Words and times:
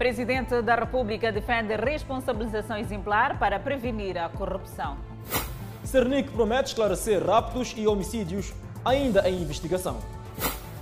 Presidente 0.00 0.62
da 0.62 0.76
República 0.76 1.30
defende 1.30 1.76
responsabilização 1.76 2.78
exemplar 2.78 3.38
para 3.38 3.60
prevenir 3.60 4.16
a 4.16 4.30
corrupção. 4.30 4.96
Cernic 5.84 6.30
promete 6.30 6.70
esclarecer 6.70 7.22
raptos 7.22 7.74
e 7.76 7.86
homicídios 7.86 8.54
ainda 8.82 9.28
em 9.28 9.42
investigação. 9.42 9.98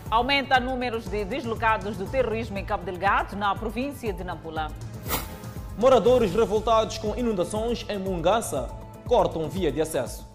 Aumenta 0.08 0.60
números 0.60 1.08
de 1.08 1.24
deslocados 1.24 1.96
do 1.96 2.06
terrorismo 2.06 2.58
em 2.58 2.64
Cabo 2.64 2.84
Delgado, 2.84 3.34
na 3.34 3.52
província 3.56 4.12
de 4.12 4.22
Nampula. 4.22 4.70
Moradores 5.76 6.32
revoltados 6.32 6.98
com 6.98 7.16
inundações 7.16 7.84
em 7.88 7.98
Mungança 7.98 8.68
cortam 9.04 9.48
via 9.48 9.72
de 9.72 9.80
acesso. 9.80 10.27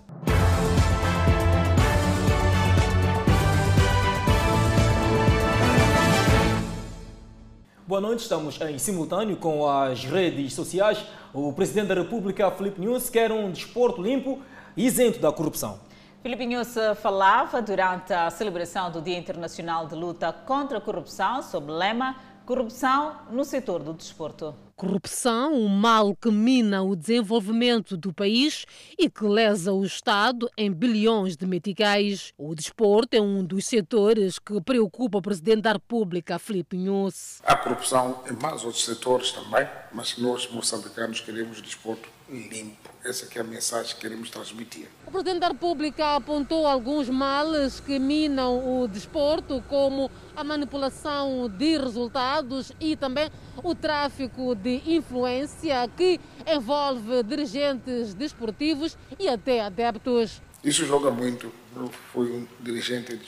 Boa 7.86 8.00
noite, 8.00 8.20
estamos 8.20 8.62
em 8.62 8.78
simultâneo 8.78 9.36
com 9.36 9.68
as 9.68 10.06
redes 10.06 10.54
sociais. 10.54 11.04
O 11.34 11.52
Presidente 11.52 11.88
da 11.88 11.96
República, 11.96 12.50
Felipe 12.50 12.80
Nunes, 12.80 13.10
quer 13.10 13.30
um 13.30 13.52
desporto 13.52 14.02
limpo 14.02 14.42
e 14.78 14.86
isento 14.86 15.20
da 15.20 15.34
corrupção. 15.34 15.82
Filipe 16.22 16.46
Nunes 16.46 16.74
falava 17.02 17.62
durante 17.62 18.14
a 18.14 18.30
celebração 18.30 18.90
do 18.90 19.02
Dia 19.02 19.18
Internacional 19.18 19.86
de 19.86 19.96
Luta 19.96 20.32
contra 20.32 20.78
a 20.78 20.82
Corrupção 20.82 21.44
sob 21.44 21.70
o 21.70 21.76
lema 21.76 22.16
Corrupção 22.46 23.22
no 23.32 23.46
setor 23.46 23.82
do 23.82 23.94
desporto. 23.94 24.54
Corrupção, 24.76 25.54
um 25.54 25.70
mal 25.70 26.14
que 26.14 26.30
mina 26.30 26.84
o 26.84 26.94
desenvolvimento 26.94 27.96
do 27.96 28.12
país 28.12 28.66
e 29.00 29.10
que 29.10 29.24
lesa 29.24 29.72
o 29.72 29.86
Estado 29.86 30.50
em 30.58 30.70
bilhões 30.70 31.38
de 31.38 31.46
meticais. 31.46 32.34
O 32.38 32.54
desporto 32.54 33.16
é 33.16 33.22
um 33.22 33.46
dos 33.46 33.66
setores 33.66 34.40
que 34.40 34.60
preocupa 34.60 35.20
o 35.20 35.22
Presidente 35.22 35.62
da 35.62 35.72
República, 35.72 36.38
Filipe 36.38 36.76
Nunes. 36.76 37.42
Há 37.46 37.56
corrupção 37.56 38.22
em 38.30 38.34
mais 38.34 38.66
outros 38.66 38.84
setores 38.84 39.32
também, 39.32 39.66
mas 39.94 40.18
nós, 40.18 40.52
moçambicanos, 40.52 41.22
queremos 41.22 41.62
desporto 41.62 42.10
limpo. 42.30 42.83
Essa 43.06 43.28
é 43.36 43.42
a 43.42 43.44
mensagem 43.44 43.94
que 43.96 44.00
queremos 44.00 44.30
transmitir. 44.30 44.88
O 45.06 45.12
Presidente 45.12 45.42
da 45.42 45.50
República 45.50 46.16
apontou 46.16 46.66
alguns 46.66 47.10
males 47.10 47.82
que 47.82 48.00
minam 48.00 48.82
o 48.82 48.88
desporto, 48.88 49.62
como 49.68 50.10
a 50.34 50.42
manipulação 50.42 51.50
de 51.50 51.78
resultados 51.78 52.72
e 52.80 52.96
também 52.96 53.30
o 53.62 53.76
tráfico 53.76 54.56
de 54.56 54.82
influência 54.86 55.86
que 55.98 56.18
envolve 56.48 57.24
dirigentes 57.24 58.14
desportivos 58.14 58.98
e 59.20 59.28
até 59.28 59.60
adeptos. 59.60 60.42
Isso 60.64 60.86
joga 60.86 61.12
muito. 61.12 61.52
Eu 61.76 61.90
fui 62.14 62.32
um 62.32 62.48
dirigente 62.62 63.20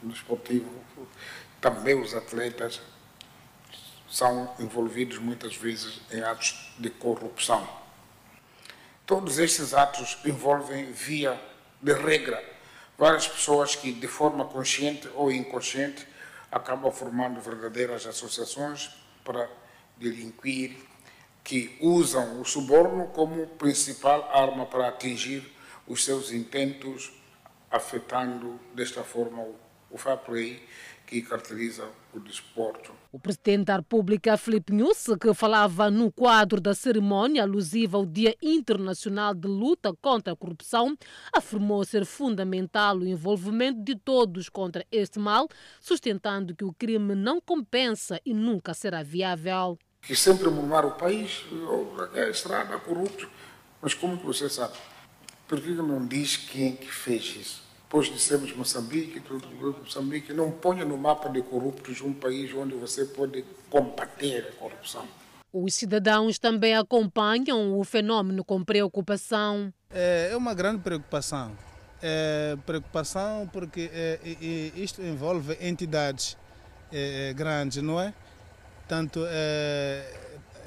desportivo. 0.00 0.70
Também 1.60 2.00
os 2.00 2.14
atletas 2.14 2.80
são 4.08 4.48
envolvidos 4.60 5.18
muitas 5.18 5.56
vezes 5.56 6.00
em 6.12 6.20
atos 6.20 6.72
de 6.78 6.88
corrupção 6.88 7.83
Todos 9.06 9.38
estes 9.38 9.74
atos 9.74 10.16
envolvem, 10.24 10.90
via 10.90 11.38
de 11.82 11.92
regra, 11.92 12.42
várias 12.96 13.28
pessoas 13.28 13.76
que, 13.76 13.92
de 13.92 14.08
forma 14.08 14.46
consciente 14.46 15.06
ou 15.14 15.30
inconsciente, 15.30 16.08
acabam 16.50 16.90
formando 16.90 17.38
verdadeiras 17.38 18.06
associações 18.06 18.90
para 19.22 19.46
delinquir, 19.98 20.78
que 21.42 21.76
usam 21.82 22.40
o 22.40 22.46
suborno 22.46 23.08
como 23.08 23.46
principal 23.46 24.26
arma 24.32 24.64
para 24.64 24.88
atingir 24.88 25.54
os 25.86 26.02
seus 26.02 26.32
intentos, 26.32 27.12
afetando 27.70 28.58
desta 28.72 29.04
forma 29.04 29.46
o 29.90 29.98
play 30.24 30.66
que 31.06 31.22
caracteriza 31.22 31.88
o 32.12 32.20
desporto. 32.20 32.92
O 33.12 33.18
presidente 33.18 33.66
da 33.66 33.76
República, 33.76 34.36
Filipe 34.36 34.72
Nunes, 34.72 35.06
que 35.20 35.32
falava 35.34 35.90
no 35.90 36.10
quadro 36.10 36.60
da 36.60 36.74
cerimónia 36.74 37.42
alusiva 37.42 37.96
ao 37.96 38.06
Dia 38.06 38.36
Internacional 38.42 39.34
de 39.34 39.46
Luta 39.46 39.92
contra 40.00 40.32
a 40.32 40.36
Corrupção, 40.36 40.96
afirmou 41.32 41.84
ser 41.84 42.04
fundamental 42.04 42.96
o 42.96 43.06
envolvimento 43.06 43.82
de 43.82 43.94
todos 43.94 44.48
contra 44.48 44.84
este 44.90 45.18
mal, 45.18 45.48
sustentando 45.80 46.54
que 46.54 46.64
o 46.64 46.72
crime 46.72 47.14
não 47.14 47.40
compensa 47.40 48.20
e 48.24 48.34
nunca 48.34 48.74
será 48.74 49.02
viável. 49.02 49.78
Que 50.02 50.14
sempre 50.14 50.48
murmar 50.50 50.84
o 50.84 50.92
país, 50.92 51.44
é 52.14 52.30
estrada, 52.30 52.78
corrupto, 52.78 53.28
mas 53.80 53.94
como 53.94 54.18
que 54.18 54.26
você 54.26 54.48
sabe? 54.48 54.76
Por 55.46 55.60
que 55.60 55.70
não 55.70 56.06
diz 56.06 56.36
quem 56.36 56.74
que 56.74 56.90
fez 56.90 57.36
isso? 57.36 57.63
Depois 57.94 58.12
dissemos 58.12 58.52
Moçambique, 58.56 59.22
Moçambique 59.80 60.32
não 60.32 60.50
ponha 60.50 60.84
no 60.84 60.98
mapa 60.98 61.28
de 61.28 61.40
corruptos 61.42 62.00
um 62.00 62.12
país 62.12 62.52
onde 62.52 62.74
você 62.74 63.04
pode 63.04 63.44
combater 63.70 64.48
a 64.48 64.52
corrupção. 64.58 65.06
Os 65.52 65.76
cidadãos 65.76 66.36
também 66.36 66.74
acompanham 66.74 67.78
o 67.78 67.84
fenômeno 67.84 68.44
com 68.44 68.64
preocupação. 68.64 69.72
É, 69.92 70.30
é 70.32 70.36
uma 70.36 70.54
grande 70.54 70.80
preocupação. 70.80 71.56
É 72.02 72.56
preocupação 72.66 73.48
porque 73.52 73.88
é, 73.94 74.18
isto 74.74 75.00
envolve 75.00 75.56
entidades 75.60 76.36
é, 76.92 77.28
é, 77.28 77.32
grandes, 77.32 77.80
não 77.80 78.00
é? 78.00 78.12
Tanto 78.88 79.20
é, 79.24 80.12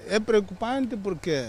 é 0.07 0.17
preocupante 0.21 0.95
porque 0.95 1.45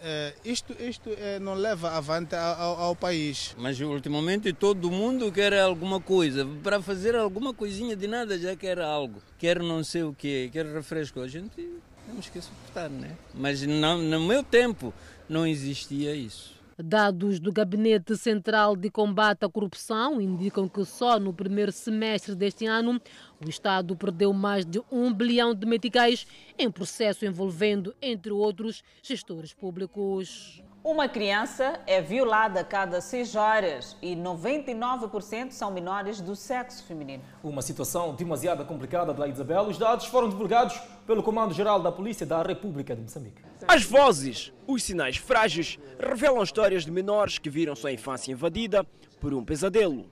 é, 0.00 0.34
isto, 0.44 0.74
isto 0.80 1.10
é, 1.10 1.38
não 1.38 1.54
leva 1.54 1.90
avante 1.90 2.34
ao, 2.34 2.80
ao, 2.80 2.96
país. 2.96 3.54
Mas 3.58 3.80
ultimamente 3.80 4.52
todo 4.52 4.90
mundo 4.90 5.30
quer 5.32 5.54
alguma 5.58 6.00
coisa. 6.00 6.46
Para 6.62 6.80
fazer 6.80 7.16
alguma 7.16 7.52
coisinha 7.52 7.96
de 7.96 8.06
nada 8.06 8.38
já 8.38 8.54
quer 8.54 8.80
algo. 8.80 9.20
Quer 9.38 9.60
não 9.60 9.82
sei 9.82 10.02
o 10.02 10.14
que, 10.14 10.50
quer 10.52 10.66
refresco. 10.66 11.20
A 11.20 11.28
gente 11.28 11.68
temos 12.06 12.28
que 12.28 12.40
suportar, 12.40 12.88
né? 12.88 13.16
Mas 13.34 13.62
não, 13.62 13.98
no 13.98 14.20
meu 14.20 14.42
tempo 14.42 14.94
não 15.28 15.46
existia 15.46 16.14
isso. 16.14 16.57
Dados 16.80 17.40
do 17.40 17.52
Gabinete 17.52 18.16
Central 18.16 18.76
de 18.76 18.88
Combate 18.88 19.44
à 19.44 19.48
Corrupção 19.48 20.20
indicam 20.20 20.68
que 20.68 20.84
só 20.84 21.18
no 21.18 21.32
primeiro 21.32 21.72
semestre 21.72 22.36
deste 22.36 22.66
ano 22.66 23.00
o 23.44 23.48
Estado 23.48 23.96
perdeu 23.96 24.32
mais 24.32 24.64
de 24.64 24.80
um 24.90 25.12
bilhão 25.12 25.52
de 25.52 25.66
meticais 25.66 26.24
em 26.56 26.70
processo 26.70 27.26
envolvendo, 27.26 27.92
entre 28.00 28.30
outros, 28.30 28.84
gestores 29.02 29.52
públicos. 29.52 30.62
Uma 30.88 31.06
criança 31.06 31.78
é 31.86 32.00
violada 32.00 32.60
a 32.60 32.64
cada 32.64 33.02
seis 33.02 33.36
horas 33.36 33.94
e 34.00 34.16
99% 34.16 35.50
são 35.50 35.70
menores 35.70 36.18
do 36.18 36.34
sexo 36.34 36.82
feminino. 36.84 37.22
Uma 37.44 37.60
situação 37.60 38.14
demasiado 38.14 38.64
complicada 38.64 39.12
da 39.12 39.28
Isabel. 39.28 39.64
Os 39.64 39.76
dados 39.76 40.06
foram 40.06 40.30
divulgados 40.30 40.80
pelo 41.06 41.22
Comando-Geral 41.22 41.82
da 41.82 41.92
Polícia 41.92 42.24
da 42.24 42.40
República 42.42 42.96
de 42.96 43.02
Moçambique. 43.02 43.42
As 43.68 43.82
vozes, 43.84 44.50
os 44.66 44.82
sinais 44.82 45.18
frágeis, 45.18 45.78
revelam 46.00 46.42
histórias 46.42 46.86
de 46.86 46.90
menores 46.90 47.38
que 47.38 47.50
viram 47.50 47.76
sua 47.76 47.92
infância 47.92 48.32
invadida 48.32 48.82
por 49.20 49.34
um 49.34 49.44
pesadelo. 49.44 50.10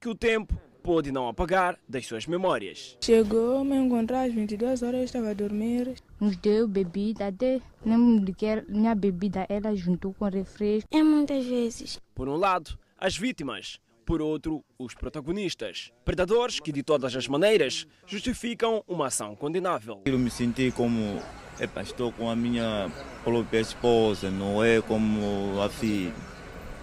Que 0.00 0.08
o 0.08 0.14
tempo 0.16 0.60
pôde 0.86 1.10
não 1.10 1.26
apagar 1.26 1.76
das 1.88 2.06
suas 2.06 2.28
memórias. 2.28 2.96
Chegou, 3.02 3.64
me 3.64 3.74
encontrou 3.74 4.20
às 4.20 4.32
22 4.32 4.84
horas, 4.84 5.00
eu 5.00 5.04
estava 5.04 5.30
a 5.30 5.34
dormir. 5.34 5.96
Nos 6.20 6.36
deu 6.36 6.68
bebida, 6.68 7.26
até 7.26 7.60
nem 7.84 8.20
de 8.20 8.32
que 8.32 8.64
minha 8.68 8.94
bebida 8.94 9.44
ela 9.48 9.74
juntou 9.74 10.14
com 10.14 10.26
refresco. 10.26 10.88
É 10.92 11.02
muitas 11.02 11.44
vezes. 11.44 11.98
Por 12.14 12.28
um 12.28 12.36
lado, 12.36 12.78
as 12.96 13.16
vítimas. 13.16 13.80
Por 14.04 14.22
outro, 14.22 14.64
os 14.78 14.94
protagonistas. 14.94 15.90
Predadores 16.04 16.60
que, 16.60 16.70
de 16.70 16.84
todas 16.84 17.16
as 17.16 17.26
maneiras, 17.26 17.84
justificam 18.06 18.84
uma 18.86 19.08
ação 19.08 19.34
condenável. 19.34 20.02
Eu 20.04 20.16
me 20.16 20.30
senti 20.30 20.70
como 20.70 21.20
epa, 21.58 21.82
estou 21.82 22.12
com 22.12 22.30
a 22.30 22.36
minha 22.36 22.88
própria 23.24 23.58
esposa, 23.58 24.30
não 24.30 24.62
é 24.62 24.80
como 24.80 25.60
a 25.60 25.68
filha. 25.68 26.14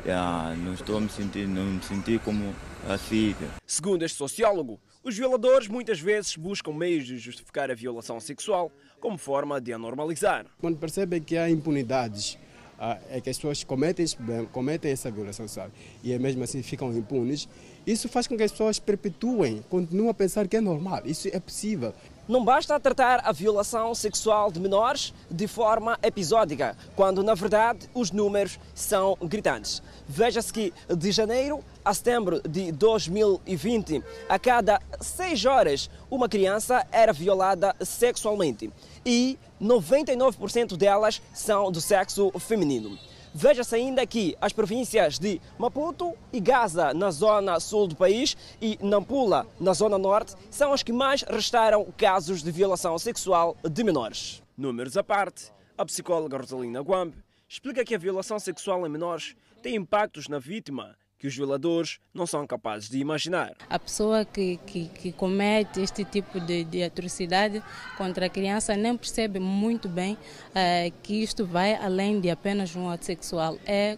Yeah, 0.06 0.54
não 0.58 0.74
estou 0.74 0.98
a 0.98 1.00
me 1.00 1.08
sentir, 1.08 1.48
não 1.48 1.64
me 1.64 1.82
senti 1.82 2.20
como 2.20 2.54
filha. 2.98 3.50
Segundo 3.66 4.04
este 4.04 4.18
sociólogo, 4.18 4.80
os 5.04 5.18
violadores 5.18 5.68
muitas 5.68 6.00
vezes 6.00 6.36
buscam 6.36 6.74
meios 6.74 7.06
de 7.06 7.18
justificar 7.18 7.70
a 7.72 7.76
violação 7.76 8.20
sexual 8.20 8.72
como 9.00 9.18
forma 9.18 9.60
de 9.60 9.74
a 9.74 9.78
normalizar. 9.78 10.46
Quando 10.60 10.78
percebem 10.78 11.22
que 11.22 11.38
há 11.38 11.50
impunidades, 11.50 12.38
ah, 12.80 12.98
é 13.10 13.20
que 13.22 13.30
as 13.30 13.38
pessoas 13.38 13.64
cometem, 13.64 14.06
cometem 14.52 14.92
essa 14.92 15.12
violação 15.12 15.48
sexual 15.48 15.72
e 16.04 16.14
é 16.14 16.20
mesmo 16.20 16.44
assim 16.44 16.62
ficam 16.62 16.92
impunes, 16.94 17.48
isso 17.86 18.08
faz 18.08 18.28
com 18.28 18.38
que 18.38 18.44
as 18.44 18.52
pessoas 18.52 18.80
perpetuem, 18.80 19.62
continuem 19.70 20.10
a 20.10 20.14
pensar 20.14 20.48
que 20.48 20.56
é 20.56 20.62
normal, 20.62 21.02
isso 21.06 21.28
é 21.28 21.40
possível. 21.40 21.94
Não 22.26 22.46
basta 22.46 22.80
tratar 22.80 23.22
a 23.26 23.34
violação 23.34 23.94
sexual 23.94 24.50
de 24.50 24.58
menores 24.58 25.14
de 25.30 25.46
forma 25.46 26.00
episódica, 26.02 26.78
quando 26.96 27.22
na 27.22 27.34
verdade 27.34 27.90
os 27.94 28.12
números 28.12 28.58
são 28.74 29.18
gritantes. 29.22 29.84
Veja-se 30.08 30.54
que 30.54 30.74
de 30.88 31.12
janeiro 31.12 31.62
a 31.84 31.94
setembro 31.94 32.42
de 32.48 32.72
2020, 32.72 34.02
a 34.30 34.40
cada 34.40 34.80
seis 35.02 35.44
horas, 35.44 35.90
uma 36.10 36.30
criança 36.30 36.88
era 36.94 37.12
violada 37.12 37.76
sexualmente 37.82 38.72
e 39.06 39.38
99% 39.62 40.78
delas 40.78 41.22
são 41.34 41.70
do 41.70 41.82
sexo 41.82 42.32
feminino. 42.40 42.98
Veja-se 43.36 43.76
ainda 43.76 44.06
que 44.06 44.38
as 44.40 44.54
províncias 44.54 45.18
de 45.18 45.42
Maputo 45.58 46.14
e 46.32 46.40
Gaza, 46.40 46.94
na 46.94 47.10
zona 47.10 47.60
sul 47.60 47.88
do 47.88 47.96
país, 47.96 48.38
e 48.62 48.78
Nampula, 48.80 49.48
na 49.60 49.74
zona 49.74 49.98
norte, 49.98 50.36
são 50.52 50.72
as 50.72 50.84
que 50.84 50.94
mais 50.94 51.24
registraram 51.24 51.86
casos 51.98 52.44
de 52.44 52.52
violação 52.52 52.98
sexual 53.00 53.58
de 53.64 53.84
menores. 53.84 54.44
Números 54.56 54.96
à 54.98 55.04
parte, 55.04 55.52
a 55.76 55.84
psicóloga 55.84 56.38
Rosalina 56.38 56.82
Guambe 56.82 57.18
explica 57.50 57.84
que 57.84 57.96
a 57.96 57.98
violação 57.98 58.38
sexual 58.38 58.86
em 58.86 58.90
menores 58.90 59.36
tem 59.64 59.76
impactos 59.76 60.28
na 60.28 60.38
vítima 60.38 60.96
que 61.24 61.28
os 61.28 61.38
violadores 61.38 62.00
não 62.14 62.28
são 62.28 62.46
capazes 62.46 62.90
de 62.90 63.00
imaginar. 63.00 63.54
A 63.70 63.80
pessoa 63.80 64.26
que, 64.26 64.58
que, 64.68 64.90
que 64.90 65.14
comete 65.14 65.80
este 65.80 66.04
tipo 66.04 66.38
de, 66.38 66.66
de, 66.66 66.84
atrocidade 66.84 67.64
contra 67.98 68.26
a 68.26 68.30
criança 68.30 68.76
nem 68.76 68.98
percebe 68.98 69.40
muito 69.40 69.88
bem 69.88 70.16
uh, 70.16 70.92
que 71.02 71.24
isto 71.24 71.46
vai 71.46 71.76
além 71.76 72.20
de 72.20 72.30
apenas 72.30 72.76
um 72.76 72.90
ato 72.90 73.06
sexual. 73.06 73.58
É 73.66 73.98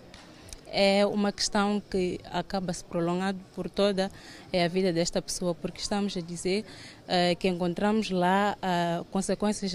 é 0.68 1.06
uma 1.06 1.32
questão 1.32 1.82
que 1.90 2.20
acaba 2.26 2.74
se 2.74 2.84
prolongando 2.84 3.40
por 3.56 3.70
toda 3.70 4.12
a 4.52 4.68
vida 4.68 4.92
desta 4.92 5.22
pessoa, 5.22 5.56
porque 5.56 5.80
estamos 5.80 6.18
a 6.18 6.22
dizer 6.22 6.66
uh, 7.04 7.36
que 7.38 7.48
encontramos 7.48 8.10
lá 8.10 8.58
uh, 8.58 9.06
consequências 9.06 9.74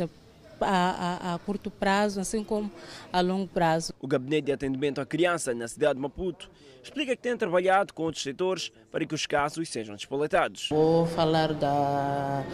a, 0.60 1.28
a, 1.30 1.34
a, 1.34 1.38
curto 1.38 1.70
prazo, 1.70 2.20
assim 2.20 2.44
como 2.44 2.70
a 3.12 3.20
longo 3.20 3.46
prazo. 3.46 3.92
O 4.00 4.06
Gabinete 4.06 4.46
de 4.46 4.52
Atendimento 4.52 5.00
à 5.00 5.06
Criança 5.06 5.54
na 5.54 5.68
cidade 5.68 5.94
de 5.94 6.00
Maputo 6.00 6.50
explica 6.82 7.14
que 7.14 7.22
tem 7.22 7.36
trabalhado 7.36 7.92
com 7.92 8.04
outros 8.04 8.22
setores 8.22 8.72
para 8.90 9.04
que 9.04 9.14
os 9.14 9.26
casos 9.26 9.68
sejam 9.68 9.94
despoletados. 9.94 10.68
Vou 10.70 11.06
falar 11.06 11.52
da, 11.54 12.44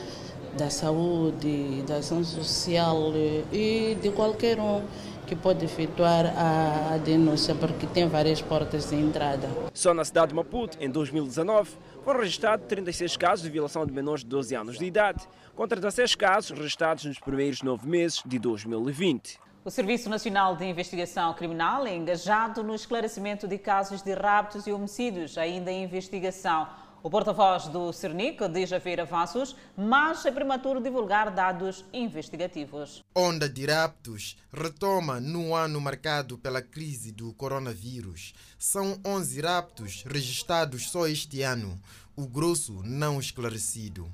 da 0.57 0.71
saúde, 0.71 1.83
da 1.87 1.97
ação 1.97 2.25
social 2.25 3.13
e 3.53 3.97
de 4.01 4.11
qualquer 4.11 4.59
um 4.59 4.83
que 5.27 5.35
pode 5.35 5.65
efetuar 5.65 6.27
a 6.37 6.97
denúncia, 6.99 7.55
porque 7.55 7.87
tem 7.87 8.09
várias 8.09 8.41
portas 8.41 8.89
de 8.89 8.97
entrada. 8.97 9.49
Só 9.75 9.93
na 9.93 10.05
cidade 10.05 10.29
de 10.29 10.35
Maputo, 10.35 10.79
em 10.81 10.89
2019, 10.89 11.71
foram 12.05 12.21
registrados 12.21 12.67
36 12.69 13.17
casos 13.17 13.45
de 13.45 13.51
violação 13.51 13.85
de 13.85 13.93
menores 13.93 14.23
de 14.23 14.31
12 14.31 14.55
anos 14.55 14.79
de 14.79 14.85
idade, 14.85 15.27
contra 15.57 15.81
16 15.81 16.15
casos 16.15 16.57
registrados 16.57 17.07
nos 17.07 17.19
primeiros 17.19 17.63
nove 17.63 17.89
meses 17.89 18.23
de 18.27 18.39
2020. 18.39 19.41
O 19.65 19.71
Serviço 19.71 20.09
Nacional 20.11 20.55
de 20.55 20.67
Investigação 20.67 21.33
Criminal 21.33 21.87
é 21.87 21.97
engajado 21.97 22.63
no 22.63 22.75
esclarecimento 22.75 23.49
de 23.49 23.57
casos 23.59 24.03
de 24.03 24.13
raptos 24.13 24.67
e 24.67 24.73
homicídios 24.73 25.39
ainda 25.39 25.73
em 25.73 25.83
investigação. 25.83 26.69
O 27.03 27.11
porta-voz 27.11 27.69
do 27.69 27.93
Cernic 27.93 28.47
diz 28.49 28.73
haver 28.73 29.01
avanços, 29.01 29.57
mas 29.77 30.27
é 30.27 30.31
prematuro 30.31 30.81
divulgar 30.81 31.31
dados 31.31 31.85
investigativos. 31.93 33.03
Onda 33.15 33.49
de 33.49 33.65
raptos 33.65 34.37
retoma 34.53 35.21
no 35.21 35.55
ano 35.55 35.81
marcado 35.81 36.37
pela 36.37 36.61
crise 36.61 37.13
do 37.13 37.33
coronavírus. 37.33 38.35
São 38.59 39.01
11 39.05 39.41
raptos 39.41 40.05
registrados 40.07 40.91
só 40.91 41.07
este 41.07 41.43
ano, 41.43 41.81
o 42.15 42.27
grosso 42.27 42.83
não 42.85 43.19
esclarecido. 43.19 44.13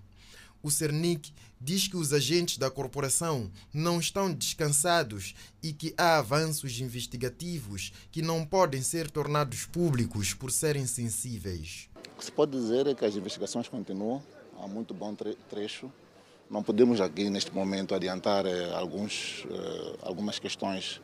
O 0.62 0.70
Cernic 0.70 1.32
diz 1.60 1.88
que 1.88 1.96
os 1.96 2.12
agentes 2.12 2.56
da 2.56 2.70
corporação 2.70 3.50
não 3.74 3.98
estão 3.98 4.32
descansados 4.32 5.34
e 5.60 5.72
que 5.72 5.92
há 5.98 6.18
avanços 6.18 6.80
investigativos 6.80 7.92
que 8.12 8.22
não 8.22 8.46
podem 8.46 8.80
ser 8.80 9.10
tornados 9.10 9.66
públicos 9.66 10.34
por 10.34 10.52
serem 10.52 10.86
sensíveis. 10.86 11.88
O 12.14 12.18
que 12.18 12.24
se 12.24 12.30
pode 12.30 12.52
dizer 12.52 12.86
é 12.86 12.94
que 12.94 13.04
as 13.04 13.16
investigações 13.16 13.68
continuam, 13.68 14.22
há 14.60 14.68
muito 14.68 14.94
bom 14.94 15.14
trecho. 15.50 15.90
Não 16.48 16.62
podemos 16.62 17.00
aqui 17.00 17.28
neste 17.28 17.52
momento 17.52 17.94
adiantar 17.94 18.46
eh, 18.46 18.72
alguns, 18.74 19.44
eh, 19.50 19.96
algumas 20.02 20.38
questões 20.38 21.00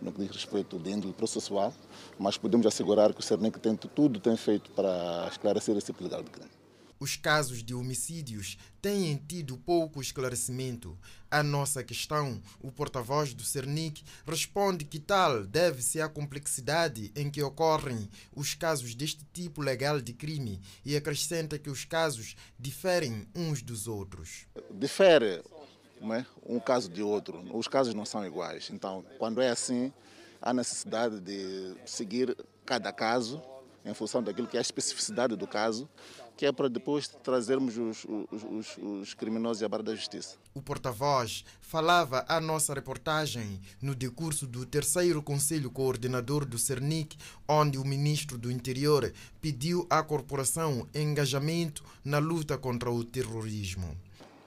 no 0.00 0.10
que 0.10 0.20
diz 0.20 0.30
respeito 0.30 0.78
de 0.78 0.90
índole 0.90 1.12
processual, 1.12 1.72
mas 2.18 2.36
podemos 2.36 2.66
assegurar 2.66 3.12
que 3.14 3.20
o 3.20 3.22
Cernic 3.22 3.60
tem 3.60 3.76
tudo 3.76 4.18
tem 4.18 4.36
feito 4.36 4.70
para 4.72 5.28
esclarecer 5.30 5.76
esse 5.76 5.86
tipo 5.86 6.02
de 6.02 6.10
crime. 6.10 6.50
Os 6.98 7.14
casos 7.14 7.62
de 7.62 7.74
homicídios 7.74 8.56
têm 8.80 9.16
tido 9.16 9.56
pouco 9.58 10.00
esclarecimento. 10.00 10.98
A 11.30 11.42
nossa 11.42 11.84
questão, 11.84 12.40
o 12.60 12.72
porta-voz 12.72 13.34
do 13.34 13.42
Cernic 13.42 14.02
responde 14.26 14.84
que 14.84 14.98
tal 14.98 15.44
deve-se 15.44 16.00
à 16.00 16.08
complexidade 16.08 17.12
em 17.14 17.30
que 17.30 17.42
ocorrem 17.42 18.08
os 18.34 18.54
casos 18.54 18.94
deste 18.94 19.26
tipo 19.32 19.60
legal 19.60 20.00
de 20.00 20.14
crime 20.14 20.60
e 20.84 20.96
acrescenta 20.96 21.58
que 21.58 21.68
os 21.68 21.84
casos 21.84 22.34
diferem 22.58 23.28
uns 23.34 23.60
dos 23.60 23.86
outros. 23.86 24.46
Difere 24.70 25.42
é? 26.02 26.24
um 26.46 26.60
caso 26.60 26.88
de 26.88 27.02
outro, 27.02 27.42
os 27.56 27.68
casos 27.68 27.92
não 27.92 28.04
são 28.04 28.24
iguais. 28.24 28.70
Então, 28.72 29.04
quando 29.18 29.42
é 29.42 29.50
assim, 29.50 29.92
há 30.40 30.54
necessidade 30.54 31.20
de 31.20 31.74
seguir 31.84 32.36
cada 32.64 32.92
caso 32.92 33.42
em 33.84 33.94
função 33.94 34.22
daquilo 34.22 34.48
que 34.48 34.56
é 34.56 34.60
a 34.60 34.62
especificidade 34.62 35.36
do 35.36 35.46
caso 35.46 35.88
que 36.36 36.44
é 36.44 36.52
para 36.52 36.68
depois 36.68 37.08
trazermos 37.08 37.78
os, 37.78 38.04
os, 38.04 38.44
os, 38.44 38.78
os 38.78 39.14
criminosos 39.14 39.62
à 39.62 39.68
barra 39.68 39.84
da 39.84 39.94
justiça. 39.94 40.36
O 40.54 40.60
porta-voz 40.60 41.44
falava 41.62 42.26
à 42.28 42.38
nossa 42.40 42.74
reportagem 42.74 43.58
no 43.80 43.94
decurso 43.94 44.46
do 44.46 44.66
terceiro 44.66 45.22
Conselho 45.22 45.70
Coordenador 45.70 46.44
do 46.44 46.58
CERNIC, 46.58 47.16
onde 47.48 47.78
o 47.78 47.84
ministro 47.84 48.36
do 48.36 48.50
Interior 48.50 49.12
pediu 49.40 49.86
à 49.88 50.02
corporação 50.02 50.86
engajamento 50.94 51.82
na 52.04 52.18
luta 52.18 52.58
contra 52.58 52.90
o 52.90 53.02
terrorismo. 53.02 53.96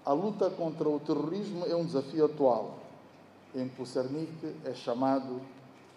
A 0.05 0.13
luta 0.13 0.49
contra 0.49 0.87
o 0.87 0.99
terrorismo 0.99 1.65
é 1.65 1.75
um 1.75 1.85
desafio 1.85 2.25
atual, 2.25 2.79
em 3.55 3.67
que 3.67 3.81
o 3.81 3.85
CERNIC 3.85 4.31
é 4.63 4.73
chamado 4.75 5.41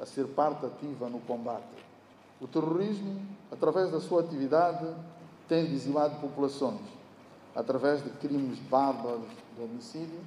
a 0.00 0.06
ser 0.06 0.27
parte 0.29 0.65
ativa 0.65 1.09
no 1.09 1.21
combate. 1.21 1.83
O 2.41 2.49
terrorismo, 2.49 3.21
através 3.50 3.93
da 3.93 4.00
sua 4.00 4.21
atividade, 4.21 4.87
tem 5.52 5.66
dizimado 5.66 6.19
populações 6.19 6.81
através 7.54 8.02
de 8.02 8.08
crimes 8.08 8.58
bárbaros 8.70 9.28
de 9.54 9.62
homicídio, 9.62 10.19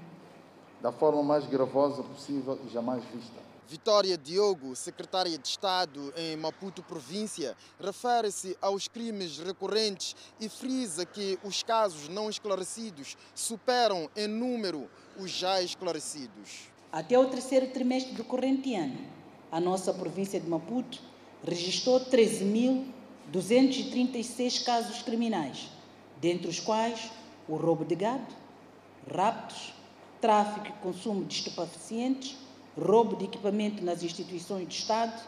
da 0.79 0.91
forma 0.91 1.23
mais 1.23 1.47
gravosa 1.47 2.03
possível 2.03 2.59
e 2.63 2.69
jamais 2.71 3.03
vista. 3.05 3.33
Vitória 3.67 4.15
Diogo, 4.15 4.75
secretária 4.75 5.35
de 5.35 5.47
Estado 5.47 6.13
em 6.15 6.37
Maputo 6.37 6.83
Província, 6.83 7.57
refere-se 7.79 8.55
aos 8.61 8.87
crimes 8.87 9.39
recorrentes 9.39 10.15
e 10.39 10.47
frisa 10.47 11.07
que 11.07 11.39
os 11.43 11.63
casos 11.63 12.07
não 12.07 12.29
esclarecidos 12.29 13.17
superam 13.33 14.07
em 14.15 14.27
número 14.27 14.87
os 15.17 15.31
já 15.31 15.59
esclarecidos. 15.59 16.69
Até 16.91 17.17
o 17.17 17.25
terceiro 17.25 17.71
trimestre 17.71 18.13
do 18.13 18.23
corrente 18.23 18.75
ano, 18.75 18.99
a 19.51 19.59
nossa 19.59 19.91
província 19.91 20.39
de 20.39 20.47
Maputo 20.47 21.01
registrou 21.43 21.99
13 21.99 22.43
mil 22.43 22.94
236 23.31 24.59
casos 24.59 25.01
criminais, 25.01 25.67
dentre 26.21 26.47
os 26.47 26.59
quais 26.59 27.09
o 27.47 27.55
roubo 27.55 27.83
de 27.85 27.95
gado, 27.95 28.27
raptos, 29.13 29.73
tráfico 30.21 30.67
e 30.67 30.71
consumo 30.81 31.25
de 31.25 31.33
estupefacientes, 31.35 32.37
roubo 32.77 33.15
de 33.15 33.25
equipamento 33.25 33.83
nas 33.83 34.03
instituições 34.03 34.67
do 34.67 34.71
Estado, 34.71 35.19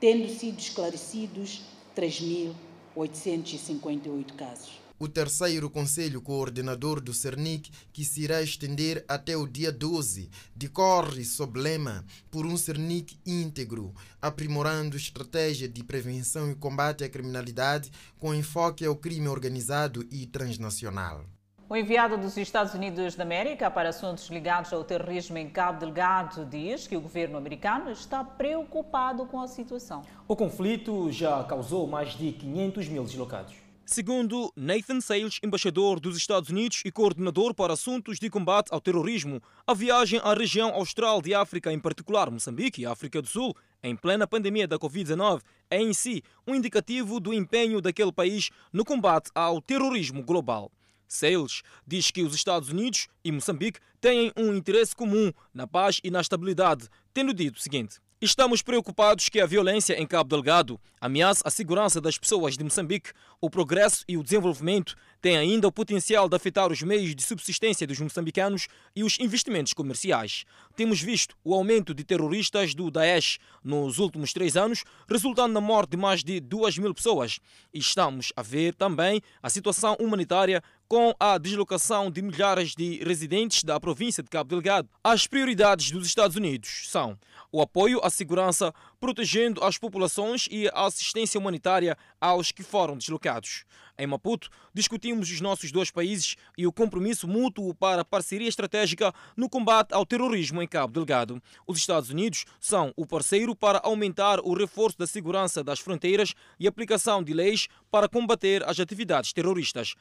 tendo 0.00 0.28
sido 0.28 0.58
esclarecidos 0.58 1.62
3.858 1.96 4.34
casos 4.36 4.87
o 4.98 5.06
terceiro 5.06 5.70
Conselho 5.70 6.20
Coordenador 6.20 7.00
do 7.00 7.14
CERNIC, 7.14 7.70
que 7.92 8.04
se 8.04 8.22
irá 8.22 8.42
estender 8.42 9.04
até 9.06 9.36
o 9.36 9.46
dia 9.46 9.70
12, 9.70 10.28
decorre 10.54 11.24
sob 11.24 11.58
lema 11.58 12.04
por 12.30 12.44
um 12.44 12.56
CERNIC 12.56 13.16
íntegro, 13.24 13.94
aprimorando 14.20 14.96
estratégia 14.96 15.68
de 15.68 15.84
prevenção 15.84 16.50
e 16.50 16.54
combate 16.54 17.04
à 17.04 17.08
criminalidade 17.08 17.90
com 18.18 18.34
enfoque 18.34 18.84
ao 18.84 18.96
crime 18.96 19.28
organizado 19.28 20.04
e 20.10 20.26
transnacional. 20.26 21.24
O 21.70 21.76
enviado 21.76 22.16
dos 22.16 22.34
Estados 22.38 22.72
Unidos 22.72 23.14
da 23.14 23.24
América 23.24 23.70
para 23.70 23.90
assuntos 23.90 24.30
ligados 24.30 24.72
ao 24.72 24.82
terrorismo 24.82 25.36
em 25.36 25.50
Cabo 25.50 25.78
Delgado 25.78 26.46
diz 26.46 26.86
que 26.86 26.96
o 26.96 27.00
governo 27.00 27.36
americano 27.36 27.90
está 27.90 28.24
preocupado 28.24 29.26
com 29.26 29.38
a 29.38 29.46
situação. 29.46 30.02
O 30.26 30.34
conflito 30.34 31.12
já 31.12 31.44
causou 31.44 31.86
mais 31.86 32.16
de 32.16 32.32
500 32.32 32.88
mil 32.88 33.04
deslocados. 33.04 33.67
Segundo 33.90 34.52
Nathan 34.54 35.00
Sales, 35.00 35.40
embaixador 35.42 35.98
dos 35.98 36.14
Estados 36.14 36.50
Unidos 36.50 36.82
e 36.84 36.92
coordenador 36.92 37.54
para 37.54 37.72
assuntos 37.72 38.18
de 38.18 38.28
combate 38.28 38.68
ao 38.70 38.82
terrorismo, 38.82 39.42
a 39.66 39.72
viagem 39.72 40.20
à 40.22 40.34
região 40.34 40.68
austral 40.74 41.22
de 41.22 41.32
África, 41.32 41.72
em 41.72 41.80
particular 41.80 42.30
Moçambique 42.30 42.82
e 42.82 42.86
África 42.86 43.22
do 43.22 43.26
Sul, 43.26 43.56
em 43.82 43.96
plena 43.96 44.26
pandemia 44.26 44.68
da 44.68 44.78
Covid-19, 44.78 45.40
é 45.70 45.80
em 45.80 45.94
si 45.94 46.22
um 46.46 46.54
indicativo 46.54 47.18
do 47.18 47.32
empenho 47.32 47.80
daquele 47.80 48.12
país 48.12 48.50
no 48.70 48.84
combate 48.84 49.30
ao 49.34 49.58
terrorismo 49.62 50.22
global. 50.22 50.70
Sales 51.08 51.62
diz 51.86 52.10
que 52.10 52.22
os 52.22 52.34
Estados 52.34 52.68
Unidos 52.68 53.08
e 53.24 53.32
Moçambique 53.32 53.80
têm 54.02 54.30
um 54.36 54.52
interesse 54.52 54.94
comum 54.94 55.32
na 55.54 55.66
paz 55.66 55.98
e 56.04 56.10
na 56.10 56.20
estabilidade, 56.20 56.90
tendo 57.14 57.32
dito 57.32 57.56
o 57.56 57.62
seguinte: 57.62 57.98
Estamos 58.20 58.62
preocupados 58.62 59.28
que 59.28 59.40
a 59.40 59.46
violência 59.46 59.94
em 59.94 60.04
Cabo 60.04 60.28
Delgado 60.28 60.80
ameaça 61.00 61.40
a 61.46 61.50
segurança 61.50 62.00
das 62.00 62.18
pessoas 62.18 62.56
de 62.56 62.64
Moçambique. 62.64 63.12
O 63.40 63.48
progresso 63.48 64.04
e 64.08 64.16
o 64.16 64.24
desenvolvimento 64.24 64.96
têm 65.20 65.36
ainda 65.36 65.68
o 65.68 65.72
potencial 65.72 66.28
de 66.28 66.36
afetar 66.36 66.70
os 66.70 66.82
meios 66.82 67.14
de 67.14 67.22
subsistência 67.22 67.86
dos 67.86 67.98
moçambicanos 68.00 68.68
e 68.94 69.02
os 69.02 69.18
investimentos 69.18 69.72
comerciais. 69.72 70.44
Temos 70.76 71.00
visto 71.00 71.36
o 71.44 71.54
aumento 71.54 71.94
de 71.94 72.04
terroristas 72.04 72.74
do 72.74 72.90
Daesh 72.90 73.38
nos 73.62 73.98
últimos 73.98 74.32
três 74.32 74.56
anos, 74.56 74.84
resultando 75.08 75.54
na 75.54 75.60
morte 75.60 75.90
de 75.90 75.96
mais 75.96 76.22
de 76.22 76.40
duas 76.40 76.76
mil 76.78 76.94
pessoas. 76.94 77.38
E 77.72 77.78
estamos 77.78 78.32
a 78.36 78.42
ver 78.42 78.74
também 78.74 79.20
a 79.42 79.50
situação 79.50 79.96
humanitária 80.00 80.62
com 80.88 81.14
a 81.20 81.36
deslocação 81.36 82.10
de 82.10 82.22
milhares 82.22 82.74
de 82.74 83.04
residentes 83.04 83.62
da 83.62 83.78
província 83.78 84.22
de 84.22 84.30
Cabo 84.30 84.48
Delgado. 84.48 84.88
As 85.04 85.26
prioridades 85.26 85.90
dos 85.90 86.06
Estados 86.06 86.34
Unidos 86.34 86.88
são 86.88 87.18
o 87.52 87.60
apoio 87.60 88.00
à 88.02 88.10
segurança, 88.10 88.72
protegendo 89.00 89.62
as 89.62 89.78
populações 89.78 90.48
e 90.50 90.68
a 90.68 90.86
assistência 90.86 91.38
humanitária 91.38 91.96
aos 92.20 92.52
que 92.52 92.62
foram 92.62 92.96
deslocados. 92.96 93.64
Em 93.98 94.06
Maputo, 94.06 94.48
discutimos 94.72 95.28
os 95.28 95.40
nossos 95.40 95.72
dois 95.72 95.90
países 95.90 96.36
e 96.56 96.66
o 96.66 96.72
compromisso 96.72 97.26
mútuo 97.26 97.74
para 97.74 98.04
parceria 98.04 98.48
estratégica 98.48 99.12
no 99.36 99.48
combate 99.48 99.92
ao 99.92 100.06
terrorismo 100.06 100.62
em 100.62 100.68
Cabo 100.68 100.92
Delgado. 100.92 101.42
Os 101.66 101.78
Estados 101.78 102.08
Unidos 102.08 102.44
são 102.60 102.92
o 102.96 103.04
parceiro 103.04 103.56
para 103.56 103.80
aumentar 103.82 104.38
o 104.38 104.54
reforço 104.54 104.96
da 104.98 105.06
segurança 105.06 105.64
das 105.64 105.80
fronteiras 105.80 106.32
e 106.60 106.68
aplicação 106.68 107.24
de 107.24 107.34
leis 107.34 107.66
para 107.90 108.08
combater 108.08 108.62
as 108.68 108.78
atividades 108.78 109.32
terroristas. 109.32 109.94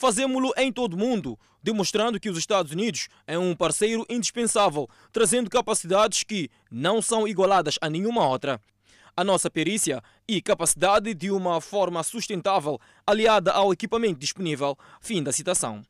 Fazemos-lo 0.00 0.50
em 0.56 0.72
todo 0.72 0.94
o 0.94 0.96
mundo, 0.96 1.38
demonstrando 1.62 2.18
que 2.18 2.30
os 2.30 2.38
Estados 2.38 2.72
Unidos 2.72 3.08
é 3.26 3.38
um 3.38 3.54
parceiro 3.54 4.06
indispensável, 4.08 4.88
trazendo 5.12 5.50
capacidades 5.50 6.24
que 6.24 6.48
não 6.70 7.02
são 7.02 7.28
igualadas 7.28 7.76
a 7.82 7.90
nenhuma 7.90 8.26
outra. 8.26 8.58
A 9.14 9.22
nossa 9.22 9.50
perícia 9.50 10.02
e 10.26 10.40
capacidade 10.40 11.12
de 11.12 11.30
uma 11.30 11.60
forma 11.60 12.02
sustentável, 12.02 12.80
aliada 13.06 13.52
ao 13.52 13.74
equipamento 13.74 14.18
disponível. 14.18 14.74
Fim 15.02 15.22
da 15.22 15.32
citação. 15.32 15.82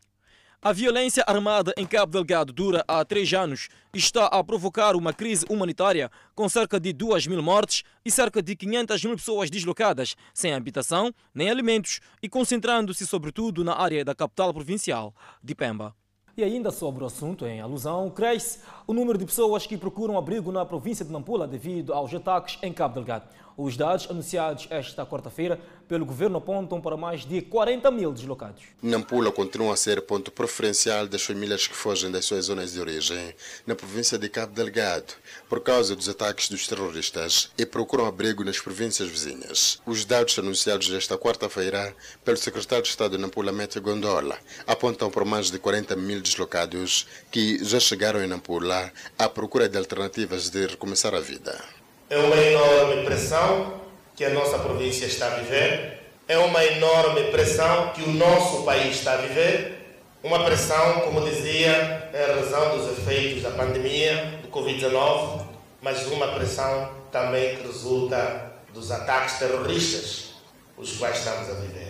A 0.62 0.74
violência 0.74 1.24
armada 1.26 1.72
em 1.74 1.86
Cabo 1.86 2.12
Delgado 2.12 2.52
dura 2.52 2.84
há 2.86 3.02
três 3.02 3.32
anos 3.32 3.70
e 3.94 3.98
está 3.98 4.26
a 4.26 4.44
provocar 4.44 4.94
uma 4.94 5.10
crise 5.10 5.46
humanitária 5.48 6.10
com 6.34 6.50
cerca 6.50 6.78
de 6.78 6.92
2 6.92 7.28
mil 7.28 7.42
mortes 7.42 7.82
e 8.04 8.10
cerca 8.10 8.42
de 8.42 8.54
500 8.54 9.04
mil 9.06 9.16
pessoas 9.16 9.48
deslocadas, 9.48 10.14
sem 10.34 10.52
habitação 10.52 11.14
nem 11.34 11.48
alimentos 11.48 12.00
e 12.22 12.28
concentrando-se 12.28 13.06
sobretudo 13.06 13.64
na 13.64 13.74
área 13.74 14.04
da 14.04 14.14
capital 14.14 14.52
provincial 14.52 15.14
de 15.42 15.54
Pemba. 15.54 15.94
E 16.36 16.44
ainda 16.44 16.70
sobre 16.70 17.04
o 17.04 17.06
assunto, 17.06 17.46
em 17.46 17.62
alusão, 17.62 18.10
cresce 18.10 18.58
o 18.86 18.92
número 18.92 19.18
de 19.18 19.24
pessoas 19.24 19.66
que 19.66 19.78
procuram 19.78 20.18
abrigo 20.18 20.52
na 20.52 20.66
província 20.66 21.06
de 21.06 21.10
Nampula 21.10 21.48
devido 21.48 21.94
aos 21.94 22.12
ataques 22.12 22.58
em 22.62 22.70
Cabo 22.70 22.94
Delgado. 22.96 23.30
Os 23.62 23.76
dados 23.76 24.06
anunciados 24.10 24.66
esta 24.70 25.04
quarta-feira 25.04 25.60
pelo 25.86 26.06
governo 26.06 26.38
apontam 26.38 26.80
para 26.80 26.96
mais 26.96 27.26
de 27.26 27.42
40 27.42 27.90
mil 27.90 28.10
deslocados. 28.10 28.62
Nampula 28.82 29.30
continua 29.30 29.74
a 29.74 29.76
ser 29.76 30.00
ponto 30.00 30.32
preferencial 30.32 31.06
das 31.06 31.20
famílias 31.22 31.66
que 31.66 31.76
fogem 31.76 32.10
das 32.10 32.24
suas 32.24 32.46
zonas 32.46 32.72
de 32.72 32.80
origem 32.80 33.34
na 33.66 33.74
província 33.74 34.16
de 34.16 34.30
Cabo 34.30 34.54
Delgado 34.54 35.12
por 35.46 35.60
causa 35.60 35.94
dos 35.94 36.08
ataques 36.08 36.48
dos 36.48 36.66
terroristas 36.66 37.52
e 37.58 37.66
procuram 37.66 38.06
abrigo 38.06 38.42
nas 38.42 38.58
províncias 38.58 39.10
vizinhas. 39.10 39.78
Os 39.84 40.06
dados 40.06 40.38
anunciados 40.38 40.90
esta 40.90 41.18
quarta-feira 41.18 41.94
pelo 42.24 42.38
secretário 42.38 42.84
de 42.84 42.88
Estado 42.88 43.18
Nampula, 43.18 43.52
Mete 43.52 43.78
Gondola, 43.78 44.38
apontam 44.66 45.10
para 45.10 45.26
mais 45.26 45.50
de 45.50 45.58
40 45.58 45.96
mil 45.96 46.22
deslocados 46.22 47.06
que 47.30 47.62
já 47.62 47.78
chegaram 47.78 48.24
em 48.24 48.26
Nampula 48.26 48.90
à 49.18 49.28
procura 49.28 49.68
de 49.68 49.76
alternativas 49.76 50.48
de 50.48 50.66
recomeçar 50.66 51.14
a 51.14 51.20
vida. 51.20 51.79
É 52.10 52.18
uma 52.18 52.36
enorme 52.36 53.04
pressão 53.04 53.80
que 54.16 54.24
a 54.24 54.30
nossa 54.30 54.58
província 54.58 55.06
está 55.06 55.28
a 55.28 55.36
viver, 55.36 56.00
é 56.26 56.36
uma 56.38 56.64
enorme 56.64 57.30
pressão 57.30 57.90
que 57.90 58.02
o 58.02 58.08
nosso 58.08 58.64
país 58.64 58.96
está 58.96 59.12
a 59.12 59.16
viver, 59.18 60.00
uma 60.20 60.44
pressão, 60.44 61.02
como 61.02 61.20
dizia, 61.20 62.10
em 62.12 62.40
razão 62.40 62.76
dos 62.76 62.98
efeitos 62.98 63.44
da 63.44 63.52
pandemia 63.52 64.40
do 64.42 64.48
Covid-19, 64.48 65.46
mas 65.80 66.04
uma 66.08 66.26
pressão 66.32 66.90
também 67.12 67.54
que 67.54 67.68
resulta 67.68 68.54
dos 68.74 68.90
ataques 68.90 69.38
terroristas, 69.38 70.34
os 70.76 70.96
quais 70.96 71.18
estamos 71.18 71.48
a 71.48 71.54
viver. 71.60 71.89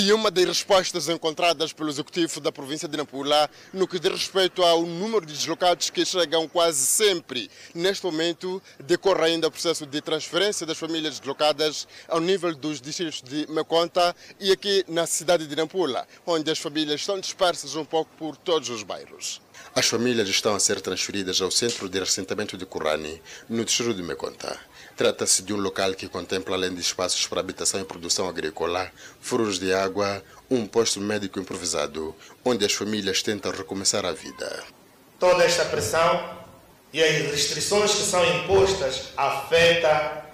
E 0.00 0.12
uma 0.12 0.30
das 0.30 0.44
respostas 0.44 1.08
encontradas 1.08 1.72
pelo 1.72 1.90
executivo 1.90 2.38
da 2.38 2.52
província 2.52 2.86
de 2.86 2.96
Nampula 2.96 3.50
no 3.72 3.88
que 3.88 3.98
diz 3.98 4.12
respeito 4.12 4.62
ao 4.62 4.82
número 4.82 5.26
de 5.26 5.32
deslocados 5.32 5.90
que 5.90 6.06
chegam 6.06 6.46
quase 6.46 6.86
sempre. 6.86 7.50
Neste 7.74 8.06
momento, 8.06 8.62
decorre 8.78 9.24
ainda 9.24 9.48
o 9.48 9.50
processo 9.50 9.84
de 9.84 10.00
transferência 10.00 10.64
das 10.64 10.78
famílias 10.78 11.18
deslocadas 11.18 11.88
ao 12.06 12.20
nível 12.20 12.54
dos 12.54 12.80
distritos 12.80 13.20
de 13.22 13.50
Meconta 13.50 14.14
e 14.38 14.52
aqui 14.52 14.84
na 14.86 15.04
cidade 15.04 15.48
de 15.48 15.56
Nampula, 15.56 16.06
onde 16.24 16.48
as 16.48 16.60
famílias 16.60 17.00
estão 17.00 17.18
dispersas 17.18 17.74
um 17.74 17.84
pouco 17.84 18.08
por 18.16 18.36
todos 18.36 18.70
os 18.70 18.84
bairros. 18.84 19.40
As 19.74 19.86
famílias 19.86 20.28
estão 20.28 20.54
a 20.54 20.60
ser 20.60 20.80
transferidas 20.80 21.40
ao 21.40 21.50
centro 21.50 21.88
de 21.88 21.98
assentamento 21.98 22.56
de 22.56 22.64
Curani, 22.64 23.20
no 23.48 23.64
distrito 23.64 23.94
de 23.94 24.04
Meconta. 24.04 24.56
Trata-se 24.98 25.44
de 25.44 25.54
um 25.54 25.58
local 25.58 25.94
que 25.94 26.08
contempla, 26.08 26.56
além 26.56 26.74
de 26.74 26.80
espaços 26.80 27.24
para 27.24 27.38
habitação 27.38 27.80
e 27.80 27.84
produção 27.84 28.28
agrícola, 28.28 28.90
furos 29.20 29.56
de 29.56 29.72
água, 29.72 30.20
um 30.50 30.66
posto 30.66 31.00
médico 31.00 31.38
improvisado, 31.38 32.16
onde 32.44 32.64
as 32.64 32.72
famílias 32.72 33.22
tentam 33.22 33.52
recomeçar 33.52 34.04
a 34.04 34.10
vida. 34.10 34.64
Toda 35.16 35.44
esta 35.44 35.64
pressão 35.66 36.36
e 36.92 37.00
as 37.00 37.12
restrições 37.30 37.94
que 37.94 38.02
são 38.02 38.24
impostas 38.38 39.10
afeta 39.16 40.26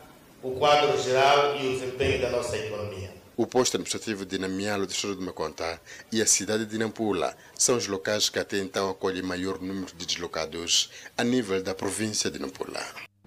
o 0.42 0.52
quadro 0.52 0.99
geral 1.02 1.56
e 1.56 1.68
o 1.68 1.78
desempenho 1.78 2.23
da 2.23 2.30
nossa 2.30 2.56
economia. 2.56 3.12
O 3.37 3.47
posto 3.47 3.76
administrativo 3.76 4.25
de 4.25 4.38
Namialo, 4.38 4.87
distrito 4.87 5.18
de 5.18 5.26
Meconta, 5.26 5.78
e 6.11 6.23
a 6.23 6.26
cidade 6.26 6.64
de 6.64 6.78
Nampula 6.78 7.37
são 7.54 7.76
os 7.76 7.87
locais 7.87 8.30
que 8.30 8.38
até 8.38 8.56
então 8.56 8.88
acolhem 8.88 9.21
maior 9.21 9.61
número 9.61 9.94
de 9.94 10.06
deslocados 10.06 10.88
a 11.18 11.23
nível 11.23 11.62
da 11.62 11.75
província 11.75 12.30
de 12.30 12.38
Nampula. 12.38 12.83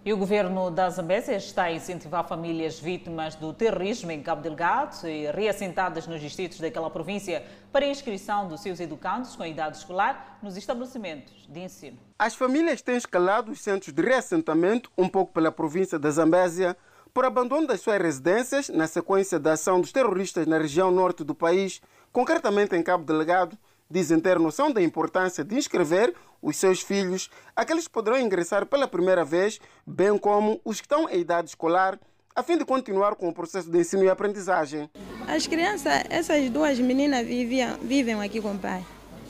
E 0.07 0.13
o 0.13 0.15
governo 0.15 0.71
da 0.71 0.89
Zambésia 0.89 1.35
está 1.35 1.63
a 1.63 1.73
incentivar 1.73 2.25
famílias 2.25 2.79
vítimas 2.79 3.35
do 3.35 3.51
terrorismo 3.51 4.09
em 4.09 4.23
Cabo 4.23 4.41
Delgado 4.41 5.05
e 5.05 5.29
reassentadas 5.29 6.07
nos 6.07 6.21
distritos 6.21 6.61
daquela 6.61 6.89
província 6.89 7.43
para 7.73 7.83
a 7.83 7.89
inscrição 7.89 8.47
dos 8.47 8.61
seus 8.61 8.79
educandos 8.79 9.35
com 9.35 9.45
idade 9.45 9.75
escolar 9.75 10.39
nos 10.41 10.55
estabelecimentos 10.55 11.45
de 11.49 11.59
ensino. 11.59 11.97
As 12.17 12.35
famílias 12.35 12.81
têm 12.81 12.95
escalado 12.95 13.51
os 13.51 13.59
centros 13.59 13.91
de 13.91 14.01
reassentamento 14.01 14.89
um 14.97 15.09
pouco 15.09 15.33
pela 15.33 15.51
província 15.51 15.99
da 15.99 16.09
Zambésia 16.09 16.77
por 17.13 17.25
abandono 17.25 17.67
das 17.67 17.81
suas 17.81 18.01
residências 18.01 18.69
na 18.69 18.87
sequência 18.87 19.37
da 19.37 19.51
ação 19.51 19.81
dos 19.81 19.91
terroristas 19.91 20.47
na 20.47 20.57
região 20.57 20.89
norte 20.89 21.21
do 21.21 21.35
país, 21.35 21.81
concretamente 22.13 22.73
em 22.77 22.81
Cabo 22.81 23.03
Delgado, 23.03 23.57
dizem 23.89 24.19
ter 24.19 24.39
noção 24.39 24.71
da 24.71 24.81
importância 24.81 25.43
de 25.43 25.55
inscrever 25.55 26.13
os 26.41 26.57
seus 26.57 26.81
filhos, 26.81 27.29
aqueles 27.55 27.87
que 27.87 27.93
poderão 27.93 28.19
ingressar 28.19 28.65
pela 28.65 28.87
primeira 28.87 29.25
vez, 29.25 29.59
bem 29.85 30.17
como 30.17 30.61
os 30.63 30.79
que 30.79 30.85
estão 30.85 31.09
em 31.09 31.19
idade 31.19 31.49
escolar, 31.49 31.99
a 32.35 32.43
fim 32.43 32.57
de 32.57 32.65
continuar 32.65 33.15
com 33.15 33.27
o 33.27 33.33
processo 33.33 33.69
de 33.69 33.79
ensino 33.79 34.03
e 34.03 34.09
aprendizagem. 34.09 34.89
As 35.27 35.47
crianças, 35.47 36.03
essas 36.09 36.49
duas 36.49 36.79
meninas 36.79 37.25
viviam, 37.25 37.77
vivem 37.81 38.21
aqui 38.21 38.39
com 38.39 38.53
o 38.53 38.59
pai, 38.59 38.85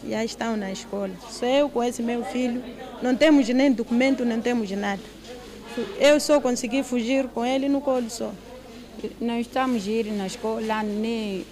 já 0.05 0.23
estão 0.25 0.57
na 0.57 0.71
escola. 0.71 1.13
Só 1.29 1.45
eu 1.45 1.69
com 1.69 1.81
esse 1.81 2.03
meu 2.03 2.25
filho, 2.25 2.61
não 3.01 3.15
temos 3.15 3.47
nem 3.47 3.71
documento, 3.71 4.25
não 4.25 4.41
temos 4.41 4.69
nada. 4.71 5.01
Eu 5.99 6.19
só 6.19 6.41
consegui 6.41 6.83
fugir 6.83 7.27
com 7.29 7.45
ele 7.45 7.69
no 7.69 7.79
colo 7.79 8.09
só. 8.09 8.31
Nós 9.21 9.45
estamos 9.45 9.87
ir 9.87 10.11
na 10.11 10.27
escola, 10.27 10.83
nem 10.83 11.45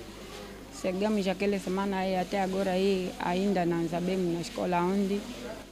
chegamos 0.86 1.28
aquela 1.28 1.58
semana 1.58 2.08
e 2.08 2.16
até 2.16 2.40
agora 2.40 2.70
aí 2.70 3.12
ainda 3.18 3.66
não 3.66 3.90
sabemos 3.90 4.32
na 4.32 4.42
escola 4.42 4.82
onde. 4.82 5.20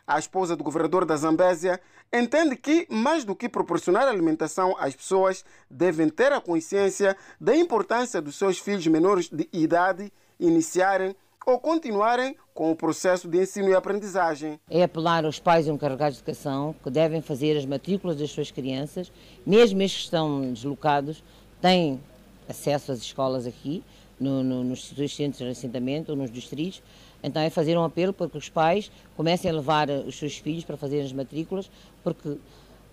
A 0.08 0.18
esposa 0.18 0.56
do 0.56 0.64
governador 0.64 1.06
da 1.06 1.16
Zambésia 1.16 1.80
entende 2.12 2.56
que, 2.56 2.88
mais 2.90 3.24
do 3.24 3.36
que 3.36 3.48
proporcionar 3.48 4.08
alimentação 4.08 4.76
às 4.80 4.96
pessoas, 4.96 5.46
devem 5.70 6.10
ter 6.10 6.32
a 6.32 6.42
consciência 6.42 7.16
da 7.40 7.56
importância 7.56 8.20
dos 8.20 8.36
seus 8.36 8.58
filhos 8.58 8.88
menores 8.88 9.30
de 9.30 9.48
idade 9.54 10.12
iniciarem 10.40 11.16
ou 11.46 11.60
continuarem 11.60 12.36
com 12.52 12.72
o 12.72 12.76
processo 12.76 13.28
de 13.28 13.40
ensino 13.40 13.70
e 13.70 13.76
aprendizagem. 13.76 14.60
É 14.68 14.82
apelar 14.82 15.26
aos 15.26 15.38
pais 15.38 15.68
encarregados 15.68 16.16
de 16.18 16.24
educação 16.24 16.74
que 16.84 16.90
devem 16.90 17.22
fazer 17.22 17.56
as 17.56 17.68
matrículas 17.68 18.18
das 18.18 18.32
suas 18.32 18.50
crianças, 18.50 19.12
mesmo 19.46 19.80
estes 19.84 20.00
que 20.00 20.06
estão 20.06 20.52
deslocados, 20.52 21.24
têm 21.62 22.02
acesso 22.50 22.92
às 22.92 22.98
escolas 23.00 23.46
aqui, 23.46 23.84
no, 24.20 24.44
no, 24.44 24.64
nos 24.64 24.94
centros 25.12 25.38
de 25.38 25.48
assentamento 25.48 26.12
ou 26.12 26.18
nos 26.18 26.32
distritos. 26.32 26.82
Então 27.24 27.42
é 27.42 27.50
fazer 27.50 27.78
um 27.78 27.84
apelo 27.84 28.14
para 28.14 28.30
que 28.30 28.38
os 28.38 28.50
pais 28.50 28.92
comecem 29.16 29.50
a 29.50 29.54
levar 29.54 29.90
os 29.90 30.18
seus 30.18 30.38
filhos 30.38 30.64
para 30.64 30.76
fazer 30.76 31.02
as 31.02 31.14
matrículas, 31.14 31.70
porque 32.04 32.38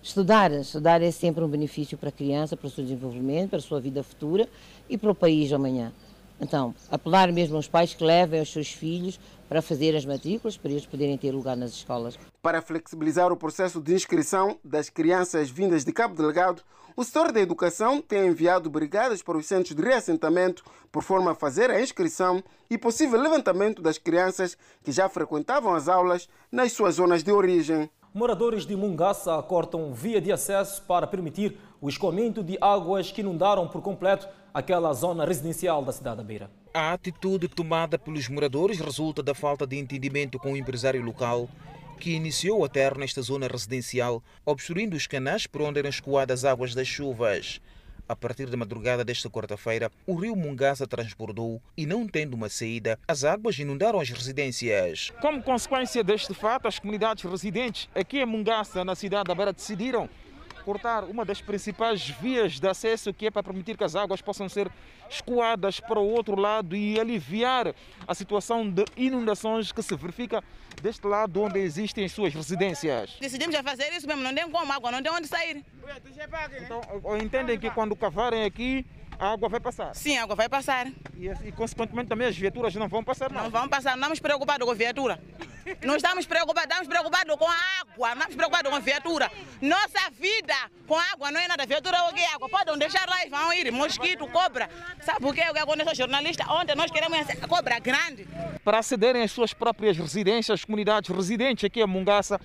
estudar, 0.01 0.51
estudar 0.51 1.01
é 1.01 1.11
sempre 1.11 1.43
um 1.43 1.47
benefício 1.47 1.97
para 1.97 2.09
a 2.09 2.11
criança, 2.11 2.55
para 2.55 2.67
o 2.67 2.69
seu 2.69 2.83
desenvolvimento, 2.83 3.49
para 3.49 3.59
a 3.59 3.61
sua 3.61 3.79
vida 3.81 4.01
futura 4.03 4.47
e 4.89 4.97
para 4.97 5.11
o 5.11 5.15
país 5.15 5.51
amanhã. 5.51 5.91
Então, 6.39 6.73
apelar 6.89 7.31
mesmo 7.31 7.55
aos 7.55 7.67
pais 7.67 7.93
que 7.93 8.03
levem 8.03 8.41
os 8.41 8.51
seus 8.51 8.71
filhos 8.71 9.19
para 9.47 9.61
fazer 9.61 9.95
as 9.95 10.05
matrículas, 10.05 10.57
para 10.57 10.71
eles 10.71 10.87
poderem 10.87 11.15
ter 11.15 11.31
lugar 11.31 11.55
nas 11.55 11.71
escolas. 11.71 12.17
Para 12.41 12.63
flexibilizar 12.63 13.31
o 13.31 13.37
processo 13.37 13.79
de 13.79 13.93
inscrição 13.93 14.57
das 14.63 14.89
crianças 14.89 15.51
vindas 15.51 15.85
de 15.85 15.91
Cabo 15.91 16.15
Delgado, 16.15 16.63
o 16.95 17.03
setor 17.03 17.31
da 17.31 17.39
educação 17.39 18.01
tem 18.01 18.27
enviado 18.27 18.69
brigadas 18.69 19.21
para 19.21 19.37
os 19.37 19.45
centros 19.45 19.75
de 19.75 19.81
reassentamento 19.81 20.63
por 20.91 21.03
forma 21.03 21.31
a 21.31 21.35
fazer 21.35 21.69
a 21.69 21.81
inscrição 21.81 22.43
e 22.69 22.77
possível 22.77 23.19
levantamento 23.19 23.81
das 23.81 23.97
crianças 23.97 24.57
que 24.83 24.91
já 24.91 25.07
frequentavam 25.07 25.73
as 25.73 25.87
aulas 25.87 26.27
nas 26.51 26.73
suas 26.73 26.95
zonas 26.95 27.23
de 27.23 27.31
origem. 27.31 27.89
Moradores 28.13 28.65
de 28.65 28.75
Mungaça 28.75 29.41
cortam 29.43 29.93
via 29.93 30.19
de 30.19 30.33
acesso 30.33 30.81
para 30.83 31.07
permitir 31.07 31.57
o 31.79 31.87
escoamento 31.87 32.43
de 32.43 32.57
águas 32.59 33.09
que 33.09 33.21
inundaram 33.21 33.67
por 33.69 33.81
completo 33.81 34.27
aquela 34.53 34.91
zona 34.93 35.25
residencial 35.25 35.83
da 35.83 35.93
cidade 35.93 36.17
da 36.17 36.23
Beira. 36.23 36.51
A 36.73 36.91
atitude 36.91 37.47
tomada 37.47 37.97
pelos 37.97 38.27
moradores 38.27 38.79
resulta 38.79 39.23
da 39.23 39.33
falta 39.33 39.65
de 39.65 39.77
entendimento 39.77 40.37
com 40.37 40.51
o 40.51 40.57
empresário 40.57 41.01
local 41.01 41.47
que 42.01 42.15
iniciou 42.15 42.65
a 42.65 42.67
terra 42.67 42.97
nesta 42.97 43.21
zona 43.21 43.47
residencial, 43.47 44.23
obstruindo 44.43 44.97
os 44.97 45.05
canais 45.05 45.45
por 45.45 45.61
onde 45.61 45.77
eram 45.77 45.89
escoadas 45.89 46.43
as 46.43 46.51
águas 46.51 46.73
das 46.73 46.87
chuvas. 46.87 47.61
A 48.09 48.15
partir 48.15 48.47
da 48.47 48.57
madrugada 48.57 49.05
desta 49.05 49.29
quarta-feira, 49.29 49.91
o 50.05 50.15
rio 50.15 50.35
Mungaça 50.35 50.87
transbordou 50.87 51.61
e, 51.77 51.85
não 51.85 52.07
tendo 52.07 52.33
uma 52.33 52.49
saída, 52.49 52.99
as 53.07 53.23
águas 53.23 53.57
inundaram 53.59 54.01
as 54.01 54.09
residências. 54.09 55.11
Como 55.21 55.43
consequência 55.43 56.03
deste 56.03 56.33
fato, 56.33 56.67
as 56.67 56.79
comunidades 56.79 57.23
residentes 57.23 57.87
aqui 57.93 58.17
em 58.17 58.25
Mungaça, 58.25 58.83
na 58.83 58.95
cidade 58.95 59.27
da 59.27 59.35
Beira, 59.35 59.53
decidiram 59.53 60.09
cortar 60.61 61.03
uma 61.03 61.25
das 61.25 61.41
principais 61.41 62.07
vias 62.07 62.59
de 62.59 62.67
acesso 62.67 63.13
que 63.13 63.27
é 63.27 63.31
para 63.31 63.43
permitir 63.43 63.77
que 63.77 63.83
as 63.83 63.95
águas 63.95 64.21
possam 64.21 64.47
ser 64.47 64.71
escoadas 65.09 65.79
para 65.79 65.99
o 65.99 66.07
outro 66.07 66.39
lado 66.39 66.75
e 66.75 66.99
aliviar 66.99 67.73
a 68.07 68.15
situação 68.15 68.69
de 68.69 68.85
inundações 68.95 69.71
que 69.71 69.81
se 69.81 69.95
verifica 69.95 70.43
deste 70.81 71.05
lado 71.05 71.41
onde 71.41 71.59
existem 71.59 72.05
as 72.05 72.11
suas 72.11 72.33
residências. 72.33 73.17
Decidimos 73.19 73.55
a 73.55 73.63
fazer 73.63 73.91
isso 73.93 74.07
mesmo, 74.07 74.21
não 74.21 74.33
tem 74.33 74.49
como 74.49 74.71
água, 74.71 74.91
não 74.91 75.01
tem 75.01 75.11
onde 75.11 75.27
sair. 75.27 75.65
Então, 76.63 76.81
entendem 77.21 77.59
que 77.59 77.69
quando 77.71 77.95
cavarem 77.95 78.45
aqui, 78.45 78.85
a 79.21 79.33
água 79.33 79.47
vai 79.47 79.59
passar? 79.59 79.93
Sim, 79.93 80.17
a 80.17 80.23
água 80.23 80.35
vai 80.35 80.49
passar. 80.49 80.87
E, 81.15 81.27
e 81.45 81.51
consequentemente 81.51 82.09
também 82.09 82.27
as 82.27 82.35
viaturas 82.35 82.73
não 82.73 82.87
vão 82.87 83.03
passar 83.03 83.31
Não 83.31 83.51
vão 83.51 83.69
passar, 83.69 83.91
não 83.91 84.11
estamos 84.11 84.19
preocupados 84.19 84.65
com 84.65 84.71
a 84.71 84.75
viatura. 84.75 85.19
Não 85.83 85.95
estamos 85.95 86.25
preocupados, 86.25 86.71
estamos 86.71 86.87
preocupados 86.87 87.35
com 87.35 87.47
a 87.47 87.55
água, 87.81 88.15
não 88.15 88.15
estamos 88.15 88.35
preocupados 88.35 88.71
com 88.71 88.75
a 88.75 88.79
viatura. 88.79 89.31
Nossa 89.61 90.09
vida 90.19 90.55
com 90.87 90.97
água 90.97 91.29
não 91.29 91.39
é 91.39 91.47
nada, 91.47 91.67
viatura 91.67 92.01
ou 92.05 92.13
que 92.13 92.25
água. 92.25 92.49
Podem 92.49 92.79
deixar 92.79 93.07
lá 93.07 93.23
e 93.23 93.29
vão 93.29 93.53
ir, 93.53 93.71
mosquito, 93.71 94.27
cobra. 94.27 94.67
Sabe 95.03 95.19
por 95.19 95.35
quê? 95.35 95.43
O 95.51 95.53
que 95.53 95.59
aconteceu, 95.59 95.93
jornalista? 95.93 96.51
Ontem 96.51 96.75
nós 96.75 96.89
queremos 96.89 97.29
a 97.29 97.47
cobra 97.47 97.77
grande. 97.77 98.27
Para 98.63 98.79
acederem 98.79 99.21
às 99.21 99.31
suas 99.31 99.53
próprias 99.53 99.95
residências, 99.95 100.61
as 100.61 100.65
comunidades 100.65 101.15
residentes 101.15 101.63
aqui 101.63 101.79
em 101.79 101.85
Mungaça 101.85 102.41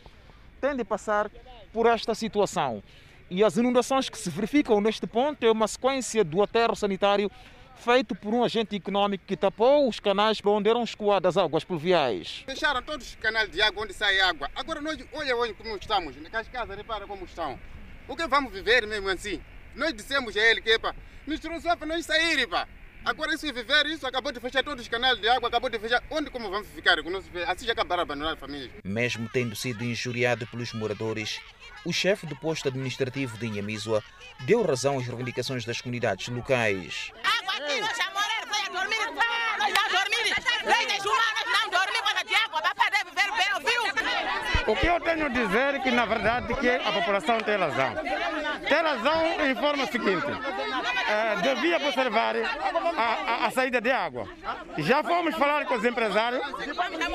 têm 0.61 0.77
de 0.77 0.85
passar 0.85 1.31
por 1.73 1.87
esta 1.87 2.15
situação. 2.15 2.83
E 3.29 3.43
as 3.43 3.57
inundações 3.57 4.09
que 4.09 4.17
se 4.17 4.31
verificam 4.31 4.81
neste 4.81 5.05
ponto 5.07 5.45
é 5.45 5.51
uma 5.51 5.67
sequência 5.67 6.23
do 6.23 6.43
aterro 6.43 6.77
sanitário 6.77 7.29
feito 7.75 8.15
por 8.15 8.33
um 8.33 8.45
agente 8.45 8.77
econômico 8.77 9.25
que 9.27 9.37
tapou 9.37 9.89
os 9.89 9.99
canais 9.99 10.41
para 10.41 10.53
onde 10.53 10.71
eram 10.71 10.85
escoadas 10.85 11.37
águas 11.37 11.65
pluviais. 11.65 12.45
Fecharam 12.47 12.83
todos 12.83 13.09
os 13.09 13.15
canais 13.17 13.51
de 13.51 13.61
água 13.61 13.83
onde 13.83 13.93
sai 13.93 14.21
água. 14.21 14.49
Agora 14.55 14.81
nós, 14.81 14.97
olha 15.13 15.37
hoje 15.37 15.55
como 15.55 15.77
estamos, 15.77 16.15
as 16.33 16.49
casas, 16.49 16.77
repara 16.77 17.07
como 17.07 17.25
estão. 17.25 17.59
O 18.07 18.15
que 18.15 18.27
vamos 18.29 18.53
viver 18.53 18.87
mesmo 18.87 19.09
assim? 19.09 19.43
Nós 19.75 19.93
dissemos 19.93 20.37
a 20.37 20.41
ele 20.41 20.63
que, 20.63 20.71
epa, 20.71 20.95
nos 21.27 21.41
trouxe 21.41 21.67
para 21.77 21.87
nós 21.87 22.07
sair, 22.07 22.47
pá. 22.47 22.69
Agora 23.07 23.33
isso 23.33 23.47
é 23.47 23.53
viver, 23.53 23.87
isso 23.87 24.05
acabou 24.05 24.33
de 24.33 24.41
fechar 24.41 24.65
todos 24.65 24.83
os 24.83 24.89
canais 24.89 25.17
de 25.21 25.29
água, 25.29 25.49
acabou 25.49 25.71
de 25.71 25.79
fechar. 25.79 26.03
Onde 26.11 26.29
como 26.29 26.51
vamos 26.51 26.67
ficar? 26.67 26.97
Assim 27.47 27.65
já 27.65 27.73
acabaram 27.73 28.03
abandonar 28.03 28.33
a 28.33 28.37
família. 28.37 28.69
Mesmo 28.83 29.29
tendo 29.33 29.55
sido 29.55 29.85
injuriado 29.85 30.45
pelos 30.49 30.73
moradores, 30.73 31.41
o 31.85 31.93
chefe 31.93 32.27
do 32.27 32.35
posto 32.35 32.67
administrativo 32.67 33.39
de 33.39 33.47
Inhamizua 33.47 34.03
deu 34.41 34.61
razão 34.61 34.99
às 34.99 35.07
reivindicações 35.07 35.65
das 35.65 35.81
comunidades 35.81 36.27
locais. 36.27 37.13
Água 37.23 37.53
aqui, 37.53 37.81
nós 37.81 37.97
já 37.97 38.11
morrer, 38.11 38.45
foi 38.49 38.59
a 38.59 38.69
dormir, 38.81 39.07
nós 39.61 39.73
já 39.73 39.89
dormir. 39.89 40.35
Leite 40.67 41.09
humanas 41.09 41.47
não 41.53 41.71
dormir 41.71 42.03
com 42.03 42.09
a 42.09 42.45
água, 42.45 42.61
para 42.61 42.75
poder 42.75 43.05
viver 43.05 43.31
bem, 43.37 43.51
viu? 43.71 44.56
O 44.67 44.75
que 44.75 44.87
eu 44.87 45.01
tenho 45.01 45.27
a 45.27 45.29
dizer 45.29 45.75
é 45.75 45.79
que, 45.79 45.91
na 45.91 46.05
verdade, 46.05 46.55
que 46.55 46.69
a 46.69 46.93
população 46.93 47.39
tem 47.39 47.57
razão. 47.57 47.95
Tem 48.69 48.83
razão 48.83 49.47
em 49.47 49.55
forma 49.55 49.87
seguinte. 49.87 50.27
É, 51.09 51.37
devia 51.37 51.77
observar 51.77 52.35
a, 52.37 53.01
a, 53.01 53.47
a, 53.47 53.51
saída 53.53 53.81
de 53.81 53.91
água. 53.93 54.29
Já 54.79 55.05
fomos 55.05 55.37
falar 55.37 55.65
com 55.67 55.75
os 55.75 55.85
empresários 55.85 56.43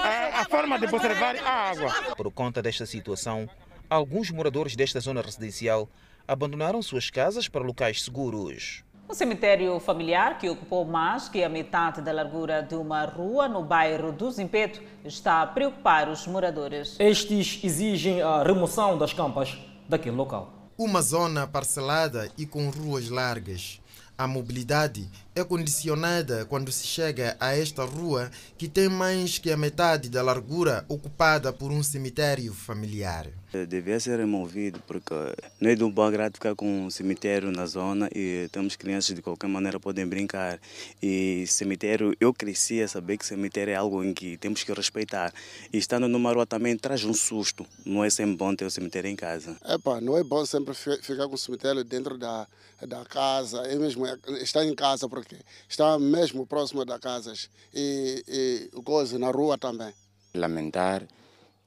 é, 0.06 0.40
a 0.40 0.46
forma 0.46 0.80
de 0.80 0.86
observar 0.86 1.36
a 1.38 1.70
água. 1.70 1.92
Por 2.16 2.32
conta 2.32 2.62
desta 2.62 2.86
situação, 2.86 3.50
alguns 3.90 4.32
moradores 4.32 4.76
desta 4.76 5.02
zona 5.02 5.22
residencial 5.22 5.90
abandonaram 6.26 6.82
suas 6.82 7.10
casas 7.10 7.50
para 7.50 7.66
locais 7.66 8.02
seguros. 8.02 8.84
Um 9.12 9.14
cemitério 9.14 9.78
familiar 9.82 10.38
que 10.38 10.50
ocupou 10.50 10.86
mais 10.86 11.28
que 11.28 11.44
a 11.44 11.50
metade 11.50 12.02
da 12.02 12.14
largura 12.14 12.64
de 12.64 12.76
uma 12.76 13.04
rua 13.04 13.46
no 13.46 13.62
bairro 13.62 14.10
do 14.10 14.32
Zimpeto 14.32 14.82
está 15.04 15.42
a 15.42 15.48
preocupar 15.48 16.08
os 16.08 16.26
moradores. 16.26 16.96
Estes 16.98 17.60
exigem 17.62 18.22
a 18.22 18.42
remoção 18.42 18.98
das 18.98 19.12
campas 19.12 19.58
daquele 19.90 20.16
local. 20.16 20.54
Uma 20.78 21.02
zona 21.02 21.46
parcelada 21.46 22.32
e 22.38 22.46
com 22.46 22.70
ruas 22.70 23.10
largas. 23.10 23.82
A 24.18 24.26
mobilidade 24.26 25.10
é 25.34 25.44
condicionada 25.44 26.46
quando 26.46 26.72
se 26.72 26.86
chega 26.86 27.38
a 27.40 27.56
esta 27.56 27.84
rua 27.84 28.30
que 28.58 28.68
tem 28.68 28.90
mais 28.90 29.38
que 29.38 29.52
a 29.52 29.58
metade 29.58 30.10
da 30.10 30.22
largura 30.22 30.86
ocupada 30.90 31.54
por 31.54 31.72
um 31.72 31.82
cemitério 31.82 32.54
familiar. 32.54 33.28
Devia 33.68 34.00
ser 34.00 34.18
removido 34.18 34.82
porque 34.88 35.14
não 35.60 35.70
é 35.70 35.76
de 35.76 35.84
um 35.84 35.92
bom 35.92 36.04
agrado 36.04 36.36
ficar 36.36 36.56
com 36.56 36.86
um 36.86 36.90
cemitério 36.90 37.52
na 37.52 37.66
zona 37.66 38.10
e 38.16 38.48
temos 38.50 38.78
crianças 38.78 39.14
de 39.14 39.22
qualquer 39.22 39.48
maneira 39.48 39.78
podem 39.78 40.08
brincar. 40.08 40.58
E 41.04 41.46
cemitério, 41.48 42.16
eu 42.20 42.34
cresci 42.34 42.82
a 42.82 42.88
saber 42.88 43.18
que 43.18 43.26
cemitério 43.26 43.74
é 43.74 43.76
algo 43.76 44.04
em 44.04 44.14
que 44.14 44.38
temos 44.38 44.64
que 44.64 44.72
respeitar. 44.72 45.34
E 45.72 45.78
estando 45.78 46.08
numa 46.08 46.32
rua 46.32 46.46
também 46.46 46.78
traz 46.78 47.04
um 47.04 47.14
susto. 47.14 47.66
Não 47.86 48.06
é 48.06 48.10
sempre 48.10 48.38
bom 48.38 48.56
ter 48.56 48.64
o 48.64 48.72
cemitério 48.72 49.10
em 49.10 49.18
casa. 49.18 49.58
Epa, 49.66 50.00
não 50.00 50.18
é 50.18 50.24
bom 50.24 50.46
sempre 50.46 50.74
ficar 50.74 51.28
com 51.28 51.36
o 51.36 51.38
cemitério 51.38 51.84
dentro 51.84 52.18
da, 52.18 52.48
da 52.88 53.04
casa. 53.04 53.64
É 53.64 53.76
mesmo 53.76 54.06
estar 54.42 54.64
em 54.64 54.74
casa 54.74 55.10
porque 55.10 55.21
está 55.68 55.98
mesmo 56.00 56.46
próximo 56.46 56.86
das 56.86 57.00
casas 57.00 57.50
e, 57.74 58.24
e 58.28 58.70
o 58.74 58.84
coisa 58.84 59.18
na 59.18 59.32
rua 59.32 59.58
também. 59.58 59.94
Lamentar 60.34 61.08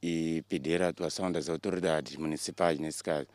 e 0.01 0.43
pedir 0.47 0.81
a 0.81 0.89
atuação 0.89 1.31
das 1.31 1.49
autoridades 1.49 2.15
municipais 2.15 2.79
nesse 2.79 3.03
caso, 3.03 3.27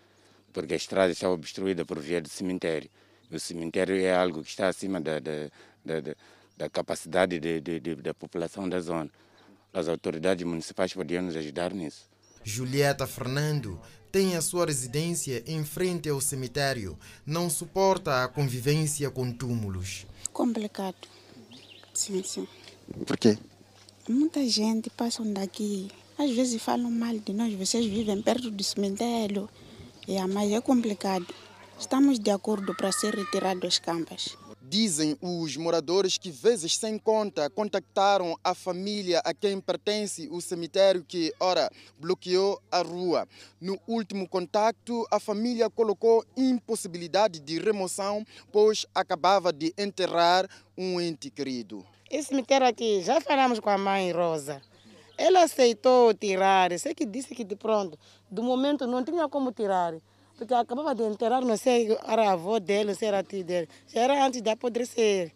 porque 0.52 0.74
a 0.74 0.76
estrada 0.76 1.12
está 1.12 1.28
obstruída 1.28 1.84
por 1.84 1.98
via 1.98 2.20
de 2.20 2.28
cemitério. 2.28 2.90
O 3.30 3.38
cemitério 3.38 3.96
é 3.96 4.14
algo 4.14 4.42
que 4.42 4.50
está 4.50 4.68
acima 4.68 5.00
da, 5.00 5.18
da, 5.20 5.50
da, 5.84 6.14
da 6.56 6.68
capacidade 6.68 7.38
de, 7.38 7.60
de, 7.60 7.80
de, 7.80 7.94
da 7.96 8.12
população 8.12 8.68
da 8.68 8.80
zona. 8.80 9.10
As 9.72 9.88
autoridades 9.88 10.44
municipais 10.44 10.92
podiam 10.92 11.22
nos 11.22 11.36
ajudar 11.36 11.72
nisso. 11.72 12.08
Julieta 12.42 13.06
Fernando 13.06 13.80
tem 14.10 14.36
a 14.36 14.42
sua 14.42 14.66
residência 14.66 15.42
em 15.46 15.64
frente 15.64 16.08
ao 16.08 16.20
cemitério. 16.20 16.98
Não 17.26 17.48
suporta 17.48 18.24
a 18.24 18.28
convivência 18.28 19.10
com 19.10 19.32
túmulos. 19.32 20.06
Complicado. 20.32 21.08
Sim, 21.94 22.22
sim. 22.22 22.46
Por 23.06 23.16
quê? 23.16 23.38
Muita 24.08 24.46
gente 24.48 24.90
passa 24.90 25.22
daqui 25.24 25.90
às 26.20 26.32
vezes 26.32 26.62
falam 26.62 26.90
mal 26.90 27.16
de 27.18 27.32
nós, 27.32 27.54
vocês 27.54 27.86
vivem 27.86 28.20
perto 28.20 28.50
do 28.50 28.62
cemitério. 28.62 29.48
É, 30.06 30.26
mas 30.26 30.52
é 30.52 30.60
complicado. 30.60 31.26
Estamos 31.78 32.18
de 32.18 32.30
acordo 32.30 32.74
para 32.74 32.92
ser 32.92 33.14
retirado 33.14 33.66
as 33.66 33.78
campas. 33.78 34.36
Dizem 34.70 35.18
os 35.20 35.56
moradores 35.56 36.16
que, 36.16 36.30
vezes 36.30 36.76
sem 36.76 36.96
conta, 36.96 37.50
contactaram 37.50 38.38
a 38.44 38.54
família 38.54 39.20
a 39.24 39.34
quem 39.34 39.60
pertence 39.60 40.28
o 40.30 40.40
cemitério 40.40 41.02
que, 41.02 41.34
ora, 41.40 41.68
bloqueou 41.98 42.62
a 42.70 42.80
rua. 42.80 43.26
No 43.60 43.80
último 43.88 44.28
contacto, 44.28 45.04
a 45.10 45.18
família 45.18 45.68
colocou 45.68 46.24
impossibilidade 46.36 47.40
de 47.40 47.58
remoção, 47.58 48.24
pois 48.52 48.86
acabava 48.94 49.52
de 49.52 49.74
enterrar 49.76 50.48
um 50.78 51.00
ente 51.00 51.30
querido. 51.30 51.84
Esse 52.08 52.28
cemitério 52.28 52.68
aqui, 52.68 53.02
já 53.02 53.20
falamos 53.20 53.58
com 53.58 53.70
a 53.70 53.76
mãe 53.76 54.12
Rosa. 54.12 54.62
Ela 55.18 55.42
aceitou 55.42 56.14
tirar, 56.14 56.70
sei 56.78 56.94
que 56.94 57.04
disse 57.04 57.34
que 57.34 57.42
de 57.42 57.56
pronto, 57.56 57.98
do 58.30 58.40
momento 58.40 58.86
não 58.86 59.02
tinha 59.02 59.28
como 59.28 59.50
tirar, 59.50 59.94
porque 60.40 60.54
acabava 60.54 60.94
de 60.94 61.02
enterrar, 61.02 61.42
não 61.42 61.54
sei, 61.54 61.94
era 62.08 62.30
a 62.30 62.32
avó 62.32 62.58
dele, 62.58 62.94
se 62.94 63.04
era 63.04 63.18
a 63.18 63.22
tia 63.22 63.44
dele, 63.44 63.68
já 63.86 64.00
era 64.00 64.24
antes 64.24 64.40
de 64.40 64.48
apodrecer. 64.48 65.32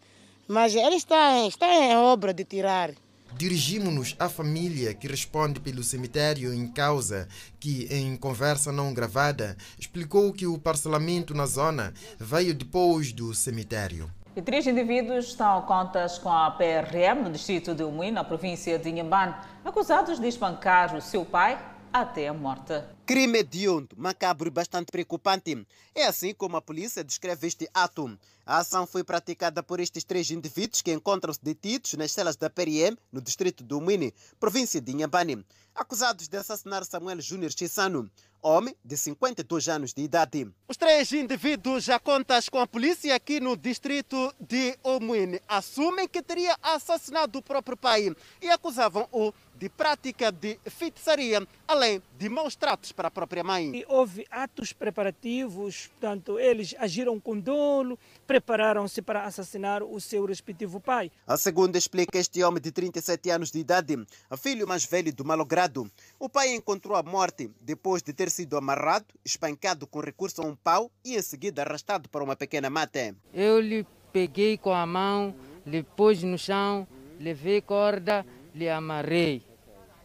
Mas 0.47 0.75
ela 0.75 0.95
está, 0.95 1.45
está 1.45 1.67
em 1.67 1.95
obra 1.95 2.33
de 2.33 2.43
tirar. 2.43 2.89
Dirigimos-nos 3.37 4.15
à 4.17 4.27
família 4.27 4.95
que 4.95 5.07
responde 5.07 5.59
pelo 5.59 5.83
cemitério 5.83 6.51
em 6.51 6.65
causa, 6.65 7.27
que, 7.59 7.87
em 7.91 8.17
conversa 8.17 8.71
não 8.71 8.95
gravada, 8.95 9.55
explicou 9.77 10.33
que 10.33 10.47
o 10.47 10.57
parcelamento 10.57 11.35
na 11.35 11.45
zona 11.45 11.93
veio 12.17 12.55
depois 12.55 13.11
do 13.13 13.31
cemitério. 13.35 14.09
E 14.35 14.41
três 14.41 14.65
indivíduos 14.65 15.27
estão 15.27 15.61
contas 15.61 16.17
com 16.17 16.31
a 16.31 16.49
PRM 16.49 17.21
no 17.23 17.31
distrito 17.31 17.75
de 17.75 17.83
Umui, 17.83 18.09
na 18.09 18.23
província 18.23 18.79
de 18.79 18.89
Inhambane, 18.89 19.35
acusados 19.63 20.19
de 20.19 20.27
espancar 20.27 20.95
o 20.95 21.01
seu 21.01 21.23
pai 21.23 21.74
até 22.01 22.27
a 22.27 22.33
morte. 22.33 22.73
Crime 23.05 23.39
hediondo, 23.39 23.95
macabro 23.95 24.49
e 24.49 24.51
bastante 24.51 24.91
preocupante. 24.91 25.65
É 25.93 26.05
assim 26.05 26.33
como 26.33 26.57
a 26.57 26.61
polícia 26.61 27.05
descreve 27.05 27.47
este 27.47 27.69
ato. 27.73 28.19
A 28.45 28.57
ação 28.57 28.85
foi 28.85 29.01
praticada 29.01 29.63
por 29.63 29.79
estes 29.79 30.03
três 30.03 30.29
indivíduos 30.29 30.81
que 30.81 30.91
encontram-se 30.91 31.39
detidos 31.41 31.93
nas 31.93 32.11
celas 32.11 32.35
da 32.35 32.49
PRM, 32.49 32.97
no 33.13 33.21
distrito 33.21 33.63
do 33.63 33.77
Umini, 33.77 34.13
província 34.37 34.81
de 34.81 34.91
Inhambane, 34.91 35.45
acusados 35.73 36.27
de 36.27 36.35
assassinar 36.35 36.83
Samuel 36.83 37.21
Júnior 37.21 37.51
Chissano, 37.51 38.11
homem 38.45 38.75
de 38.85 38.95
52 38.95 39.67
anos 39.67 39.91
de 39.91 40.03
idade. 40.03 40.47
Os 40.67 40.77
três 40.77 41.11
indivíduos 41.11 41.83
já 41.83 41.99
contas 41.99 42.47
com 42.47 42.59
a 42.59 42.67
polícia 42.67 43.15
aqui 43.15 43.39
no 43.39 43.57
distrito 43.57 44.31
de 44.39 44.77
Omuine 44.83 45.41
assumem 45.47 46.07
que 46.07 46.21
teria 46.21 46.55
assassinado 46.61 47.39
o 47.39 47.41
próprio 47.41 47.75
pai 47.75 48.15
e 48.39 48.49
acusavam-o 48.49 49.33
de 49.57 49.69
prática 49.69 50.31
de 50.31 50.59
feitiçaria, 50.65 51.47
além 51.67 52.01
de 52.17 52.29
maus 52.29 52.55
tratos 52.55 52.91
para 52.91 53.07
a 53.07 53.11
própria 53.11 53.43
mãe. 53.43 53.73
E 53.73 53.85
houve 53.87 54.25
atos 54.29 54.73
preparativos, 54.73 55.87
portanto, 55.87 56.37
eles 56.37 56.75
agiram 56.77 57.19
com 57.19 57.39
dolo, 57.39 57.97
prepararam-se 58.27 59.01
para 59.01 59.23
assassinar 59.23 59.81
o 59.81 59.99
seu 60.01 60.25
respectivo 60.25 60.79
pai. 60.79 61.11
A 61.25 61.37
segunda 61.37 61.77
explica 61.77 62.19
este 62.19 62.43
homem 62.43 62.61
de 62.61 62.71
37 62.71 63.29
anos 63.29 63.51
de 63.51 63.59
idade, 63.59 63.97
filho 64.37 64.67
mais 64.67 64.85
velho 64.85 65.13
do 65.13 65.23
malogrado. 65.23 65.89
O 66.19 66.27
pai 66.27 66.53
encontrou 66.53 66.97
a 66.97 67.03
morte 67.03 67.49
depois 67.61 68.03
de 68.03 68.11
ter 68.11 68.29
sido 68.35 68.57
amarrado, 68.57 69.05
espancado 69.23 69.87
com 69.87 70.01
recurso 70.01 70.41
a 70.41 70.45
um 70.45 70.55
pau 70.55 70.91
e 71.03 71.15
em 71.15 71.21
seguida 71.21 71.61
arrastado 71.61 72.09
para 72.09 72.23
uma 72.23 72.35
pequena 72.35 72.69
mata. 72.69 73.15
Eu 73.33 73.59
lhe 73.61 73.87
peguei 74.11 74.57
com 74.57 74.73
a 74.73 74.85
mão, 74.85 75.33
lhe 75.65 75.81
pus 75.81 76.21
no 76.21 76.37
chão, 76.37 76.87
levei 77.19 77.61
corda, 77.61 78.25
lhe 78.53 78.69
amarrei. 78.69 79.41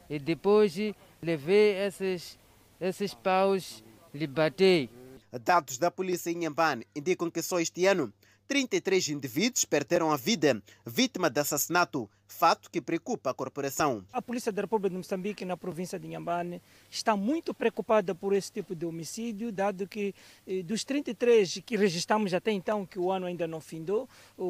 E 0.09 0.19
depois 0.19 0.75
levei 1.21 1.77
esses, 1.87 2.39
esses 2.81 3.13
paus, 3.15 3.83
lhe 4.15 4.27
batei. 4.27 4.89
Dados 5.45 5.79
da 5.79 5.91
polícia 5.91 6.31
em 6.31 6.39
Inhambane 6.39 6.87
indicam 6.95 7.31
que 7.31 7.43
só 7.43 7.61
este 7.61 7.87
ano 7.87 8.13
33 8.51 9.11
indivíduos 9.11 9.65
perderam 9.65 10.11
a 10.11 10.17
vida 10.17 10.61
vítima 10.85 11.31
de 11.31 11.39
assassinato, 11.39 12.11
fato 12.27 12.69
que 12.69 12.81
preocupa 12.81 13.31
a 13.31 13.35
corporação. 13.35 14.05
A 14.13 14.21
Polícia 14.21 14.51
da 14.51 14.63
República 14.63 14.91
de 14.91 14.97
Moçambique, 14.97 15.45
na 15.45 15.57
província 15.57 16.01
de 16.01 16.09
Inhambane, 16.09 16.61
está 16.91 17.17
muito 17.17 17.55
preocupada 17.55 18.13
por 18.13 18.33
esse 18.33 18.51
tipo 18.51 18.75
de 18.75 18.85
homicídio, 18.85 19.53
dado 19.53 19.87
que 19.87 20.13
eh, 20.49 20.65
dos 20.65 20.83
33 20.83 21.63
que 21.65 21.77
registramos 21.77 22.35
até 22.35 22.51
então, 22.51 22.85
que 22.85 22.99
o 22.99 23.13
ano 23.13 23.27
ainda 23.27 23.47
não 23.47 23.61
findou, 23.61 24.09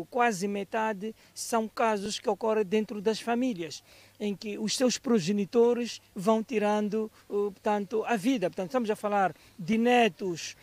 quase 0.09 0.49
metade 0.49 1.15
são 1.35 1.69
casos 1.69 2.19
que 2.19 2.29
ocorrem 2.31 2.65
dentro 2.65 3.03
das 3.03 3.21
famílias 3.21 3.85
em 4.19 4.37
que 4.37 4.59
os 4.59 4.77
seus 4.77 4.99
progenitores 4.99 6.01
vão 6.15 6.43
tirando, 6.43 7.11
portanto, 7.27 8.05
a 8.05 8.17
vida. 8.17 8.51
Portanto, 8.51 8.69
estamos 8.69 8.91
a 8.91 8.95
falar 8.95 9.35
de 9.59 9.79
netos, 9.79 10.57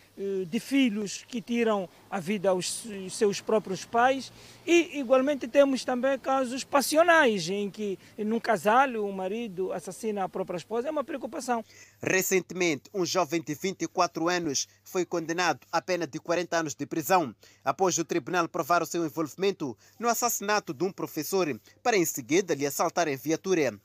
de 0.47 0.59
filhos 0.59 1.23
que 1.27 1.41
tiram 1.41 1.87
a 2.09 2.19
vida 2.19 2.49
aos 2.49 2.87
seus 3.11 3.39
próprios 3.39 3.85
pais 3.85 4.31
e, 4.65 4.99
igualmente, 4.99 5.47
temos 5.47 5.85
também 5.85 6.17
casos 6.17 6.63
passionais, 6.63 7.47
em 7.49 7.69
que, 7.69 7.99
num 8.17 8.39
casal, 8.39 8.89
o 8.95 9.13
marido 9.13 9.71
assassina 9.71 10.23
a 10.23 10.29
própria 10.29 10.57
esposa. 10.57 10.87
É 10.87 10.91
uma 10.91 11.03
preocupação. 11.03 11.63
Recentemente, 12.01 12.89
um 12.93 13.05
jovem 13.05 13.41
de 13.41 13.53
24 13.53 14.27
anos 14.27 14.67
foi 14.83 15.05
condenado 15.05 15.59
a 15.71 15.81
pena 15.81 16.07
de 16.07 16.19
40 16.19 16.57
anos 16.57 16.75
de 16.75 16.85
prisão, 16.85 17.35
após 17.63 17.97
o 17.97 18.03
tribunal 18.03 18.47
provar 18.49 18.81
o 18.81 18.85
seu 18.85 19.05
envolvimento 19.05 19.77
no 19.99 20.07
assassinato 20.07 20.73
de 20.73 20.83
um 20.83 20.91
professor, 20.91 21.47
para 21.83 21.95
em 21.95 22.05
seguida 22.05 22.55
lhe 22.55 22.65
assaltar 22.65 23.07
em 23.07 23.15
viatura. 23.15 23.79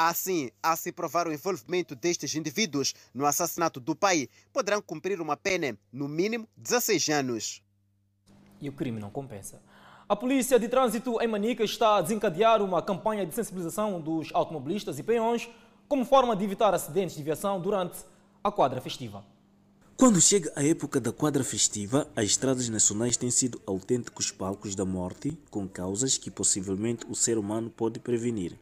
Assim, 0.00 0.48
a 0.62 0.76
se 0.76 0.92
provar 0.92 1.26
o 1.26 1.32
envolvimento 1.32 1.96
destes 1.96 2.32
indivíduos 2.36 2.94
no 3.12 3.26
assassinato 3.26 3.80
do 3.80 3.96
pai, 3.96 4.28
poderão 4.52 4.80
cumprir 4.80 5.20
uma 5.20 5.36
pena, 5.36 5.76
no 5.92 6.06
mínimo, 6.06 6.48
16 6.56 7.08
anos. 7.08 7.64
E 8.60 8.68
o 8.68 8.72
crime 8.72 9.00
não 9.00 9.10
compensa. 9.10 9.60
A 10.08 10.14
Polícia 10.14 10.56
de 10.56 10.68
Trânsito 10.68 11.20
em 11.20 11.26
Manica 11.26 11.64
está 11.64 11.96
a 11.96 12.00
desencadear 12.00 12.62
uma 12.62 12.80
campanha 12.80 13.26
de 13.26 13.34
sensibilização 13.34 14.00
dos 14.00 14.30
automobilistas 14.32 15.00
e 15.00 15.02
peões 15.02 15.50
como 15.88 16.04
forma 16.04 16.36
de 16.36 16.44
evitar 16.44 16.72
acidentes 16.72 17.16
de 17.16 17.22
viação 17.24 17.60
durante 17.60 17.98
a 18.44 18.52
quadra 18.52 18.80
festiva. 18.80 19.24
Quando 19.96 20.20
chega 20.20 20.52
a 20.54 20.64
época 20.64 21.00
da 21.00 21.10
quadra 21.10 21.42
festiva, 21.42 22.08
as 22.14 22.26
estradas 22.26 22.68
nacionais 22.68 23.16
têm 23.16 23.32
sido 23.32 23.60
autênticos 23.66 24.30
palcos 24.30 24.76
da 24.76 24.84
morte, 24.84 25.36
com 25.50 25.66
causas 25.66 26.16
que 26.16 26.30
possivelmente 26.30 27.04
o 27.08 27.16
ser 27.16 27.36
humano 27.36 27.68
pode 27.68 27.98
prevenir. 27.98 28.56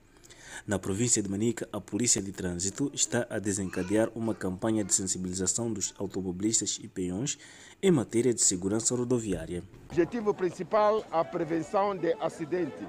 Na 0.65 0.79
província 0.79 1.21
de 1.21 1.29
Manica, 1.29 1.69
a 1.73 1.81
Polícia 1.81 2.23
de 2.23 2.31
Trânsito 2.31 2.91
está 2.95 3.27
a 3.29 3.41
desencadear 3.41 4.09
uma 4.15 4.35
campanha 4.35 4.85
de 4.85 4.95
sensibilização 4.95 5.73
dos 5.73 5.93
automobilistas 5.99 6.79
e 6.81 6.87
peões 6.87 7.37
em 7.83 7.91
matéria 7.91 8.33
de 8.33 8.41
segurança 8.41 8.95
rodoviária. 8.95 9.65
O 9.89 9.93
objetivo 9.93 10.33
principal 10.33 11.01
é 11.01 11.19
a 11.19 11.25
prevenção 11.25 11.97
de 11.97 12.13
acidentes 12.21 12.87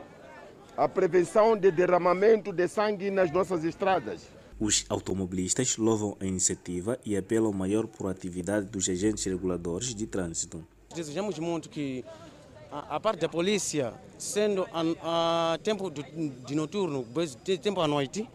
a 0.77 0.87
prevenção 0.87 1.57
de 1.57 1.71
derramamento 1.71 2.53
de 2.53 2.67
sangue 2.67 3.09
nas 3.09 3.31
nossas 3.31 3.63
estradas. 3.63 4.27
Os 4.59 4.85
automobilistas 4.87 5.75
louvam 5.75 6.15
a 6.19 6.25
iniciativa 6.25 6.99
e 7.03 7.17
apelam 7.17 7.51
a 7.51 7.55
maior 7.55 7.87
proatividade 7.87 8.67
dos 8.67 8.87
agentes 8.87 9.25
reguladores 9.25 9.95
de 9.95 10.05
trânsito. 10.05 10.63
Desejamos 10.93 11.39
muito 11.39 11.67
que 11.67 12.05
a, 12.71 12.95
a 12.95 12.99
parte 12.99 13.19
da 13.19 13.29
polícia, 13.29 13.93
sendo 14.17 14.67
a, 14.73 15.53
a 15.53 15.57
tempo 15.59 15.89
de, 15.89 16.03
de 16.03 16.55
noturno, 16.55 17.05
tempo 17.61 17.81
à 17.81 17.87
noite, 17.87 18.27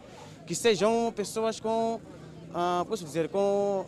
que 0.45 0.55
sejam 0.55 1.11
pessoas 1.15 1.59
com 1.59 1.99
ah, 2.55 2.85
posso 2.87 3.03
dizer, 3.03 3.29
com 3.29 3.87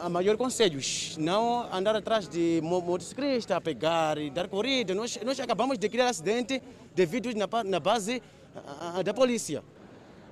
a 0.00 0.08
maior 0.08 0.36
conselhos, 0.36 1.16
não 1.18 1.66
andar 1.72 1.96
atrás 1.96 2.28
de 2.28 2.60
motociclista, 2.62 3.60
pegar 3.60 4.18
e 4.18 4.30
dar 4.30 4.46
corrida. 4.46 4.94
Nós, 4.94 5.18
nós 5.24 5.40
acabamos 5.40 5.76
de 5.78 5.88
criar 5.88 6.08
acidente 6.08 6.62
devido 6.94 7.34
na, 7.34 7.48
na 7.64 7.80
base 7.80 8.22
ah, 8.54 9.02
da 9.02 9.12
polícia. 9.12 9.64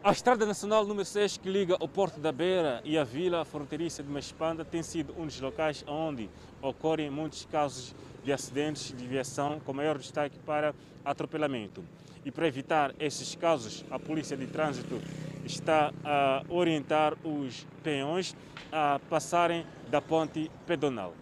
A 0.04 0.10
Estrada 0.10 0.44
Nacional 0.44 0.84
número 0.84 1.04
6, 1.04 1.36
que 1.36 1.48
liga 1.48 1.76
o 1.78 1.86
Porto 1.86 2.18
da 2.18 2.32
Beira 2.32 2.80
e 2.84 2.98
a 2.98 3.04
Vila 3.04 3.44
Fronteiriça 3.44 4.02
de 4.02 4.10
Mespanda, 4.10 4.64
tem 4.64 4.82
sido 4.82 5.14
um 5.16 5.26
dos 5.26 5.40
locais 5.40 5.84
onde 5.86 6.28
ocorrem 6.60 7.08
muitos 7.08 7.44
casos 7.44 7.94
de 8.24 8.32
acidentes 8.32 8.92
de 8.92 9.06
viação, 9.06 9.60
com 9.60 9.72
maior 9.72 9.96
destaque 9.96 10.36
para 10.40 10.74
atropelamento. 11.04 11.84
E 12.24 12.32
para 12.32 12.48
evitar 12.48 12.92
esses 12.98 13.36
casos, 13.36 13.84
a 13.92 13.96
Polícia 13.96 14.36
de 14.36 14.48
Trânsito 14.48 15.00
está 15.44 15.92
a 16.04 16.42
orientar 16.48 17.14
os 17.22 17.64
peões 17.84 18.34
a 18.72 19.00
passarem 19.08 19.64
da 19.88 20.00
ponte 20.00 20.50
pedonal. 20.66 21.14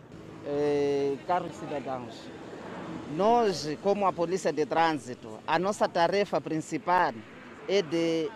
É, 0.46 1.18
caros 1.26 1.54
cidadãos, 1.54 2.14
nós, 3.14 3.76
como 3.82 4.06
a 4.06 4.12
Polícia 4.12 4.50
de 4.50 4.64
Trânsito, 4.64 5.38
a 5.46 5.58
nossa 5.58 5.86
tarefa 5.86 6.40
principal 6.40 7.12
é 7.68 7.82
de 7.82 8.30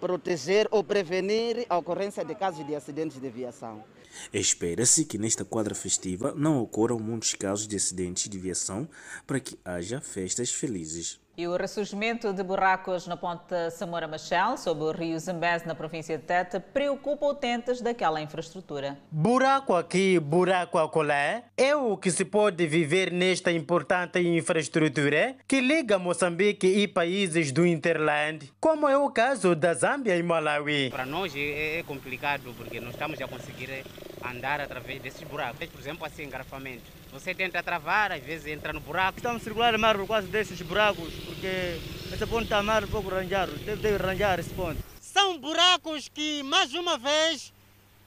proteger 0.00 0.66
ou 0.70 0.82
prevenir 0.82 1.66
a 1.68 1.76
ocorrência 1.76 2.24
de 2.24 2.34
casos 2.34 2.66
de 2.66 2.74
acidentes 2.74 3.20
de 3.20 3.28
viação. 3.28 3.84
Espera-se 4.32 5.04
que 5.04 5.18
nesta 5.18 5.44
quadra 5.44 5.74
festiva 5.74 6.34
não 6.36 6.60
ocorram 6.60 6.98
muitos 6.98 7.34
casos 7.34 7.68
de 7.68 7.76
acidentes 7.76 8.28
de 8.28 8.38
viação 8.38 8.88
para 9.26 9.38
que 9.38 9.58
haja 9.64 10.00
festas 10.00 10.50
felizes. 10.50 11.20
E 11.40 11.48
o 11.48 11.56
ressurgimento 11.56 12.34
de 12.34 12.42
buracos 12.42 13.06
na 13.06 13.16
ponte 13.16 13.70
Samora 13.70 14.06
Machel, 14.06 14.58
sob 14.58 14.82
o 14.82 14.92
rio 14.92 15.18
Zambeze, 15.18 15.66
na 15.66 15.74
província 15.74 16.18
de 16.18 16.24
Tete, 16.24 16.60
preocupa 16.60 17.24
utentes 17.24 17.80
daquela 17.80 18.20
infraestrutura. 18.20 18.98
Buraco 19.10 19.74
aqui, 19.74 20.20
buraco 20.20 20.76
acolá, 20.76 21.42
é 21.56 21.74
o 21.74 21.96
que 21.96 22.10
se 22.10 22.26
pode 22.26 22.66
viver 22.66 23.10
nesta 23.10 23.50
importante 23.50 24.20
infraestrutura 24.20 25.34
que 25.48 25.62
liga 25.62 25.98
Moçambique 25.98 26.66
e 26.66 26.86
países 26.86 27.50
do 27.50 27.66
Interland, 27.66 28.52
como 28.60 28.86
é 28.86 28.98
o 28.98 29.08
caso 29.08 29.56
da 29.56 29.72
Zâmbia 29.72 30.18
e 30.18 30.22
Malawi. 30.22 30.90
Para 30.90 31.06
nós 31.06 31.34
é, 31.34 31.78
é 31.78 31.82
complicado 31.84 32.52
porque 32.54 32.80
não 32.80 32.90
estamos 32.90 33.18
a 33.18 33.26
conseguir 33.26 33.82
andar 34.22 34.60
através 34.60 35.00
desses 35.00 35.22
buracos. 35.22 35.66
Por 35.70 35.80
exemplo, 35.80 36.04
assim, 36.04 36.24
engarrafamento. 36.24 36.99
Você 37.12 37.34
tenta 37.34 37.62
travar, 37.62 38.12
às 38.12 38.22
vezes 38.22 38.46
entra 38.46 38.72
no 38.72 38.80
buraco. 38.80 39.18
Estamos 39.18 39.42
circulando 39.42 39.78
mais 39.78 39.96
por 39.96 40.06
quase 40.06 40.28
desses 40.28 40.60
buracos, 40.62 41.12
porque 41.26 41.80
esse 42.12 42.26
ponto 42.26 42.44
está 42.44 42.62
mais 42.62 42.84
um 42.84 42.88
pouco 42.88 43.12
arranjado. 43.12 43.52
Deve, 43.58 43.82
deve 43.82 44.02
arranjar 44.02 44.38
esse 44.38 44.50
ponto. 44.50 44.80
São 45.00 45.36
buracos 45.38 46.08
que, 46.08 46.42
mais 46.44 46.72
uma 46.72 46.96
vez, 46.96 47.52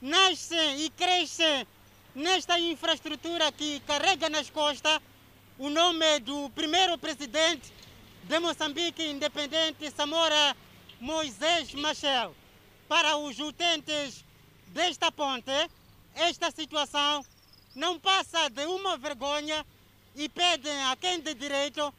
nascem 0.00 0.86
e 0.86 0.90
crescem 0.90 1.66
nesta 2.14 2.58
infraestrutura 2.58 3.52
que 3.52 3.80
carrega 3.80 4.30
nas 4.30 4.48
costas 4.48 5.00
o 5.58 5.68
nome 5.68 6.20
do 6.20 6.48
primeiro 6.50 6.96
presidente 6.96 7.72
de 8.24 8.38
Moçambique 8.38 9.04
independente, 9.04 9.90
Samora 9.90 10.56
Moisés 10.98 11.74
Machel. 11.74 12.34
Para 12.88 13.16
os 13.18 13.38
utentes 13.38 14.24
desta 14.68 15.12
ponte, 15.12 15.52
esta 16.14 16.50
situação 16.50 17.24
não 17.74 17.98
passa 17.98 18.48
de 18.48 18.64
uma 18.64 18.96
vergonha 18.96 19.64
e 20.14 20.28
pedem 20.28 20.82
a 20.84 20.96
quem 20.96 21.20
de 21.20 21.34
direito 21.34 21.92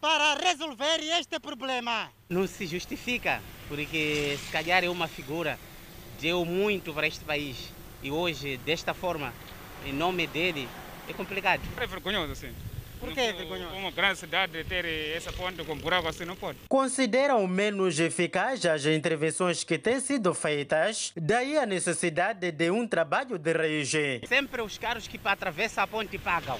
para 0.00 0.34
resolver 0.34 1.00
este 1.18 1.38
problema. 1.40 2.10
Não 2.28 2.46
se 2.46 2.66
justifica, 2.66 3.42
porque 3.68 4.38
se 4.44 4.52
calhar 4.52 4.84
é 4.84 4.88
uma 4.88 5.08
figura 5.08 5.58
deu 6.20 6.44
muito 6.44 6.92
para 6.92 7.06
este 7.06 7.24
país 7.24 7.56
e 8.02 8.10
hoje, 8.10 8.56
desta 8.58 8.94
forma, 8.94 9.32
em 9.84 9.92
nome 9.92 10.26
dele, 10.26 10.68
é 11.08 11.12
complicado. 11.12 11.62
É 11.76 11.86
vergonhoso, 11.86 12.34
sim. 12.34 12.52
Por 12.98 13.12
que 13.12 13.20
é 13.20 13.32
vergonhoso? 13.32 13.74
Uma 13.74 13.90
grande 13.90 14.18
cidade 14.18 14.64
ter 14.64 14.84
essa 15.16 15.32
ponte 15.32 15.62
com 15.64 15.76
buraco 15.76 16.08
assim 16.08 16.24
não 16.24 16.36
pode. 16.36 16.58
Consideram 16.68 17.46
menos 17.46 18.00
eficazes 18.00 18.66
as 18.66 18.84
intervenções 18.86 19.62
que 19.62 19.78
têm 19.78 20.00
sido 20.00 20.34
feitas, 20.34 21.12
daí 21.16 21.56
a 21.56 21.64
necessidade 21.66 22.50
de 22.50 22.70
um 22.70 22.86
trabalho 22.86 23.38
de 23.38 23.52
raiz. 23.52 23.92
Sempre 24.28 24.62
os 24.62 24.76
carros 24.78 25.06
que 25.06 25.20
atravessam 25.24 25.84
a 25.84 25.86
ponte 25.86 26.18
pagam. 26.18 26.58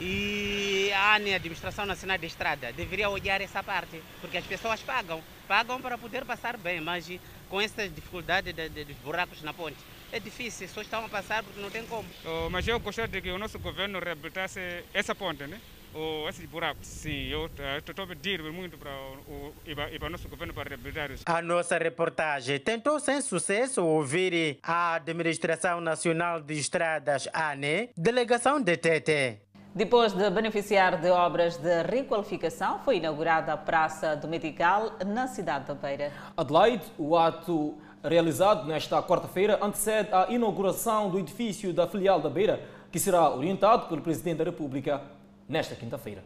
E 0.00 0.92
a 0.92 1.16
ANE, 1.16 1.32
a 1.32 1.36
Administração 1.36 1.84
Nacional 1.84 2.18
de 2.18 2.26
Estrada, 2.26 2.72
deveria 2.72 3.10
olhar 3.10 3.40
essa 3.40 3.64
parte, 3.64 4.00
porque 4.20 4.36
as 4.36 4.46
pessoas 4.46 4.80
pagam. 4.80 5.20
Pagam 5.48 5.80
para 5.80 5.98
poder 5.98 6.24
passar 6.24 6.56
bem, 6.56 6.80
mas 6.80 7.10
com 7.48 7.60
essa 7.60 7.88
dificuldade 7.88 8.52
de, 8.52 8.68
de, 8.68 8.84
dos 8.84 8.96
buracos 8.98 9.42
na 9.42 9.52
ponte, 9.52 9.78
é 10.12 10.20
difícil, 10.20 10.68
só 10.68 10.80
estão 10.80 11.04
a 11.04 11.08
passar 11.08 11.42
porque 11.42 11.60
não 11.60 11.70
tem 11.70 11.84
como. 11.86 12.08
Oh, 12.24 12.50
mas 12.50 12.66
eu 12.66 12.78
gostaria 12.80 13.08
de 13.08 13.20
que 13.20 13.30
o 13.30 13.38
nosso 13.38 13.58
governo 13.58 13.98
reabilitasse 13.98 14.84
essa 14.92 15.14
ponte, 15.14 15.46
né? 15.46 15.60
Ou 15.94 16.28
esses 16.28 16.44
buracos. 16.44 16.86
Sim, 16.86 17.28
eu 17.28 17.50
estou 17.78 18.04
a 18.04 18.06
pedir 18.06 18.42
muito 18.42 18.76
para 18.76 18.90
o, 18.90 19.52
para 19.98 20.06
o 20.06 20.10
nosso 20.10 20.28
governo 20.28 20.52
para 20.52 20.68
reabilitar 20.68 21.10
isso. 21.10 21.24
A 21.26 21.40
nossa 21.40 21.78
reportagem 21.78 22.58
tentou 22.60 23.00
sem 23.00 23.20
sucesso 23.22 23.84
ouvir 23.84 24.58
a 24.62 24.94
Administração 24.94 25.80
Nacional 25.80 26.40
de 26.40 26.54
Estradas, 26.54 27.28
ANE, 27.32 27.90
delegação 27.96 28.60
de 28.60 28.76
TT. 28.76 29.48
Depois 29.74 30.12
de 30.12 30.28
beneficiar 30.30 31.00
de 31.00 31.08
obras 31.08 31.56
de 31.56 31.82
requalificação, 31.82 32.80
foi 32.80 32.96
inaugurada 32.96 33.52
a 33.52 33.56
Praça 33.56 34.16
do 34.16 34.26
Medical 34.26 34.92
na 35.06 35.26
cidade 35.28 35.66
da 35.66 35.74
Beira. 35.74 36.12
Adelaide, 36.36 36.84
o 36.98 37.16
ato 37.16 37.78
realizado 38.02 38.66
nesta 38.66 39.02
quarta-feira 39.02 39.58
antecede 39.62 40.08
a 40.12 40.26
inauguração 40.30 41.10
do 41.10 41.18
edifício 41.18 41.72
da 41.72 41.86
filial 41.86 42.20
da 42.20 42.30
Beira, 42.30 42.60
que 42.90 42.98
será 42.98 43.30
orientado 43.34 43.86
pelo 43.88 44.02
Presidente 44.02 44.38
da 44.38 44.44
República 44.44 45.02
nesta 45.48 45.74
quinta-feira. 45.74 46.22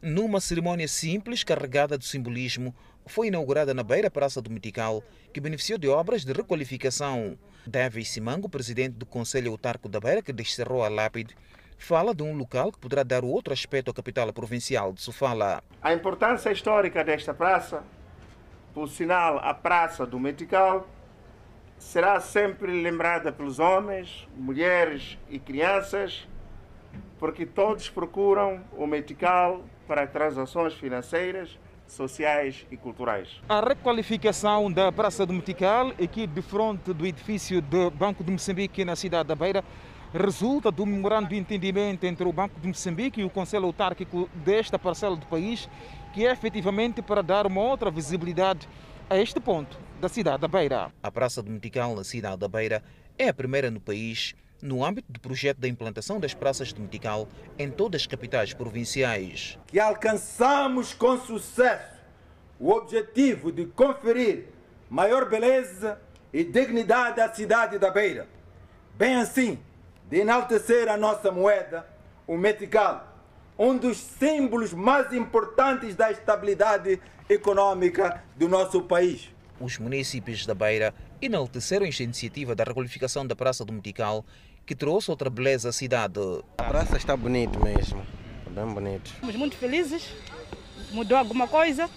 Numa 0.00 0.40
cerimónia 0.40 0.86
simples, 0.86 1.42
carregada 1.42 1.98
de 1.98 2.06
simbolismo, 2.06 2.74
foi 3.06 3.28
inaugurada 3.28 3.74
na 3.74 3.82
Beira 3.82 4.10
Praça 4.10 4.40
do 4.40 4.50
Medical, 4.50 5.02
que 5.32 5.40
beneficiou 5.40 5.78
de 5.78 5.88
obras 5.88 6.24
de 6.24 6.32
requalificação. 6.32 7.36
Davis 7.66 8.10
Simango, 8.10 8.48
presidente 8.48 8.94
do 8.94 9.04
Conselho 9.06 9.50
Autarco 9.50 9.88
da 9.88 9.98
Beira, 9.98 10.22
que 10.22 10.32
descerrou 10.32 10.84
a 10.84 10.88
lápide, 10.88 11.36
fala 11.76 12.14
de 12.14 12.22
um 12.22 12.36
local 12.36 12.72
que 12.72 12.78
poderá 12.78 13.02
dar 13.02 13.24
outro 13.24 13.52
aspecto 13.52 13.90
à 13.90 13.94
capital 13.94 14.32
provincial 14.32 14.92
de 14.92 15.00
Sofala. 15.00 15.62
A 15.82 15.92
importância 15.92 16.50
histórica 16.50 17.04
desta 17.04 17.32
praça, 17.32 17.82
por 18.78 18.88
sinal 18.88 19.40
a 19.42 19.52
Praça 19.52 20.06
do 20.06 20.20
Metical, 20.20 20.86
será 21.78 22.20
sempre 22.20 22.80
lembrada 22.80 23.32
pelos 23.32 23.58
homens, 23.58 24.28
mulheres 24.36 25.18
e 25.28 25.36
crianças, 25.36 26.28
porque 27.18 27.44
todos 27.44 27.90
procuram 27.90 28.60
o 28.76 28.86
Metical 28.86 29.64
para 29.88 30.06
transações 30.06 30.74
financeiras, 30.74 31.58
sociais 31.88 32.68
e 32.70 32.76
culturais. 32.76 33.42
A 33.48 33.58
requalificação 33.58 34.70
da 34.70 34.92
Praça 34.92 35.26
do 35.26 35.32
Metical, 35.32 35.88
aqui 36.00 36.24
de 36.24 36.40
frente 36.40 36.92
do 36.92 37.04
edifício 37.04 37.60
do 37.60 37.90
Banco 37.90 38.22
de 38.22 38.30
Moçambique 38.30 38.84
na 38.84 38.94
cidade 38.94 39.26
da 39.26 39.34
Beira, 39.34 39.64
resulta 40.14 40.70
do 40.70 40.86
memorando 40.86 41.30
de 41.30 41.36
entendimento 41.36 42.04
entre 42.04 42.28
o 42.28 42.32
Banco 42.32 42.60
de 42.60 42.68
Moçambique 42.68 43.20
e 43.20 43.24
o 43.24 43.30
Conselho 43.30 43.64
Autárquico 43.64 44.30
desta 44.34 44.78
parcela 44.78 45.16
do 45.16 45.26
país, 45.26 45.68
que 46.18 46.26
é 46.26 46.32
efetivamente 46.32 47.00
para 47.00 47.22
dar 47.22 47.46
uma 47.46 47.60
outra 47.60 47.92
visibilidade 47.92 48.68
a 49.08 49.16
este 49.16 49.38
ponto 49.38 49.78
da 50.00 50.08
cidade 50.08 50.40
da 50.40 50.48
Beira. 50.48 50.90
A 51.00 51.12
Praça 51.12 51.40
do 51.40 51.48
Metical 51.48 51.94
na 51.94 52.02
cidade 52.02 52.38
da 52.38 52.48
Beira 52.48 52.82
é 53.16 53.28
a 53.28 53.32
primeira 53.32 53.70
no 53.70 53.78
país 53.78 54.34
no 54.60 54.84
âmbito 54.84 55.12
do 55.12 55.20
projeto 55.20 55.58
da 55.58 55.68
implantação 55.68 56.18
das 56.18 56.34
praças 56.34 56.72
de 56.72 56.80
Metical 56.80 57.28
em 57.56 57.70
todas 57.70 58.00
as 58.00 58.06
capitais 58.08 58.52
provinciais. 58.52 59.56
Que 59.68 59.78
alcançamos 59.78 60.92
com 60.92 61.16
sucesso 61.20 62.00
o 62.58 62.72
objetivo 62.72 63.52
de 63.52 63.66
conferir 63.66 64.46
maior 64.90 65.30
beleza 65.30 66.00
e 66.32 66.42
dignidade 66.42 67.20
à 67.20 67.32
cidade 67.32 67.78
da 67.78 67.92
Beira. 67.92 68.26
Bem 68.96 69.14
assim, 69.14 69.56
de 70.10 70.18
enaltecer 70.18 70.88
a 70.88 70.96
nossa 70.96 71.30
moeda, 71.30 71.86
o 72.26 72.36
metical, 72.36 73.07
um 73.58 73.76
dos 73.76 73.96
símbolos 73.96 74.72
mais 74.72 75.12
importantes 75.12 75.96
da 75.96 76.12
estabilidade 76.12 77.00
econômica 77.28 78.22
do 78.36 78.48
nosso 78.48 78.82
país. 78.82 79.30
Os 79.60 79.76
municípios 79.78 80.46
da 80.46 80.54
Beira 80.54 80.94
enalteceram 81.20 81.84
esta 81.84 82.04
iniciativa 82.04 82.54
da 82.54 82.62
requalificação 82.62 83.26
da 83.26 83.34
Praça 83.34 83.64
do 83.64 83.72
Metical, 83.72 84.24
que 84.64 84.76
trouxe 84.76 85.10
outra 85.10 85.28
beleza 85.28 85.70
à 85.70 85.72
cidade. 85.72 86.20
A 86.58 86.62
praça 86.62 86.96
está 86.96 87.16
bonita 87.16 87.58
mesmo, 87.58 88.06
bem 88.48 88.66
bonito. 88.66 89.06
Estamos 89.06 89.34
muito 89.34 89.56
felizes, 89.56 90.14
mudou 90.92 91.18
alguma 91.18 91.48
coisa, 91.48 91.90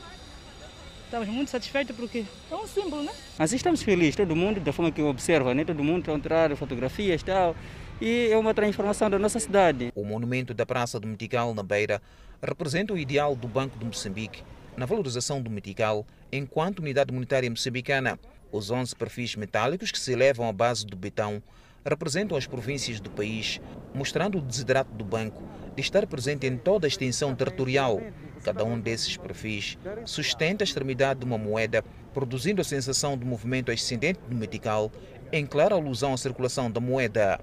Estamos 1.12 1.28
muito 1.28 1.52
satisfeitos 1.52 1.94
porque 1.94 2.24
é 2.50 2.56
um 2.56 2.66
símbolo, 2.66 3.04
né? 3.04 3.12
Assim 3.38 3.58
estamos 3.58 3.84
felizes, 3.84 4.16
todo 4.16 4.34
mundo, 4.34 4.62
da 4.62 4.72
forma 4.72 4.94
que 4.94 5.02
observa, 5.02 5.54
né? 5.54 5.66
todo 5.66 5.84
mundo 5.84 6.00
está 6.00 6.14
a 6.14 6.16
entrar, 6.16 6.56
fotografias 6.56 7.20
e 7.20 7.26
tal. 7.26 7.54
E 8.02 8.30
é 8.32 8.36
uma 8.36 8.52
transformação 8.52 9.12
da 9.12 9.20
nossa 9.20 9.40
cidade. 9.40 9.92
O 9.94 10.04
monumento 10.04 10.56
da 10.56 10.66
Praça 10.66 11.00
do 11.00 11.08
Metical, 11.08 11.54
na 11.54 11.62
Beira, 11.62 12.02
representa 12.42 12.92
o 12.92 12.98
ideal 12.98 13.36
do 13.36 13.48
Banco 13.48 13.78
de 13.78 13.86
Moçambique 13.86 14.44
na 14.76 14.88
valorização 14.88 15.40
do 15.40 15.52
metical 15.52 16.04
enquanto 16.32 16.80
unidade 16.80 17.14
monetária 17.14 17.48
moçambicana. 17.48 18.18
Os 18.52 18.72
11 18.72 18.96
perfis 18.96 19.36
metálicos 19.36 19.92
que 19.92 20.00
se 20.00 20.14
elevam 20.14 20.50
à 20.50 20.52
base 20.52 20.84
do 20.84 20.98
betão 20.98 21.44
representam 21.86 22.36
as 22.36 22.48
províncias 22.48 23.00
do 23.00 23.12
país, 23.12 23.62
mostrando 23.94 24.40
o 24.40 24.42
desidrato 24.42 24.92
do 24.96 25.06
banco 25.06 25.44
de 25.76 25.82
estar 25.84 26.08
presente 26.08 26.48
em 26.48 26.58
toda 26.58 26.88
a 26.88 26.90
extensão 26.90 27.36
territorial. 27.36 28.02
Cada 28.44 28.64
um 28.64 28.80
desses 28.80 29.16
perfis 29.16 29.78
sustenta 30.06 30.64
a 30.64 30.66
extremidade 30.66 31.20
de 31.20 31.26
uma 31.28 31.38
moeda, 31.38 31.86
produzindo 32.16 32.62
a 32.62 32.64
sensação 32.64 33.16
de 33.16 33.26
movimento 33.26 33.72
ascendente 33.72 34.22
do 34.28 34.36
metical, 34.36 34.92
em 35.32 35.46
clara 35.46 35.76
alusão 35.76 36.16
à 36.16 36.18
circulação 36.18 36.72
da 36.72 36.80
moeda. 36.80 37.40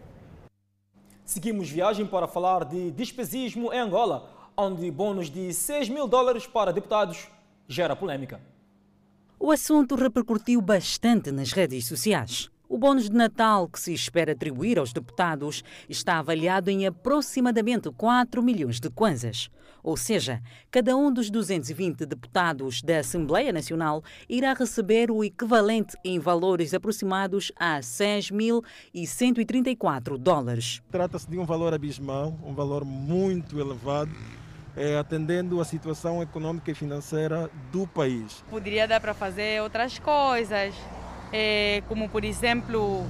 Seguimos 1.28 1.68
viagem 1.68 2.06
para 2.06 2.26
falar 2.26 2.64
de 2.64 2.90
despesismo 2.90 3.70
em 3.70 3.78
Angola, 3.78 4.30
onde 4.56 4.90
bônus 4.90 5.30
de 5.30 5.52
6 5.52 5.90
mil 5.90 6.08
dólares 6.08 6.46
para 6.46 6.72
deputados 6.72 7.28
gera 7.68 7.94
polêmica. 7.94 8.40
O 9.38 9.50
assunto 9.50 9.94
repercutiu 9.94 10.58
bastante 10.62 11.30
nas 11.30 11.52
redes 11.52 11.86
sociais. 11.86 12.50
O 12.68 12.76
bônus 12.76 13.08
de 13.08 13.16
Natal 13.16 13.66
que 13.66 13.80
se 13.80 13.94
espera 13.94 14.32
atribuir 14.32 14.78
aos 14.78 14.92
deputados 14.92 15.64
está 15.88 16.18
avaliado 16.18 16.70
em 16.70 16.86
aproximadamente 16.86 17.90
4 17.90 18.42
milhões 18.42 18.78
de 18.78 18.90
kwanzas. 18.90 19.48
Ou 19.82 19.96
seja, 19.96 20.42
cada 20.70 20.94
um 20.94 21.10
dos 21.10 21.30
220 21.30 22.04
deputados 22.04 22.82
da 22.82 22.98
Assembleia 22.98 23.54
Nacional 23.54 24.04
irá 24.28 24.52
receber 24.52 25.10
o 25.10 25.24
equivalente 25.24 25.96
em 26.04 26.18
valores 26.18 26.74
aproximados 26.74 27.50
a 27.56 27.78
6.134 27.78 30.18
dólares. 30.18 30.82
Trata-se 30.90 31.30
de 31.30 31.38
um 31.38 31.46
valor 31.46 31.72
abismal, 31.72 32.38
um 32.44 32.52
valor 32.52 32.84
muito 32.84 33.58
elevado. 33.58 34.10
É, 34.76 34.98
atendendo 34.98 35.60
a 35.60 35.64
situação 35.64 36.22
econômica 36.22 36.70
e 36.70 36.74
financeira 36.74 37.50
do 37.72 37.84
país. 37.84 38.44
Poderia 38.48 38.86
dar 38.86 39.00
para 39.00 39.12
fazer 39.12 39.60
outras 39.60 39.98
coisas, 39.98 40.72
é, 41.32 41.82
como 41.88 42.08
por 42.08 42.24
exemplo 42.24 43.06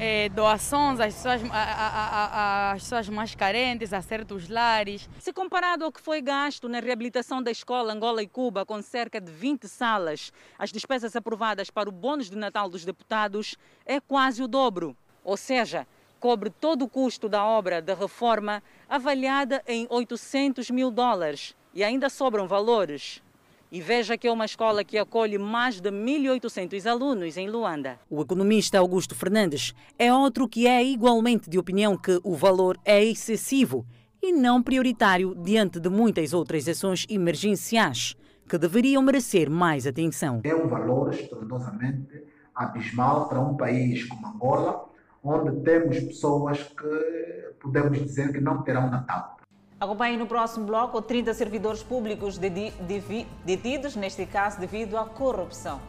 é, 0.00 0.30
doações 0.30 0.98
às 0.98 1.14
pessoas, 1.14 1.42
a, 1.50 1.58
a, 1.58 2.72
a, 2.72 2.72
às 2.72 3.08
mais 3.10 3.34
carentes, 3.34 3.92
a 3.92 4.00
certos 4.00 4.48
lares. 4.48 5.08
Se 5.18 5.30
comparado 5.30 5.84
ao 5.84 5.92
que 5.92 6.00
foi 6.00 6.22
gasto 6.22 6.70
na 6.70 6.80
reabilitação 6.80 7.42
da 7.42 7.50
escola 7.50 7.92
Angola 7.92 8.22
e 8.22 8.26
Cuba, 8.26 8.64
com 8.64 8.80
cerca 8.80 9.20
de 9.20 9.30
20 9.30 9.68
salas, 9.68 10.32
as 10.58 10.72
despesas 10.72 11.14
aprovadas 11.14 11.68
para 11.68 11.88
o 11.88 11.92
bônus 11.92 12.30
de 12.30 12.36
Natal 12.36 12.70
dos 12.70 12.82
deputados 12.84 13.56
é 13.84 14.00
quase 14.00 14.42
o 14.42 14.48
dobro. 14.48 14.96
Ou 15.22 15.36
seja, 15.36 15.86
cobre 16.18 16.48
todo 16.48 16.86
o 16.86 16.88
custo 16.88 17.28
da 17.28 17.44
obra 17.44 17.82
de 17.82 17.94
reforma 17.94 18.62
avaliada 18.88 19.62
em 19.66 19.86
800 19.90 20.70
mil 20.70 20.90
dólares 20.90 21.54
e 21.74 21.84
ainda 21.84 22.08
sobram 22.08 22.48
valores. 22.48 23.22
E 23.72 23.80
veja 23.80 24.18
que 24.18 24.26
é 24.26 24.32
uma 24.32 24.46
escola 24.46 24.82
que 24.82 24.98
acolhe 24.98 25.38
mais 25.38 25.80
de 25.80 25.92
1.800 25.92 26.90
alunos 26.90 27.36
em 27.36 27.48
Luanda. 27.48 28.00
O 28.10 28.20
economista 28.20 28.80
Augusto 28.80 29.14
Fernandes 29.14 29.72
é 29.96 30.12
outro 30.12 30.48
que 30.48 30.66
é 30.66 30.82
igualmente 30.82 31.48
de 31.48 31.56
opinião 31.56 31.96
que 31.96 32.20
o 32.24 32.34
valor 32.34 32.76
é 32.84 33.04
excessivo 33.04 33.86
e 34.20 34.32
não 34.32 34.60
prioritário 34.60 35.36
diante 35.36 35.78
de 35.78 35.88
muitas 35.88 36.34
outras 36.34 36.66
ações 36.66 37.06
emergenciais 37.08 38.16
que 38.48 38.58
deveriam 38.58 39.00
merecer 39.02 39.48
mais 39.48 39.86
atenção. 39.86 40.40
É 40.42 40.52
um 40.52 40.66
valor 40.66 41.14
estrondosamente 41.14 42.24
abismal 42.52 43.28
para 43.28 43.38
um 43.38 43.56
país 43.56 44.04
como 44.04 44.26
Angola, 44.26 44.90
onde 45.22 45.60
temos 45.60 45.96
pessoas 46.00 46.60
que 46.60 47.54
podemos 47.60 48.00
dizer 48.00 48.32
que 48.32 48.40
não 48.40 48.62
terão 48.62 48.90
Natal. 48.90 49.39
Acompanhe 49.80 50.18
no 50.18 50.26
próximo 50.26 50.66
bloco 50.66 51.00
30 51.00 51.32
servidores 51.32 51.82
públicos 51.82 52.36
detidos, 52.36 53.96
neste 53.96 54.26
caso 54.26 54.60
devido 54.60 54.98
à 54.98 55.06
corrupção. 55.06 55.80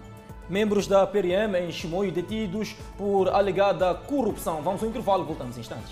Membros 0.47 0.88
da 0.88 1.06
PRM 1.06 1.56
em 1.60 1.69
Chimoio 1.73 2.10
detidos 2.10 2.73
por 2.97 3.27
alegada 3.27 3.93
corrupção. 3.93 4.62
Vamos 4.62 4.82
ao 4.82 4.88
intervalo, 4.88 5.25
voltamos 5.25 5.58
em 5.58 5.60
instantes. 5.60 5.91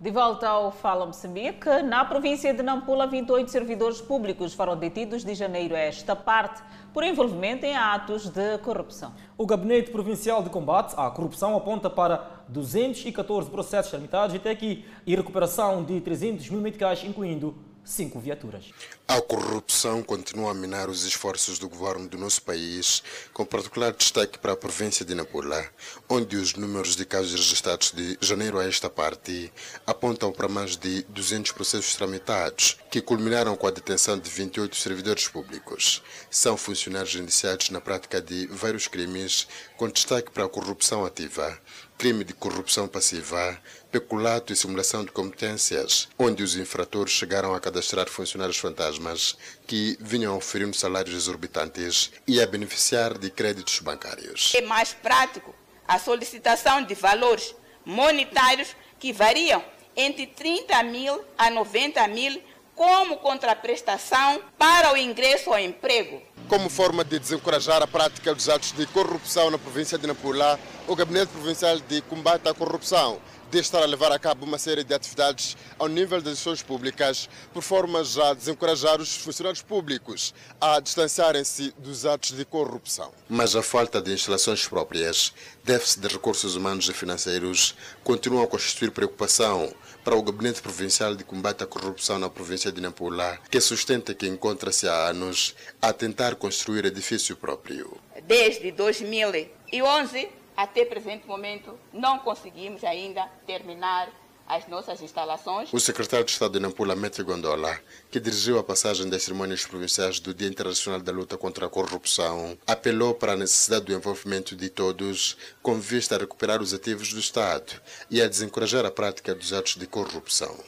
De 0.00 0.12
volta 0.12 0.48
ao 0.48 0.70
Fala 0.70 1.04
Moçambique, 1.04 1.82
na 1.82 2.04
província 2.04 2.54
de 2.54 2.62
Nampula, 2.62 3.08
28 3.08 3.50
servidores 3.50 4.00
públicos 4.00 4.54
foram 4.54 4.76
detidos 4.76 5.24
de 5.24 5.34
janeiro 5.34 5.74
a 5.74 5.80
esta 5.80 6.14
parte 6.14 6.62
por 6.94 7.02
envolvimento 7.02 7.66
em 7.66 7.76
atos 7.76 8.28
de 8.28 8.58
corrupção. 8.58 9.12
O 9.36 9.44
Gabinete 9.44 9.90
Provincial 9.90 10.40
de 10.42 10.50
Combate 10.50 10.94
à 10.96 11.10
Corrupção 11.10 11.56
aponta 11.56 11.90
para 11.90 12.37
214 12.48 13.50
processos 13.50 13.90
tramitados 13.90 14.34
até 14.34 14.50
aqui 14.50 14.84
e 15.06 15.14
recuperação 15.14 15.84
de 15.84 16.00
300 16.00 16.48
mil 16.50 16.60
meticais, 16.60 17.04
incluindo 17.04 17.54
cinco 17.88 18.20
viaturas. 18.20 18.66
A 19.06 19.20
corrupção 19.22 20.02
continua 20.02 20.50
a 20.50 20.54
minar 20.54 20.90
os 20.90 21.04
esforços 21.04 21.58
do 21.58 21.68
governo 21.68 22.06
do 22.06 22.18
nosso 22.18 22.42
país, 22.42 23.02
com 23.32 23.46
particular 23.46 23.92
destaque 23.92 24.38
para 24.38 24.52
a 24.52 24.56
província 24.56 25.04
de 25.04 25.14
Nampula, 25.14 25.64
onde 26.08 26.36
os 26.36 26.54
números 26.54 26.94
de 26.94 27.06
casos 27.06 27.32
registrados 27.32 27.92
de 27.92 28.18
janeiro 28.20 28.58
a 28.58 28.66
esta 28.66 28.90
parte 28.90 29.50
apontam 29.86 30.30
para 30.30 30.48
mais 30.48 30.76
de 30.76 31.02
200 31.04 31.52
processos 31.52 31.96
tramitados, 31.96 32.76
que 32.90 33.00
culminaram 33.00 33.56
com 33.56 33.66
a 33.66 33.70
detenção 33.70 34.18
de 34.18 34.28
28 34.28 34.76
servidores 34.76 35.26
públicos. 35.26 36.02
São 36.30 36.58
funcionários 36.58 37.14
indiciados 37.14 37.70
na 37.70 37.80
prática 37.80 38.20
de 38.20 38.46
vários 38.48 38.86
crimes, 38.86 39.48
com 39.78 39.88
destaque 39.88 40.30
para 40.30 40.44
a 40.44 40.48
corrupção 40.48 41.06
ativa, 41.06 41.58
crime 41.98 42.22
de 42.22 42.32
corrupção 42.32 42.86
passiva, 42.86 43.60
peculato 43.90 44.52
e 44.52 44.56
simulação 44.56 45.04
de 45.04 45.10
competências, 45.10 46.08
onde 46.16 46.44
os 46.44 46.54
infratores 46.54 47.12
chegaram 47.12 47.52
a 47.52 47.60
cadastrar 47.60 48.08
funcionários 48.08 48.56
fantasmas 48.56 49.36
que 49.66 49.98
vinham 50.00 50.36
oferindo 50.36 50.76
salários 50.76 51.16
exorbitantes 51.16 52.12
e 52.24 52.40
a 52.40 52.46
beneficiar 52.46 53.18
de 53.18 53.28
créditos 53.30 53.80
bancários. 53.80 54.52
É 54.54 54.60
mais 54.60 54.94
prático 54.94 55.52
a 55.88 55.98
solicitação 55.98 56.84
de 56.84 56.94
valores 56.94 57.52
monetários 57.84 58.76
que 59.00 59.12
variam 59.12 59.64
entre 59.96 60.28
30 60.28 60.80
mil 60.84 61.24
a 61.36 61.50
90 61.50 62.06
mil 62.08 62.40
como 62.76 63.16
contraprestação 63.16 64.40
para 64.56 64.92
o 64.92 64.96
ingresso 64.96 65.52
ao 65.52 65.58
emprego. 65.58 66.22
Como 66.48 66.70
forma 66.70 67.04
de 67.04 67.18
desencorajar 67.18 67.82
a 67.82 67.86
prática 67.86 68.34
dos 68.34 68.48
atos 68.48 68.72
de 68.72 68.86
corrupção 68.86 69.50
na 69.50 69.58
província 69.58 69.98
de 69.98 70.06
Nampula, 70.06 70.58
o 70.86 70.96
Gabinete 70.96 71.28
Provincial 71.28 71.78
de 71.78 72.00
Combate 72.00 72.48
à 72.48 72.54
Corrupção 72.54 73.18
de 73.50 73.58
estar 73.58 73.82
a 73.82 73.86
levar 73.86 74.12
a 74.12 74.18
cabo 74.18 74.44
uma 74.44 74.58
série 74.58 74.84
de 74.84 74.92
atividades 74.92 75.56
ao 75.78 75.88
nível 75.88 76.20
das 76.20 76.34
instituições 76.34 76.62
públicas, 76.62 77.28
por 77.52 77.62
forma 77.62 78.00
a 78.00 78.34
desencorajar 78.34 79.00
os 79.00 79.16
funcionários 79.16 79.62
públicos 79.62 80.34
a 80.60 80.80
distanciarem-se 80.80 81.72
dos 81.78 82.04
atos 82.04 82.32
de 82.32 82.44
corrupção. 82.44 83.12
Mas 83.28 83.56
a 83.56 83.62
falta 83.62 84.00
de 84.00 84.12
instalações 84.12 84.66
próprias, 84.66 85.32
déficit 85.64 86.00
de 86.00 86.08
recursos 86.08 86.56
humanos 86.56 86.88
e 86.88 86.92
financeiros 86.92 87.74
continuam 88.04 88.44
a 88.44 88.46
constituir 88.46 88.90
preocupação 88.90 89.72
para 90.04 90.16
o 90.16 90.22
Gabinete 90.22 90.62
Provincial 90.62 91.14
de 91.14 91.24
Combate 91.24 91.64
à 91.64 91.66
Corrupção 91.66 92.18
na 92.18 92.30
província 92.30 92.72
de 92.72 92.80
Nampula, 92.80 93.38
que 93.50 93.60
sustenta 93.60 94.14
que 94.14 94.26
encontra-se 94.26 94.88
há 94.88 95.08
anos 95.08 95.54
a 95.80 95.92
tentar 95.92 96.34
construir 96.36 96.84
edifício 96.84 97.36
próprio. 97.36 97.98
Desde 98.26 98.70
2011, 98.72 100.28
até 100.58 100.84
presente 100.84 101.24
momento, 101.24 101.78
não 101.92 102.18
conseguimos 102.18 102.82
ainda 102.82 103.24
terminar 103.46 104.10
as 104.44 104.66
nossas 104.66 105.00
instalações. 105.00 105.72
O 105.72 105.78
secretário 105.78 106.24
de 106.24 106.32
Estado 106.32 106.54
de 106.54 106.58
Nampula, 106.58 106.96
Metri 106.96 107.22
Gondola, 107.22 107.80
que 108.10 108.18
dirigiu 108.18 108.58
a 108.58 108.64
passagem 108.64 109.08
das 109.08 109.22
cerimônias 109.22 109.64
provinciais 109.64 110.18
do 110.18 110.34
Dia 110.34 110.48
Internacional 110.48 111.00
da 111.00 111.12
Luta 111.12 111.38
contra 111.38 111.66
a 111.66 111.68
Corrupção, 111.68 112.58
apelou 112.66 113.14
para 113.14 113.34
a 113.34 113.36
necessidade 113.36 113.84
do 113.84 113.92
envolvimento 113.92 114.56
de 114.56 114.68
todos 114.68 115.36
com 115.62 115.78
vista 115.78 116.16
a 116.16 116.18
recuperar 116.18 116.60
os 116.60 116.74
ativos 116.74 117.12
do 117.12 117.20
Estado 117.20 117.80
e 118.10 118.20
a 118.20 118.26
desencorajar 118.26 118.84
a 118.84 118.90
prática 118.90 119.36
dos 119.36 119.52
atos 119.52 119.76
de 119.76 119.86
corrupção. 119.86 120.58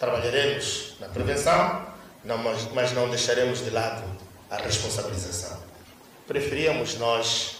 Trabalharemos 0.00 0.96
na 0.98 1.08
prevenção, 1.10 1.86
mas 2.74 2.92
não 2.92 3.08
deixaremos 3.08 3.60
de 3.60 3.70
lado 3.70 4.02
a 4.50 4.56
responsabilização. 4.56 5.62
Preferíamos 6.26 6.98
nós 6.98 7.57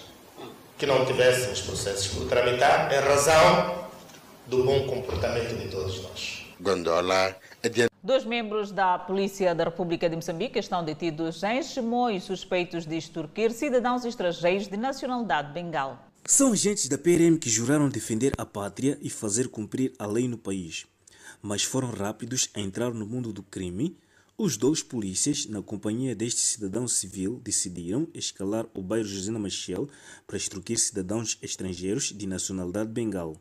que 0.78 0.86
não 0.86 1.04
tivéssemos 1.04 1.60
processos 1.60 2.06
por 2.14 2.28
tramitar 2.28 2.92
em 2.92 3.00
razão 3.00 3.88
do 4.46 4.62
bom 4.62 4.86
comportamento 4.86 5.56
de 5.58 5.68
todos 5.68 6.00
nós. 6.02 6.46
Gondola, 6.60 7.36
Dois 8.02 8.24
membros 8.24 8.70
da 8.70 8.98
Polícia 8.98 9.54
da 9.54 9.64
República 9.64 10.08
de 10.08 10.14
Moçambique 10.14 10.58
estão 10.58 10.84
detidos 10.84 11.42
em 11.42 11.62
Chimoio 11.62 12.20
suspeitos 12.20 12.86
de 12.86 12.96
extorquir 12.96 13.52
cidadãos 13.52 14.04
estrangeiros 14.04 14.68
de 14.68 14.76
nacionalidade 14.76 15.52
bengal. 15.52 16.06
São 16.24 16.52
agentes 16.52 16.88
da 16.88 16.96
PRM 16.96 17.36
que 17.38 17.50
juraram 17.50 17.88
defender 17.88 18.32
a 18.38 18.46
pátria 18.46 18.96
e 19.02 19.10
fazer 19.10 19.48
cumprir 19.48 19.92
a 19.98 20.06
lei 20.06 20.28
no 20.28 20.38
país, 20.38 20.86
mas 21.42 21.64
foram 21.64 21.90
rápidos 21.90 22.48
a 22.54 22.60
entrar 22.60 22.94
no 22.94 23.04
mundo 23.04 23.32
do 23.32 23.42
crime 23.42 23.96
os 24.40 24.56
dois 24.56 24.84
polícias, 24.84 25.46
na 25.46 25.60
companhia 25.60 26.14
deste 26.14 26.40
cidadão 26.40 26.86
civil, 26.86 27.40
decidiram 27.42 28.06
escalar 28.14 28.68
o 28.72 28.80
bairro 28.80 29.04
José 29.04 29.32
Machel 29.32 29.88
para 30.28 30.36
extorquir 30.36 30.78
cidadãos 30.78 31.36
estrangeiros 31.42 32.16
de 32.16 32.24
nacionalidade 32.24 32.88
bengal. 32.88 33.36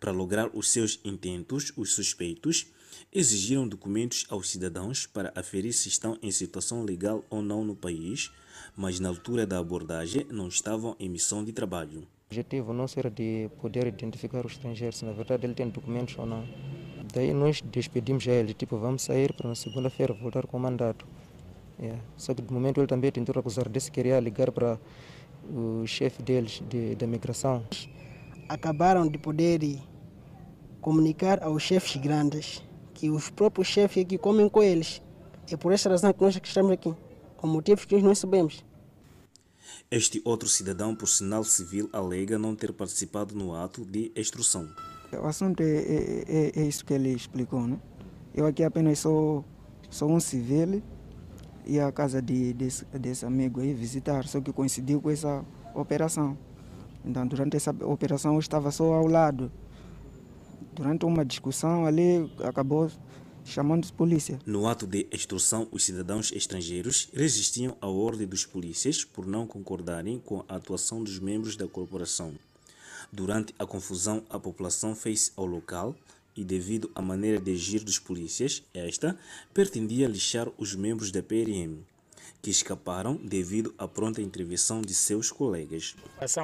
Para 0.00 0.12
lograr 0.12 0.50
os 0.54 0.70
seus 0.70 0.98
intentos, 1.04 1.74
os 1.76 1.92
suspeitos 1.92 2.68
exigiram 3.12 3.68
documentos 3.68 4.24
aos 4.30 4.48
cidadãos 4.48 5.06
para 5.06 5.30
aferir 5.36 5.74
se 5.74 5.90
estão 5.90 6.18
em 6.22 6.30
situação 6.30 6.82
legal 6.82 7.22
ou 7.28 7.42
não 7.42 7.62
no 7.62 7.76
país, 7.76 8.32
mas 8.74 8.98
na 8.98 9.10
altura 9.10 9.46
da 9.46 9.58
abordagem 9.58 10.26
não 10.30 10.48
estavam 10.48 10.96
em 10.98 11.06
missão 11.06 11.44
de 11.44 11.52
trabalho. 11.52 12.00
O 12.00 12.06
objetivo 12.30 12.72
não 12.72 12.86
era 12.96 13.10
de 13.10 13.50
poder 13.60 13.86
identificar 13.88 14.46
os 14.46 14.52
estrangeiros, 14.52 14.96
se 14.96 15.04
na 15.04 15.12
verdade 15.12 15.44
ele 15.44 15.54
tem 15.54 15.68
documentos 15.68 16.16
ou 16.16 16.24
não. 16.24 16.48
Daí 17.14 17.32
nós 17.32 17.62
despedimos 17.62 18.26
ele, 18.26 18.52
tipo, 18.52 18.76
vamos 18.76 19.02
sair 19.02 19.32
para 19.32 19.48
na 19.48 19.54
segunda-feira 19.54 20.12
voltar 20.12 20.46
com 20.48 20.56
o 20.56 20.60
mandato. 20.60 21.06
Yeah. 21.78 22.02
Só 22.16 22.34
que 22.34 22.42
de 22.42 22.52
momento 22.52 22.80
ele 22.80 22.88
também 22.88 23.12
tentou 23.12 23.38
acusar 23.38 23.68
desse 23.68 23.90
queria 23.90 24.18
ligar 24.18 24.50
para 24.50 24.78
o 25.48 25.86
chefe 25.86 26.22
deles 26.22 26.60
de, 26.68 26.96
da 26.96 27.06
migração. 27.06 27.64
Acabaram 28.48 29.06
de 29.06 29.16
poder 29.16 29.80
comunicar 30.80 31.42
aos 31.42 31.62
chefes 31.62 31.96
grandes 31.96 32.62
que 32.92 33.10
os 33.10 33.30
próprios 33.30 33.68
chefes 33.68 34.04
aqui 34.04 34.18
comem 34.18 34.48
com 34.48 34.62
eles. 34.62 35.00
É 35.48 35.56
por 35.56 35.72
essa 35.72 35.88
razão 35.88 36.12
que 36.12 36.20
nós 36.20 36.38
estamos 36.42 36.72
aqui, 36.72 36.92
com 37.36 37.46
motivos 37.46 37.84
que 37.84 37.94
nós 37.94 38.02
não 38.02 38.14
sabemos. 38.14 38.64
Este 39.88 40.20
outro 40.24 40.48
cidadão, 40.48 40.96
por 40.96 41.08
sinal 41.08 41.44
civil, 41.44 41.88
alega 41.92 42.38
não 42.38 42.56
ter 42.56 42.72
participado 42.72 43.34
no 43.34 43.54
ato 43.54 43.84
de 43.84 44.10
extorsão. 44.16 44.68
O 45.12 45.26
assunto 45.26 45.62
é, 45.62 45.66
é, 45.66 46.24
é, 46.26 46.60
é, 46.60 46.62
isso 46.66 46.84
que 46.84 46.92
ele 46.92 47.10
explicou, 47.10 47.66
né? 47.66 47.78
Eu 48.34 48.46
aqui 48.46 48.64
apenas 48.64 48.98
sou, 48.98 49.44
sou 49.88 50.10
um 50.10 50.18
civil 50.18 50.82
e 51.66 51.78
a 51.78 51.92
casa 51.92 52.20
de, 52.20 52.52
desse, 52.52 52.84
desse 52.86 53.24
amigo 53.24 53.60
aí 53.60 53.72
visitar, 53.72 54.26
só 54.26 54.40
que 54.40 54.52
coincidiu 54.52 55.00
com 55.00 55.10
essa 55.10 55.44
operação. 55.74 56.36
Então, 57.04 57.26
durante 57.26 57.56
essa 57.56 57.70
operação 57.84 58.34
eu 58.34 58.40
estava 58.40 58.70
só 58.70 58.92
ao 58.92 59.06
lado. 59.06 59.52
Durante 60.74 61.04
uma 61.04 61.24
discussão 61.24 61.86
ali, 61.86 62.30
acabou 62.42 62.90
chamando 63.44 63.92
polícia. 63.92 64.38
No 64.46 64.66
ato 64.66 64.86
de 64.86 65.06
extorsão, 65.12 65.68
os 65.70 65.84
cidadãos 65.84 66.32
estrangeiros 66.32 67.08
resistiam 67.12 67.76
à 67.80 67.86
ordem 67.86 68.26
dos 68.26 68.46
polícias 68.46 69.04
por 69.04 69.26
não 69.26 69.46
concordarem 69.46 70.18
com 70.18 70.44
a 70.48 70.56
atuação 70.56 71.04
dos 71.04 71.18
membros 71.18 71.54
da 71.54 71.68
corporação. 71.68 72.32
Durante 73.14 73.54
a 73.60 73.64
confusão, 73.64 74.24
a 74.28 74.40
população 74.40 74.92
fez 74.92 75.32
ao 75.36 75.46
local 75.46 75.94
e, 76.34 76.42
devido 76.42 76.90
à 76.96 77.00
maneira 77.00 77.38
de 77.38 77.52
agir 77.52 77.84
dos 77.84 77.96
polícias, 77.96 78.60
esta 78.74 79.16
pretendia 79.52 80.08
lixar 80.08 80.48
os 80.58 80.74
membros 80.74 81.12
da 81.12 81.22
PRM, 81.22 81.78
que 82.42 82.50
escaparam 82.50 83.14
devido 83.14 83.72
à 83.78 83.86
pronta 83.86 84.20
intervenção 84.20 84.82
de 84.82 84.92
seus 84.92 85.30
colegas. 85.30 85.94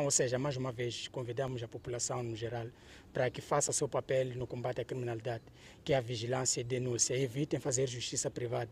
Ou 0.05 0.11
seja, 0.13 0.39
mais 0.39 0.57
uma 0.57 0.71
vez, 0.71 1.09
convidamos 1.09 1.61
a 1.61 1.67
população 1.67 2.23
no 2.23 2.37
geral 2.37 2.69
para 3.13 3.29
que 3.29 3.41
faça 3.41 3.73
seu 3.73 3.89
papel 3.89 4.37
no 4.37 4.47
combate 4.47 4.81
à 4.81 4.85
criminalidade, 4.85 5.43
que 5.83 5.93
é 5.93 5.97
a 5.97 6.01
vigilância 6.01 6.61
e 6.61 6.65
denúncia, 6.65 7.19
evitem 7.19 7.59
fazer 7.59 7.89
justiça 7.89 8.31
privada 8.31 8.71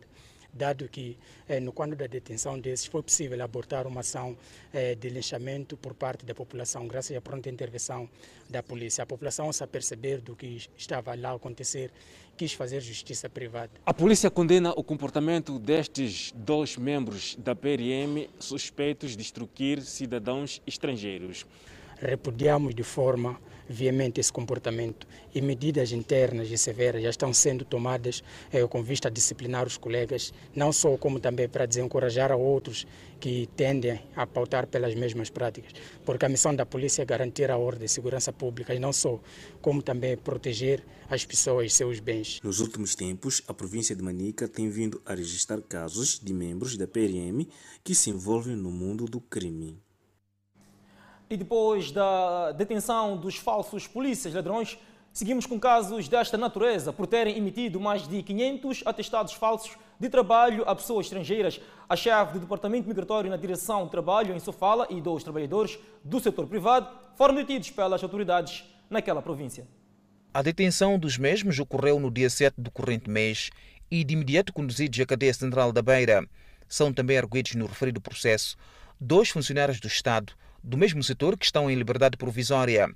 dado 0.53 0.87
que 0.87 1.17
eh, 1.47 1.59
no 1.59 1.71
quando 1.71 1.95
da 1.95 2.07
detenção 2.07 2.59
desses 2.59 2.85
foi 2.85 3.01
possível 3.03 3.41
abortar 3.43 3.87
uma 3.87 4.01
ação 4.01 4.37
eh, 4.73 4.95
de 4.95 5.09
linchamento 5.09 5.77
por 5.77 5.93
parte 5.93 6.25
da 6.25 6.33
população, 6.33 6.87
graças 6.87 7.15
à 7.15 7.21
pronta 7.21 7.49
intervenção 7.49 8.09
da 8.49 8.63
polícia. 8.63 9.03
A 9.03 9.05
população, 9.05 9.51
se 9.53 9.65
perceber 9.67 10.21
do 10.21 10.35
que 10.35 10.69
estava 10.77 11.15
lá 11.15 11.31
a 11.31 11.35
acontecer, 11.35 11.91
quis 12.37 12.53
fazer 12.53 12.79
justiça 12.79 13.29
privada. 13.29 13.71
A 13.85 13.93
polícia 13.93 14.29
condena 14.31 14.71
o 14.71 14.83
comportamento 14.83 15.59
destes 15.59 16.31
dois 16.35 16.77
membros 16.77 17.35
da 17.35 17.53
PRM 17.53 18.29
suspeitos 18.39 19.15
de 19.15 19.21
extorquir 19.21 19.81
cidadãos 19.81 20.61
estrangeiros. 20.65 21.45
Repudiamos 21.97 22.73
de 22.73 22.83
forma 22.83 23.39
veemente 23.69 24.19
esse 24.19 24.33
comportamento 24.33 25.07
e 25.33 25.41
medidas 25.41 25.91
internas 25.91 26.49
e 26.49 26.57
severas 26.57 27.03
já 27.03 27.09
estão 27.09 27.31
sendo 27.31 27.63
tomadas 27.63 28.23
eh, 28.51 28.65
com 28.67 28.81
vista 28.81 29.07
a 29.07 29.11
disciplinar 29.11 29.67
os 29.67 29.77
colegas, 29.77 30.33
não 30.55 30.73
só 30.73 30.97
como 30.97 31.19
também 31.19 31.47
para 31.47 31.67
desencorajar 31.67 32.31
a 32.31 32.35
outros 32.35 32.87
que 33.19 33.47
tendem 33.55 34.01
a 34.15 34.25
pautar 34.25 34.65
pelas 34.65 34.95
mesmas 34.95 35.29
práticas, 35.29 35.73
porque 36.03 36.25
a 36.25 36.29
missão 36.29 36.55
da 36.55 36.65
polícia 36.65 37.03
é 37.03 37.05
garantir 37.05 37.51
a 37.51 37.57
ordem 37.57 37.85
e 37.85 37.89
segurança 37.89 38.33
pública 38.33 38.73
e 38.73 38.79
não 38.79 38.91
só, 38.91 39.19
como 39.61 39.83
também 39.83 40.17
proteger 40.17 40.83
as 41.09 41.25
pessoas 41.25 41.67
e 41.67 41.75
seus 41.75 41.99
bens. 41.99 42.39
Nos 42.43 42.59
últimos 42.59 42.95
tempos, 42.95 43.41
a 43.47 43.53
província 43.53 43.95
de 43.95 44.01
Manica 44.01 44.47
tem 44.47 44.69
vindo 44.69 45.01
a 45.05 45.13
registrar 45.13 45.61
casos 45.61 46.19
de 46.19 46.33
membros 46.33 46.77
da 46.77 46.87
PRM 46.87 47.45
que 47.83 47.93
se 47.93 48.09
envolvem 48.09 48.55
no 48.55 48.71
mundo 48.71 49.05
do 49.05 49.19
crime. 49.19 49.77
E 51.29 51.37
depois 51.37 51.91
da 51.91 52.51
detenção 52.53 53.15
dos 53.15 53.35
falsos 53.35 53.85
polícias 53.85 54.33
ladrões, 54.33 54.79
seguimos 55.13 55.45
com 55.45 55.59
casos 55.59 56.07
desta 56.07 56.39
natureza 56.39 56.91
por 56.91 57.05
terem 57.05 57.37
emitido 57.37 57.79
mais 57.79 58.07
de 58.07 58.23
500 58.23 58.81
atestados 58.83 59.33
falsos 59.33 59.77
de 59.99 60.09
trabalho 60.09 60.63
a 60.65 60.75
pessoas 60.75 61.05
estrangeiras. 61.05 61.61
A 61.87 61.95
chefe 61.95 62.33
do 62.33 62.39
Departamento 62.39 62.87
Migratório 62.87 63.29
na 63.29 63.37
Direção 63.37 63.83
do 63.83 63.91
Trabalho 63.91 64.35
em 64.35 64.39
Sofala 64.39 64.87
e 64.89 64.99
dois 64.99 65.23
trabalhadores 65.23 65.77
do 66.03 66.19
setor 66.19 66.47
privado 66.47 66.89
foram 67.15 67.35
detidos 67.35 67.69
pelas 67.69 68.01
autoridades 68.01 68.63
naquela 68.89 69.21
província. 69.21 69.67
A 70.33 70.41
detenção 70.41 70.97
dos 70.97 71.15
mesmos 71.15 71.59
ocorreu 71.59 71.99
no 71.99 72.09
dia 72.09 72.29
7 72.31 72.59
do 72.59 72.71
corrente 72.71 73.07
mês 73.07 73.51
e 73.91 74.03
de 74.03 74.15
imediato 74.15 74.51
conduzidos 74.51 74.99
à 74.99 75.05
cadeia 75.05 75.33
central 75.35 75.71
da 75.71 75.83
Beira. 75.83 76.27
São 76.67 76.91
também 76.91 77.19
arguidos 77.19 77.53
no 77.53 77.67
referido 77.67 78.01
processo 78.01 78.57
dois 78.99 79.29
funcionários 79.29 79.79
do 79.79 79.87
Estado 79.87 80.33
do 80.63 80.77
mesmo 80.77 81.03
setor 81.03 81.37
que 81.37 81.45
estão 81.45 81.69
em 81.69 81.75
liberdade 81.75 82.17
provisória. 82.17 82.89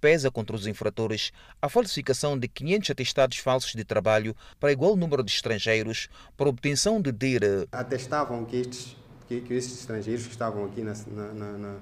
Pesa 0.00 0.30
contra 0.30 0.54
os 0.54 0.66
infratores 0.66 1.32
a 1.60 1.68
falsificação 1.68 2.38
de 2.38 2.46
500 2.46 2.90
atestados 2.90 3.38
falsos 3.38 3.72
de 3.72 3.84
trabalho 3.84 4.34
para 4.60 4.70
igual 4.70 4.96
número 4.96 5.24
de 5.24 5.32
estrangeiros 5.32 6.08
para 6.36 6.48
obtenção 6.48 7.00
de 7.00 7.10
DIR. 7.10 7.66
Atestavam 7.72 8.44
que 8.44 8.56
estes, 8.56 8.96
que, 9.26 9.40
que 9.40 9.54
estes 9.54 9.80
estrangeiros 9.80 10.26
que 10.26 10.32
estavam 10.32 10.64
aqui 10.64 10.82
na, 10.82 10.94
na, 11.32 11.78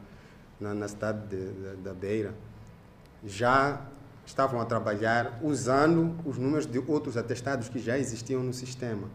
na, 0.60 0.74
na 0.74 0.88
cidade 0.88 1.26
de, 1.28 1.76
da 1.82 1.92
Beira 1.92 2.34
já 3.24 3.86
estavam 4.24 4.60
a 4.60 4.64
trabalhar 4.64 5.38
usando 5.42 6.16
os 6.24 6.38
números 6.38 6.66
de 6.66 6.78
outros 6.78 7.16
atestados 7.16 7.68
que 7.68 7.78
já 7.78 7.98
existiam 7.98 8.42
no 8.42 8.52
sistema. 8.52 9.08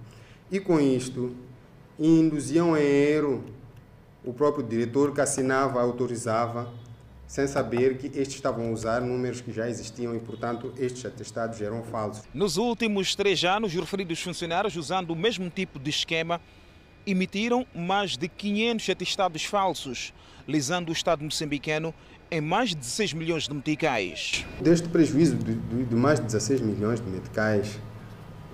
E 0.52 0.60
com 0.60 0.80
isto, 0.80 1.36
induziam 2.00 2.78
em 2.78 2.82
erro 2.82 3.44
o 4.24 4.34
próprio 4.34 4.64
diretor 4.64 5.14
que 5.14 5.22
assinava, 5.22 5.82
autorizava, 5.82 6.72
sem 7.28 7.48
saber 7.48 7.98
que 7.98 8.08
estes 8.08 8.36
estavam 8.36 8.68
a 8.68 8.72
usar 8.72 9.02
números 9.02 9.40
que 9.40 9.54
já 9.54 9.70
existiam 9.70 10.14
e, 10.16 10.20
portanto, 10.20 10.74
estes 10.78 11.06
atestados 11.06 11.62
eram 11.62 11.82
falsos. 11.84 12.24
Nos 12.34 12.58
últimos 12.58 13.16
três 13.16 13.44
anos, 13.44 13.74
os 13.74 13.80
referidos 13.80 14.22
funcionários, 14.22 14.76
usando 14.76 15.12
o 15.12 15.16
mesmo 15.16 15.50
tipo 15.50 15.80
de 15.80 15.90
esquema, 15.90 16.42
emitiram 17.06 17.66
mais 17.74 18.18
de 18.18 18.28
500 18.28 18.90
atestados 18.90 19.46
falsos, 19.46 20.14
lisando 20.48 20.90
o 20.90 20.94
Estado 20.94 21.24
moçambicano 21.24 21.94
em 22.30 22.42
mais 22.42 22.70
de 22.70 22.76
16 22.78 23.14
milhões 23.14 23.48
de 23.48 23.54
meticais. 23.54 24.46
Deste 24.62 24.88
prejuízo 24.88 25.36
de, 25.36 25.56
de, 25.56 25.86
de 25.86 25.96
mais 25.96 26.20
de 26.20 26.26
16 26.26 26.62
milhões 26.62 27.02
de 27.02 27.10
meticais, 27.10 27.80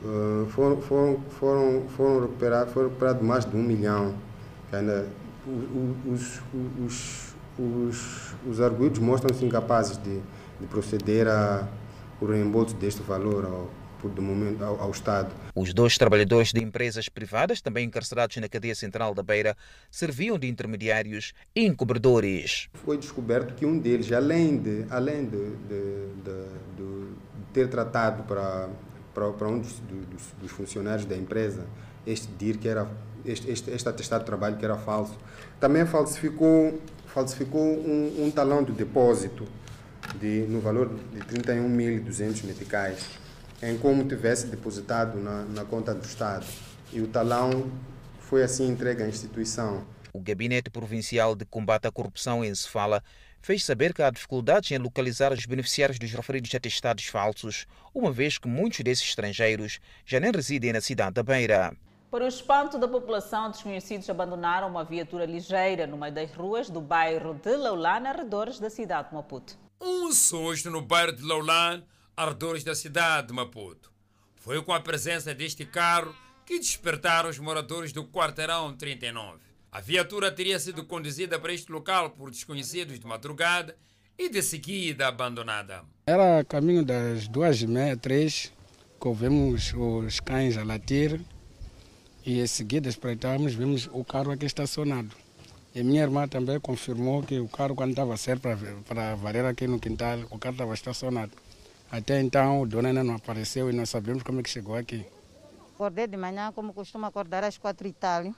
uh, 0.04 0.48
foram, 0.50 0.82
foram, 0.82 1.22
foram, 1.30 1.90
foram 1.90 2.22
recuperados 2.22 2.74
foram 2.74 2.90
recuperados 2.90 3.22
mais 3.22 3.46
de 3.46 3.56
um 3.56 3.62
milhão. 3.62 4.16
Ainda, 4.72 5.08
os, 6.06 6.42
os, 6.86 7.36
os, 7.58 8.36
os 8.48 8.62
arguidos 8.62 9.00
mostram-se 9.00 9.46
incapazes 9.46 9.98
de, 9.98 10.20
de 10.60 10.68
proceder 10.68 11.28
ao 11.28 12.28
reembolso 12.28 12.76
deste 12.76 13.02
valor 13.02 13.46
ao, 13.46 13.70
de 14.10 14.22
momento 14.22 14.64
ao, 14.64 14.80
ao, 14.80 14.92
Estado. 14.92 15.34
Os 15.56 15.74
dois 15.74 15.98
trabalhadores 15.98 16.52
de 16.52 16.64
empresas 16.64 17.10
privadas, 17.10 17.62
também 17.62 17.86
encarcerados 17.86 18.38
na 18.38 18.48
cadeia 18.48 18.76
central 18.76 19.14
da 19.14 19.24
Beira, 19.24 19.56
serviam 19.90 20.38
de 20.38 20.48
intermediários 20.48 21.34
e 21.56 21.66
encobradores. 21.66 22.70
Foi 22.74 22.98
descoberto 22.98 23.56
que 23.56 23.66
um 23.66 23.78
deles, 23.78 24.12
além 24.12 24.58
de, 24.58 24.86
além 24.90 25.26
de, 25.26 25.50
de, 25.68 26.08
de, 26.24 26.78
de 26.78 27.08
ter 27.54 27.70
tratado 27.70 28.24
para, 28.24 28.70
para, 29.14 29.32
para 29.32 29.48
um 29.48 29.60
dos, 29.60 29.80
dos, 29.80 30.34
dos, 30.42 30.52
funcionários 30.52 31.06
da 31.06 31.16
empresa 31.16 31.66
este 32.06 32.28
DIR, 32.38 32.58
que 32.58 32.68
era 32.68 32.88
este, 33.28 33.50
este, 33.52 33.72
este 33.72 33.90
atestado 33.90 34.22
de 34.22 34.26
trabalho 34.26 34.58
que 34.58 34.66
era 34.66 34.78
falso, 34.78 35.18
também 35.60 35.86
falsificou, 35.86 36.80
falsificou 37.06 37.62
um, 37.62 38.26
um 38.26 38.32
talão 38.32 38.64
de 38.64 38.72
depósito 38.72 39.48
de, 40.20 40.46
no 40.48 40.60
valor 40.62 40.90
de 40.90 41.20
31.200 41.20 42.44
meticais 42.44 43.06
em 43.62 43.78
como 43.78 44.08
tivesse 44.08 44.48
depositado 44.48 45.20
na, 45.20 45.44
na 45.46 45.66
conta 45.66 45.94
do 45.94 46.06
Estado. 46.06 46.46
E 46.92 47.02
o 47.02 47.08
talão 47.08 47.72
foi 48.20 48.44
assim 48.44 48.68
entregue 48.68 49.04
à 49.04 49.08
instituição. 49.08 49.86
O 50.14 50.20
Gabinete 50.20 50.70
Provincial 50.70 51.36
de 51.36 51.46
Combate 51.46 51.88
à 51.88 51.92
Corrupção 51.92 52.44
em 52.44 52.54
Sefala 52.54 53.04
fez 53.42 53.64
saber 53.64 53.94
que 53.94 54.02
há 54.02 54.10
dificuldades 54.10 54.72
em 54.72 54.78
localizar 54.78 55.32
os 55.32 55.46
beneficiários 55.46 56.00
dos 56.00 56.12
referidos 56.12 56.54
atestados 56.54 57.06
falsos, 57.06 57.66
uma 57.94 58.12
vez 58.12 58.38
que 58.38 58.48
muitos 58.48 58.80
desses 58.80 59.08
estrangeiros 59.08 59.80
já 60.06 60.20
nem 60.20 60.32
residem 60.32 60.74
na 60.74 60.82
cidade 60.82 61.14
da 61.14 61.24
Beira. 61.24 61.74
Para 62.10 62.24
o 62.24 62.28
espanto 62.28 62.78
da 62.78 62.88
população, 62.88 63.52
desconhecidos 63.52 64.10
abandonaram 64.10 64.70
uma 64.70 64.86
viatura 64.86 65.26
ligeira 65.26 65.86
no 65.86 65.98
meio 65.98 66.14
das 66.14 66.32
ruas 66.34 66.70
do 66.70 66.80
bairro 66.80 67.34
de 67.34 67.54
Laulane, 67.58 68.08
arredores 68.08 68.62
da 68.62 68.70
cidade 68.70 69.10
de 69.10 69.16
Maputo. 69.16 69.58
Um 69.82 70.10
susto 70.14 70.70
no 70.70 70.82
bairro 70.82 71.12
de 71.12 71.22
Laulane, 71.22 71.84
arredores 72.16 72.64
da 72.64 72.74
cidade 72.74 73.28
de 73.28 73.34
Maputo. 73.34 73.92
Foi 74.38 74.64
com 74.64 74.72
a 74.72 74.80
presença 74.80 75.36
deste 75.36 75.66
carro 75.66 76.16
que 76.46 76.58
despertaram 76.58 77.30
os 77.30 77.40
moradores 77.40 77.92
do 77.92 78.06
quarteirão 78.06 78.74
39. 78.74 79.40
A 79.70 79.82
viatura 79.82 80.32
teria 80.32 80.58
sido 80.60 80.86
conduzida 80.86 81.38
para 81.38 81.52
este 81.52 81.70
local 81.70 82.12
por 82.12 82.32
desconhecidos 82.32 83.02
de 83.02 83.06
madrugada 83.06 83.76
e 84.18 84.30
de 84.30 84.42
seguida 84.42 85.10
abandonada. 85.10 85.84
Era 86.06 86.42
caminho 86.46 86.86
das 86.86 87.28
duas 87.28 87.62
e 87.62 87.68
meia, 87.68 87.98
três, 87.98 88.54
que 89.00 89.08
ouvimos 89.10 89.74
os 89.76 90.22
cães 90.22 90.58
a 90.58 90.64
latir 90.64 91.20
e 92.28 92.42
em 92.42 92.48
seguida 92.48 92.90
espreitamos, 92.90 93.54
vimos 93.54 93.90
o 93.94 94.04
carro 94.04 94.32
aqui 94.32 94.46
estacionado. 94.46 95.12
E 95.74 95.82
minha 95.82 96.02
irmã 96.02 96.28
também 96.28 96.60
confirmou 96.60 97.24
que 97.24 97.40
o 97.40 97.48
carro, 97.48 97.74
quando 97.74 97.92
estava 97.92 98.18
certo 98.18 98.42
para, 98.42 98.58
para 98.86 99.16
varrer 99.16 99.46
aqui 99.46 99.66
no 99.66 99.80
quintal, 99.80 100.20
o 100.30 100.38
carro 100.38 100.56
estava 100.56 100.74
estacionado. 100.74 101.32
Até 101.90 102.20
então, 102.20 102.62
o 102.62 102.68
dono 102.68 102.90
ainda 102.90 103.02
não 103.02 103.16
apareceu 103.16 103.70
e 103.70 103.74
não 103.74 103.86
sabemos 103.86 104.24
como 104.24 104.42
é 104.42 104.44
que 104.44 104.50
chegou 104.50 104.76
aqui. 104.76 105.06
Acordei 105.74 106.06
de 106.06 106.18
manhã, 106.18 106.52
como 106.52 106.74
costumo 106.74 107.06
acordar 107.06 107.46
às 107.46 107.58
quatro 107.58 107.88
e 107.88 107.94
tal. 107.94 108.36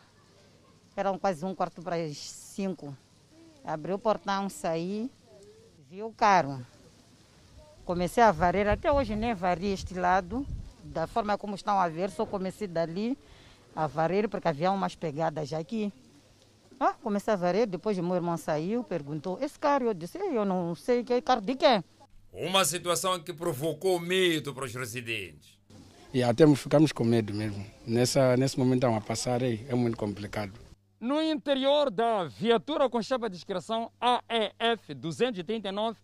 Eram 0.95 1.17
quase 1.17 1.43
um 1.43 1.55
quarto 1.55 1.81
para 1.81 1.95
as 1.95 2.15
cinco. 2.15 2.95
Abri 3.65 3.91
o 3.91 3.97
portão, 3.97 4.49
saí, 4.51 5.09
vi 5.89 6.03
o 6.03 6.11
carro. 6.11 6.63
Comecei 7.85 8.21
a 8.21 8.31
varrer, 8.31 8.67
até 8.67 8.91
hoje 8.91 9.15
nem 9.15 9.33
varri 9.33 9.73
este 9.73 9.95
lado, 9.95 10.45
da 10.83 11.07
forma 11.07 11.35
como 11.39 11.55
estão 11.55 11.79
a 11.79 11.89
ver, 11.89 12.11
só 12.11 12.23
comecei 12.23 12.67
dali 12.67 13.17
a 13.79 13.87
varrer, 13.87 14.27
porque 14.27 14.47
havia 14.47 14.71
umas 14.71 14.93
pegadas 14.93 15.53
aqui. 15.53 15.91
Ah, 16.77 16.93
comecei 16.93 17.33
a 17.33 17.37
varrer, 17.37 17.65
depois 17.65 17.97
o 17.97 18.03
meu 18.03 18.15
irmão 18.15 18.35
saiu, 18.35 18.83
perguntou, 18.83 19.37
esse 19.41 19.57
carro? 19.57 19.85
Eu 19.85 19.93
disse, 19.93 20.17
eu 20.17 20.43
não 20.43 20.75
sei 20.75 21.03
que 21.03 21.13
é 21.13 21.21
carro 21.21 21.41
de 21.41 21.55
quem. 21.55 21.83
Uma 22.33 22.65
situação 22.65 23.19
que 23.19 23.31
provocou 23.31 23.97
medo 23.99 24.53
para 24.53 24.65
os 24.65 24.73
residentes. 24.75 25.57
E 26.13 26.21
até 26.21 26.45
ficamos 26.55 26.91
com 26.91 27.05
medo 27.05 27.33
mesmo. 27.33 27.65
Nessa, 27.87 28.35
nesse 28.35 28.59
momento 28.59 28.85
a 28.85 28.99
passar 28.99 29.41
aí 29.41 29.65
é 29.69 29.75
muito 29.75 29.95
complicado. 29.95 30.51
No 30.99 31.21
interior 31.21 31.89
da 31.89 32.25
viatura 32.25 32.89
com 32.89 33.01
chapa 33.01 33.29
de 33.29 33.37
inscrição 33.37 33.89
AEF 34.01 34.93
239 34.93 35.97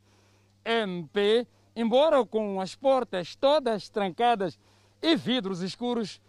MP, 0.63 1.45
embora 1.76 2.26
com 2.26 2.61
as 2.61 2.73
portas 2.73 3.36
todas 3.36 3.89
trancadas 3.89 4.57
e 5.01 5.15
vidros 5.15 5.61
escuros, 5.61 6.21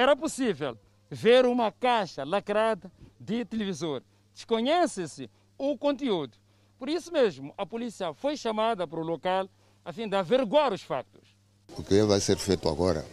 era 0.00 0.16
possível 0.16 0.78
ver 1.10 1.44
uma 1.44 1.70
caixa 1.70 2.24
lacrada 2.24 2.90
de 3.18 3.44
televisor. 3.44 4.02
Desconhece-se 4.32 5.28
o 5.58 5.76
conteúdo. 5.76 6.38
Por 6.78 6.88
isso 6.88 7.12
mesmo, 7.12 7.52
a 7.58 7.66
polícia 7.66 8.14
foi 8.14 8.34
chamada 8.34 8.86
para 8.86 8.98
o 8.98 9.02
local 9.02 9.46
a 9.84 9.92
fim 9.92 10.08
de 10.08 10.16
averiguar 10.16 10.72
os 10.72 10.80
factos. 10.82 11.36
O 11.76 11.82
que 11.82 12.02
vai 12.02 12.18
ser 12.18 12.38
feito 12.38 12.66
agora 12.66 13.04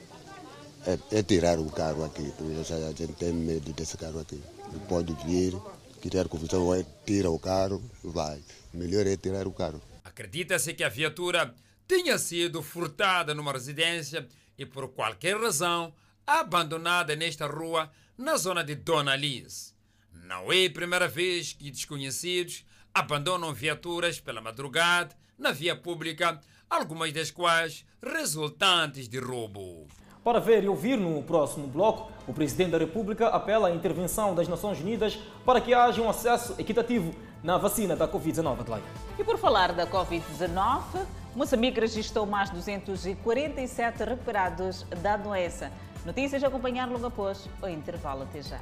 é, 0.86 1.18
é 1.18 1.24
tirar 1.24 1.60
o 1.60 1.70
carro 1.70 2.06
aqui, 2.06 2.32
porque 2.38 2.74
a 2.74 2.92
gente 2.94 3.14
tem 3.14 3.34
medo 3.34 3.74
desse 3.74 3.98
carro 3.98 4.20
aqui. 4.20 4.42
Ele 4.70 4.80
pode 4.88 5.14
vir, 5.26 5.60
criar 6.02 6.30
confusão, 6.30 6.68
vai, 6.68 6.86
tira 7.06 7.30
o 7.30 7.38
carro, 7.38 7.84
vai. 8.02 8.42
Melhor 8.74 9.06
é 9.06 9.18
tirar 9.18 9.46
o 9.46 9.52
carro. 9.52 9.82
Acredita-se 10.06 10.74
que 10.74 10.86
a 10.86 10.90
viatura 10.90 11.54
tenha 11.86 12.18
sido 12.18 12.64
furtada 12.64 13.34
numa 13.34 13.52
residência 13.52 14.26
e 14.58 14.66
por 14.66 14.88
qualquer 14.88 15.36
razão 15.36 15.94
abandonada 16.28 17.16
nesta 17.16 17.48
rua 17.48 17.90
na 18.18 18.36
zona 18.36 18.62
de 18.62 18.76
Dona 18.76 19.16
Liz. 19.16 19.74
Não 20.12 20.52
é 20.52 20.66
a 20.66 20.70
primeira 20.70 21.08
vez 21.08 21.54
que 21.54 21.72
desconhecidos 21.72 22.66
abandonam 22.94 23.54
viaturas 23.54 24.20
pela 24.20 24.42
madrugada 24.42 25.16
na 25.40 25.54
via 25.54 25.74
pública, 25.74 26.38
algumas 26.70 27.14
das 27.14 27.32
quais 27.32 27.86
resultantes 28.04 29.08
de 29.08 29.20
roubo. 29.20 29.88
Para 30.22 30.42
ver 30.42 30.66
e 30.66 30.68
ouvir 30.68 30.98
no 30.98 31.24
próximo 31.24 31.66
bloco, 31.66 32.12
o 32.28 32.34
Presidente 32.34 32.72
da 32.72 32.78
República 32.78 33.30
apela 33.30 33.70
à 33.70 33.72
intervenção 33.72 34.36
das 34.36 34.50
Nações 34.50 34.82
Unidas 34.82 35.18
para 35.46 35.62
que 35.62 35.74
haja 35.74 36.02
um 36.02 36.10
acesso 36.10 36.56
equitativo 36.60 37.16
na 37.42 37.58
vacina 37.58 37.96
da 37.96 38.06
Covid-19. 38.06 38.82
E 39.18 39.24
por 39.24 39.38
falar 39.38 39.72
da 39.72 39.88
Covid-19, 39.88 41.06
Moçambique 41.38 41.80
registrou 41.80 42.26
mais 42.26 42.50
247 42.50 44.04
recuperados 44.04 44.84
da 45.04 45.16
doença. 45.16 45.72
Notícias 46.08 46.42
a 46.42 46.48
acompanhar 46.48 46.90
logo 46.90 47.06
após 47.06 47.50
o 47.62 47.68
intervalo. 47.68 48.24
Até 48.24 48.42
já. 48.42 48.62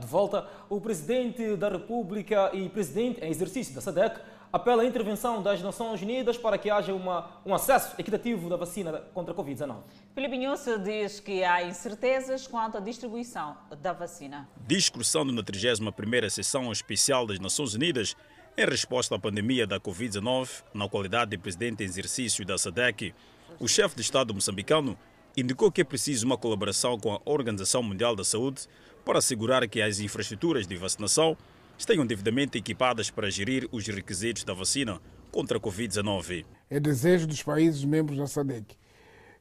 De 0.00 0.06
volta, 0.06 0.48
o 0.70 0.80
Presidente 0.80 1.54
da 1.56 1.68
República 1.68 2.50
e 2.54 2.66
Presidente 2.70 3.22
em 3.22 3.28
exercício 3.28 3.74
da 3.74 3.82
SADEC 3.82 4.18
apela 4.50 4.82
à 4.82 4.86
intervenção 4.86 5.42
das 5.42 5.60
Nações 5.60 6.00
Unidas 6.00 6.38
para 6.38 6.56
que 6.56 6.70
haja 6.70 6.94
uma, 6.94 7.28
um 7.44 7.54
acesso 7.54 7.94
equitativo 7.98 8.48
da 8.48 8.56
vacina 8.56 9.02
contra 9.12 9.34
a 9.34 9.36
Covid-19. 9.36 9.82
Filipe 10.14 10.36
Inhosse 10.36 10.78
diz 10.78 11.20
que 11.20 11.44
há 11.44 11.62
incertezas 11.62 12.46
quanto 12.46 12.78
à 12.78 12.80
distribuição 12.80 13.58
da 13.82 13.92
vacina. 13.92 14.48
Discursando 14.66 15.34
na 15.34 15.42
31ª 15.42 16.30
sessão 16.30 16.72
especial 16.72 17.26
das 17.26 17.38
Nações 17.38 17.74
Unidas 17.74 18.16
em 18.56 18.66
resposta 18.66 19.14
à 19.14 19.18
pandemia 19.18 19.66
da 19.66 19.80
Covid-19, 19.80 20.62
na 20.74 20.86
qualidade 20.86 21.30
de 21.30 21.38
Presidente 21.38 21.82
em 21.82 21.86
exercício 21.86 22.44
da 22.44 22.58
SADEC, 22.58 23.14
o 23.58 23.66
chefe 23.66 23.96
de 23.96 24.02
Estado 24.02 24.34
moçambicano 24.34 24.98
indicou 25.34 25.72
que 25.72 25.80
é 25.80 25.84
preciso 25.84 26.26
uma 26.26 26.36
colaboração 26.36 26.98
com 26.98 27.14
a 27.14 27.20
Organização 27.24 27.82
Mundial 27.82 28.14
da 28.14 28.24
Saúde 28.24 28.68
para 29.06 29.20
assegurar 29.20 29.66
que 29.66 29.80
as 29.80 30.00
infraestruturas 30.00 30.66
de 30.66 30.76
vacinação 30.76 31.34
estejam 31.78 32.06
devidamente 32.06 32.58
equipadas 32.58 33.08
para 33.10 33.30
gerir 33.30 33.66
os 33.72 33.86
requisitos 33.86 34.44
da 34.44 34.52
vacina 34.52 35.00
contra 35.30 35.56
a 35.56 35.60
Covid-19. 35.60 36.44
É 36.68 36.78
desejo 36.78 37.26
dos 37.26 37.42
países 37.42 37.82
membros 37.84 38.18
da 38.18 38.26
SADC 38.26 38.76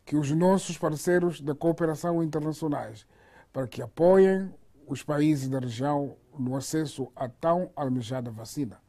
que 0.06 0.16
os 0.16 0.32
nossos 0.32 0.78
parceiros 0.78 1.42
da 1.42 1.54
cooperação 1.54 2.24
internacionais 2.24 3.06
para 3.52 3.68
que 3.68 3.82
apoiem 3.82 4.50
os 4.88 5.04
países 5.04 5.50
da 5.50 5.60
região 5.60 6.16
no 6.40 6.56
acesso 6.56 7.12
à 7.14 7.28
tão 7.28 7.70
almejada 7.76 8.32
vacina. 8.32 8.80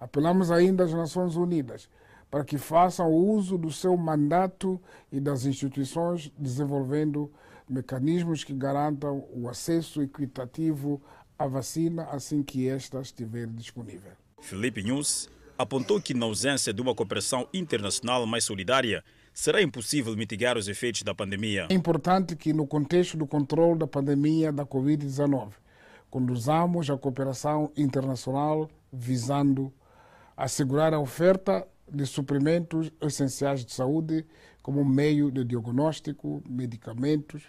Apelamos 0.00 0.50
ainda 0.50 0.84
às 0.84 0.92
Nações 0.92 1.36
Unidas 1.36 1.88
para 2.30 2.44
que 2.44 2.56
façam 2.56 3.10
uso 3.10 3.58
do 3.58 3.72
seu 3.72 3.96
mandato 3.96 4.80
e 5.10 5.18
das 5.18 5.44
instituições, 5.44 6.32
desenvolvendo 6.38 7.30
mecanismos 7.68 8.44
que 8.44 8.54
garantam 8.54 9.26
o 9.32 9.48
acesso 9.48 10.00
equitativo 10.00 11.02
à 11.38 11.46
vacina 11.46 12.04
assim 12.04 12.42
que 12.42 12.68
esta 12.68 13.00
estiver 13.00 13.46
disponível. 13.48 14.12
Felipe 14.40 14.82
Nunes 14.82 15.28
apontou 15.58 16.00
que, 16.00 16.14
na 16.14 16.26
ausência 16.26 16.72
de 16.72 16.80
uma 16.80 16.94
cooperação 16.94 17.46
internacional 17.52 18.24
mais 18.26 18.44
solidária, 18.44 19.04
será 19.34 19.60
impossível 19.60 20.16
mitigar 20.16 20.56
os 20.56 20.68
efeitos 20.68 21.02
da 21.02 21.14
pandemia. 21.14 21.66
É 21.68 21.74
importante 21.74 22.34
que, 22.36 22.52
no 22.52 22.66
contexto 22.66 23.16
do 23.16 23.26
controle 23.26 23.78
da 23.78 23.86
pandemia 23.86 24.52
da 24.52 24.64
Covid-19, 24.64 25.50
conduzamos 26.10 26.88
a 26.90 26.96
cooperação 26.96 27.70
internacional 27.76 28.70
visando 28.92 29.72
assegurar 30.40 30.94
a 30.94 30.98
oferta 30.98 31.68
de 31.86 32.06
suprimentos 32.06 32.90
essenciais 32.98 33.62
de 33.62 33.74
saúde 33.74 34.24
como 34.62 34.82
meio 34.82 35.30
de 35.30 35.44
diagnóstico, 35.44 36.42
medicamentos, 36.48 37.42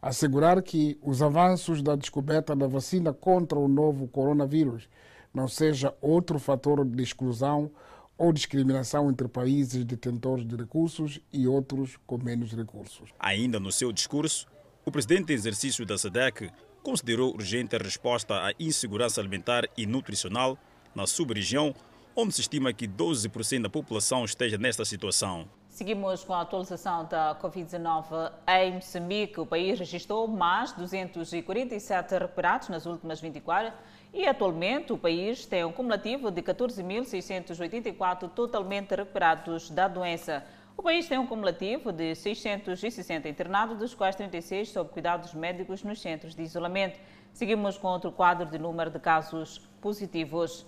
assegurar 0.00 0.62
que 0.62 0.98
os 1.02 1.20
avanços 1.20 1.82
da 1.82 1.94
descoberta 1.94 2.56
da 2.56 2.66
vacina 2.66 3.12
contra 3.12 3.58
o 3.58 3.68
novo 3.68 4.08
coronavírus 4.08 4.88
não 5.34 5.46
seja 5.46 5.94
outro 6.00 6.38
fator 6.38 6.82
de 6.82 7.02
exclusão 7.02 7.70
ou 8.16 8.32
discriminação 8.32 9.10
entre 9.10 9.28
países 9.28 9.84
detentores 9.84 10.46
de 10.46 10.56
recursos 10.56 11.20
e 11.30 11.46
outros 11.46 11.98
com 12.06 12.16
menos 12.16 12.52
recursos. 12.52 13.10
Ainda 13.18 13.60
no 13.60 13.70
seu 13.70 13.92
discurso, 13.92 14.46
o 14.82 14.90
presidente 14.90 15.30
em 15.30 15.36
exercício 15.36 15.84
da 15.84 15.98
SEDEC 15.98 16.50
considerou 16.82 17.34
urgente 17.34 17.76
a 17.76 17.78
resposta 17.78 18.34
à 18.34 18.52
insegurança 18.58 19.20
alimentar 19.20 19.64
e 19.76 19.84
nutricional 19.84 20.56
na 20.94 21.06
sub-região, 21.06 21.74
onde 22.20 22.34
se 22.34 22.40
estima 22.40 22.72
que 22.72 22.88
12% 22.88 23.62
da 23.62 23.70
população 23.70 24.24
esteja 24.24 24.58
nesta 24.58 24.84
situação. 24.84 25.48
Seguimos 25.68 26.24
com 26.24 26.34
a 26.34 26.40
atualização 26.40 27.04
da 27.04 27.38
Covid-19 27.40 28.32
em 28.48 28.72
Moçambique. 28.72 29.38
O 29.38 29.46
país 29.46 29.78
registrou 29.78 30.26
mais 30.26 30.72
247 30.72 32.18
recuperados 32.18 32.70
nas 32.70 32.86
últimas 32.86 33.20
24 33.20 33.68
horas 33.68 33.72
e 34.12 34.26
atualmente 34.26 34.92
o 34.92 34.98
país 34.98 35.46
tem 35.46 35.64
um 35.64 35.70
cumulativo 35.70 36.32
de 36.32 36.42
14.684 36.42 38.28
totalmente 38.30 38.96
recuperados 38.96 39.70
da 39.70 39.86
doença. 39.86 40.44
O 40.76 40.82
país 40.82 41.06
tem 41.06 41.18
um 41.18 41.26
cumulativo 41.26 41.92
de 41.92 42.16
660 42.16 43.28
internados, 43.28 43.78
dos 43.78 43.94
quais 43.94 44.16
36 44.16 44.70
sob 44.70 44.90
cuidados 44.90 45.34
médicos 45.34 45.84
nos 45.84 46.00
centros 46.00 46.34
de 46.34 46.42
isolamento. 46.42 46.98
Seguimos 47.32 47.78
com 47.78 47.86
outro 47.86 48.10
quadro 48.10 48.44
de 48.50 48.58
número 48.58 48.90
de 48.90 48.98
casos 48.98 49.58
positivos. 49.80 50.66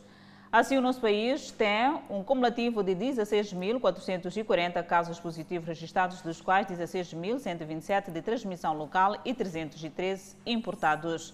Assim, 0.52 0.76
o 0.76 0.80
nosso 0.80 1.00
país 1.00 1.52
tem 1.52 2.02
um 2.10 2.24
cumulativo 2.24 2.82
de 2.82 2.92
16.440 2.92 4.84
casos 4.84 5.20
positivos 5.20 5.68
registrados, 5.68 6.22
dos 6.22 6.40
quais 6.40 6.66
16.127 6.66 8.10
de 8.10 8.20
transmissão 8.20 8.76
local 8.76 9.16
e 9.24 9.32
313 9.32 10.34
importados. 10.44 11.32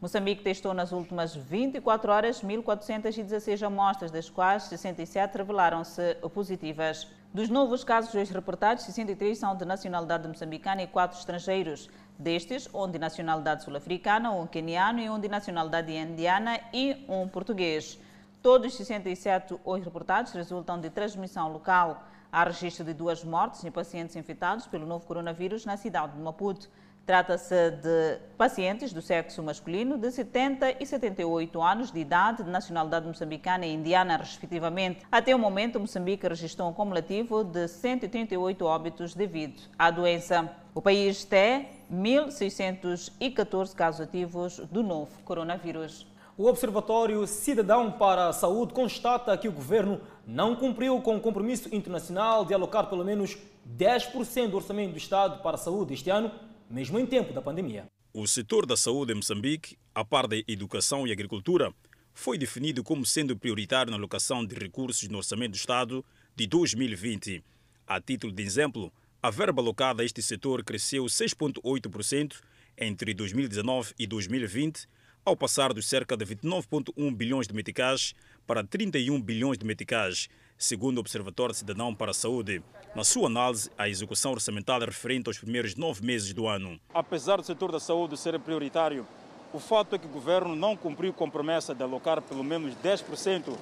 Moçambique 0.00 0.42
testou 0.42 0.74
nas 0.74 0.90
últimas 0.90 1.32
24 1.32 2.10
horas 2.10 2.42
1.416 2.42 3.64
amostras, 3.64 4.10
das 4.10 4.28
quais 4.28 4.64
67 4.64 5.38
revelaram-se 5.38 6.16
positivas. 6.34 7.06
Dos 7.32 7.48
novos 7.48 7.84
casos 7.84 8.12
hoje 8.16 8.32
reportados, 8.32 8.82
63 8.82 9.38
são 9.38 9.56
de 9.56 9.64
nacionalidade 9.64 10.26
moçambicana 10.26 10.82
e 10.82 10.88
4 10.88 11.16
estrangeiros. 11.16 11.88
Destes, 12.18 12.68
um 12.74 12.90
de 12.90 12.98
nacionalidade 12.98 13.62
sul-africana, 13.62 14.32
um 14.32 14.44
queniano 14.44 14.98
e 14.98 15.08
um 15.08 15.20
de 15.20 15.28
nacionalidade 15.28 15.92
indiana 15.92 16.58
e 16.72 17.04
um 17.08 17.28
português. 17.28 17.96
Todos 18.42 18.72
os 18.72 18.76
67 18.76 19.56
hoje 19.64 19.84
reportados 19.84 20.32
resultam 20.32 20.80
de 20.80 20.90
transmissão 20.90 21.52
local. 21.52 22.04
Há 22.30 22.44
registro 22.44 22.84
de 22.84 22.94
duas 22.94 23.24
mortes 23.24 23.64
em 23.64 23.70
pacientes 23.70 24.14
infectados 24.16 24.66
pelo 24.66 24.86
novo 24.86 25.06
coronavírus 25.06 25.64
na 25.64 25.76
cidade 25.76 26.14
de 26.14 26.20
Maputo. 26.20 26.68
Trata-se 27.06 27.70
de 27.70 28.18
pacientes 28.36 28.92
do 28.92 29.00
sexo 29.00 29.40
masculino 29.40 29.96
de 29.96 30.10
70 30.10 30.82
e 30.82 30.84
78 30.84 31.62
anos 31.62 31.92
de 31.92 32.00
idade, 32.00 32.42
de 32.42 32.50
nacionalidade 32.50 33.06
moçambicana 33.06 33.64
e 33.64 33.72
indiana, 33.72 34.16
respectivamente. 34.16 35.06
Até 35.10 35.32
o 35.32 35.38
momento, 35.38 35.78
Moçambique 35.78 36.26
registrou 36.26 36.68
um 36.68 36.72
cumulativo 36.72 37.44
de 37.44 37.68
138 37.68 38.64
óbitos 38.64 39.14
devido 39.14 39.62
à 39.78 39.88
doença. 39.88 40.50
O 40.74 40.82
país 40.82 41.24
tem 41.24 41.68
1.614 41.92 43.72
casos 43.72 44.00
ativos 44.00 44.58
do 44.58 44.82
novo 44.82 45.12
coronavírus. 45.24 46.08
O 46.38 46.48
Observatório 46.48 47.26
Cidadão 47.26 47.90
para 47.90 48.28
a 48.28 48.32
Saúde 48.32 48.74
constata 48.74 49.38
que 49.38 49.48
o 49.48 49.52
governo 49.52 50.02
não 50.26 50.54
cumpriu 50.54 51.00
com 51.00 51.16
o 51.16 51.20
compromisso 51.20 51.74
internacional 51.74 52.44
de 52.44 52.52
alocar 52.52 52.90
pelo 52.90 53.02
menos 53.02 53.38
10% 53.66 54.50
do 54.50 54.56
orçamento 54.56 54.92
do 54.92 54.98
Estado 54.98 55.42
para 55.42 55.54
a 55.54 55.58
saúde 55.58 55.94
este 55.94 56.10
ano, 56.10 56.30
mesmo 56.68 56.98
em 56.98 57.06
tempo 57.06 57.32
da 57.32 57.40
pandemia. 57.40 57.86
O 58.12 58.26
setor 58.26 58.66
da 58.66 58.76
saúde 58.76 59.12
em 59.12 59.16
Moçambique, 59.16 59.78
a 59.94 60.04
par 60.04 60.26
da 60.26 60.36
educação 60.46 61.06
e 61.06 61.12
agricultura, 61.12 61.72
foi 62.12 62.36
definido 62.36 62.84
como 62.84 63.06
sendo 63.06 63.34
prioritário 63.34 63.90
na 63.90 63.96
alocação 63.96 64.44
de 64.44 64.54
recursos 64.54 65.08
no 65.08 65.16
orçamento 65.16 65.52
do 65.52 65.56
Estado 65.56 66.04
de 66.34 66.46
2020. 66.46 67.42
A 67.86 67.98
título 67.98 68.30
de 68.30 68.42
exemplo, 68.42 68.92
a 69.22 69.30
verba 69.30 69.62
alocada 69.62 70.02
a 70.02 70.04
este 70.04 70.20
setor 70.20 70.62
cresceu 70.62 71.06
6,8% 71.06 72.42
entre 72.76 73.14
2019 73.14 73.94
e 73.98 74.06
2020 74.06 74.86
ao 75.26 75.36
passar 75.36 75.72
dos 75.72 75.88
cerca 75.88 76.16
de 76.16 76.24
29,1 76.24 77.12
bilhões 77.12 77.48
de 77.48 77.52
meticais 77.52 78.14
para 78.46 78.62
31 78.62 79.20
bilhões 79.20 79.58
de 79.58 79.66
meticais, 79.66 80.28
segundo 80.56 80.98
o 80.98 81.00
Observatório 81.00 81.52
Cidadão 81.52 81.92
para 81.92 82.12
a 82.12 82.14
Saúde. 82.14 82.62
Na 82.94 83.02
sua 83.02 83.26
análise, 83.26 83.68
a 83.76 83.88
execução 83.88 84.30
orçamentária 84.30 84.86
referente 84.86 85.28
aos 85.28 85.36
primeiros 85.36 85.74
nove 85.74 86.06
meses 86.06 86.32
do 86.32 86.46
ano. 86.46 86.78
Apesar 86.94 87.38
do 87.38 87.42
setor 87.42 87.72
da 87.72 87.80
saúde 87.80 88.16
ser 88.16 88.38
prioritário, 88.38 89.04
o 89.52 89.58
fato 89.58 89.96
é 89.96 89.98
que 89.98 90.06
o 90.06 90.10
governo 90.10 90.54
não 90.54 90.76
cumpriu 90.76 91.12
com 91.12 91.24
a 91.24 91.30
promessa 91.30 91.74
de 91.74 91.82
alocar 91.82 92.22
pelo 92.22 92.44
menos 92.44 92.72
10% 92.76 93.52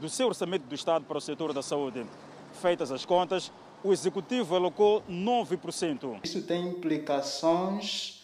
do 0.00 0.08
seu 0.08 0.28
orçamento 0.28 0.62
do 0.62 0.74
Estado 0.74 1.04
para 1.04 1.18
o 1.18 1.20
setor 1.20 1.52
da 1.52 1.62
saúde. 1.62 2.02
Feitas 2.62 2.90
as 2.90 3.04
contas, 3.04 3.52
o 3.84 3.92
executivo 3.92 4.56
alocou 4.56 5.02
9%. 5.02 6.20
Isso 6.24 6.40
tem 6.40 6.66
implicações 6.66 8.19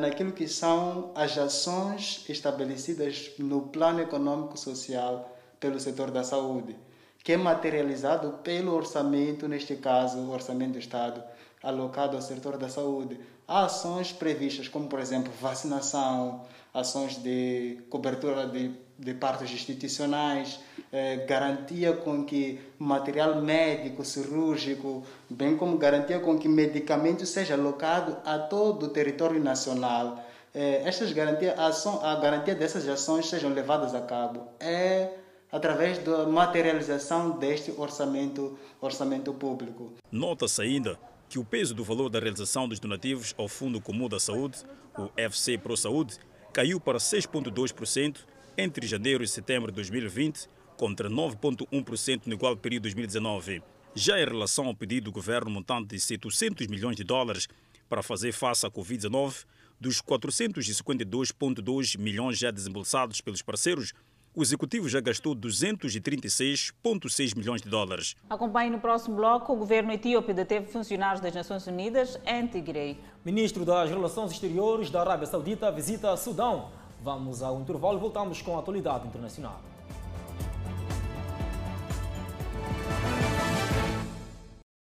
naquilo 0.00 0.32
que 0.32 0.48
são 0.48 1.12
as 1.14 1.38
ações 1.38 2.24
estabelecidas 2.28 3.30
no 3.38 3.62
plano 3.68 4.00
econômico 4.00 4.58
social 4.58 5.36
pelo 5.60 5.78
setor 5.78 6.10
da 6.10 6.24
saúde, 6.24 6.76
que 7.22 7.32
é 7.32 7.36
materializado 7.36 8.38
pelo 8.42 8.74
orçamento, 8.74 9.46
neste 9.46 9.76
caso, 9.76 10.18
o 10.18 10.30
orçamento 10.30 10.72
do 10.72 10.78
Estado, 10.78 11.22
alocado 11.62 12.16
ao 12.16 12.22
setor 12.22 12.56
da 12.56 12.68
saúde. 12.68 13.18
Há 13.46 13.64
ações 13.66 14.12
previstas, 14.12 14.68
como 14.68 14.88
por 14.88 14.98
exemplo 14.98 15.32
vacinação, 15.40 16.42
ações 16.72 17.16
de 17.16 17.78
cobertura 17.90 18.46
de, 18.46 18.72
de 18.98 19.14
partos 19.14 19.50
institucionais, 19.50 20.58
eh, 20.92 21.24
garantia 21.28 21.92
com 21.92 22.24
que 22.24 22.58
material 22.78 23.42
médico, 23.42 24.04
cirúrgico, 24.04 25.04
bem 25.28 25.56
como 25.56 25.76
garantia 25.76 26.18
com 26.18 26.38
que 26.38 26.48
medicamento 26.48 27.26
seja 27.26 27.54
alocado 27.54 28.16
a 28.24 28.38
todo 28.38 28.86
o 28.86 28.88
território 28.88 29.42
nacional. 29.42 30.24
Eh, 30.54 30.82
estas 30.84 31.12
garantias, 31.12 31.58
a, 31.58 31.66
ação, 31.66 32.04
a 32.04 32.16
garantia 32.16 32.54
dessas 32.54 32.88
ações 32.88 33.28
sejam 33.28 33.52
levadas 33.52 33.94
a 33.94 34.00
cabo. 34.00 34.48
É 34.58 35.10
através 35.50 35.98
da 35.98 36.26
materialização 36.26 37.32
deste 37.32 37.74
orçamento, 37.76 38.58
orçamento 38.80 39.34
público. 39.34 39.92
Nota-se 40.10 40.62
ainda 40.62 41.11
que 41.32 41.38
o 41.38 41.44
peso 41.46 41.74
do 41.74 41.82
valor 41.82 42.10
da 42.10 42.20
realização 42.20 42.68
dos 42.68 42.78
donativos 42.78 43.34
ao 43.38 43.48
Fundo 43.48 43.80
Comum 43.80 44.06
da 44.06 44.20
Saúde, 44.20 44.58
o 44.98 45.08
FC 45.16 45.56
Pro 45.56 45.74
Saúde, 45.74 46.18
caiu 46.52 46.78
para 46.78 46.98
6,2% 46.98 48.18
entre 48.58 48.86
janeiro 48.86 49.24
e 49.24 49.26
setembro 49.26 49.72
de 49.72 49.76
2020, 49.76 50.46
contra 50.76 51.08
9,1% 51.08 52.26
no 52.26 52.34
igual 52.34 52.54
período 52.54 52.82
de 52.82 52.94
2019. 52.94 53.62
Já 53.94 54.20
em 54.20 54.26
relação 54.26 54.66
ao 54.66 54.74
pedido 54.74 55.04
do 55.04 55.12
governo 55.12 55.50
montante 55.50 55.96
de 55.96 56.00
700 56.00 56.66
milhões 56.66 56.96
de 56.96 57.04
dólares 57.04 57.48
para 57.88 58.02
fazer 58.02 58.32
face 58.32 58.66
à 58.66 58.70
Covid-19, 58.70 59.46
dos 59.80 60.02
452,2 60.02 61.98
milhões 61.98 62.38
já 62.38 62.50
desembolsados 62.50 63.22
pelos 63.22 63.40
parceiros, 63.40 63.94
o 64.34 64.42
executivo 64.42 64.88
já 64.88 65.00
gastou 65.00 65.36
236,6 65.36 67.36
milhões 67.36 67.60
de 67.60 67.68
dólares. 67.68 68.16
Acompanhe 68.30 68.70
no 68.70 68.80
próximo 68.80 69.16
bloco. 69.16 69.52
O 69.52 69.56
governo 69.56 69.92
etíope 69.92 70.32
deteve 70.32 70.66
funcionários 70.66 71.20
das 71.20 71.34
Nações 71.34 71.66
Unidas 71.66 72.18
em 72.26 72.46
Tigray. 72.46 72.98
Ministro 73.24 73.64
das 73.64 73.90
Relações 73.90 74.32
Exteriores 74.32 74.90
da 74.90 75.02
Arábia 75.02 75.26
Saudita 75.26 75.70
visita 75.70 76.16
Sudão. 76.16 76.70
Vamos 77.02 77.42
ao 77.42 77.60
intervalo 77.60 77.98
e 77.98 78.00
voltamos 78.00 78.40
com 78.40 78.56
a 78.56 78.60
atualidade 78.60 79.06
internacional. 79.06 79.60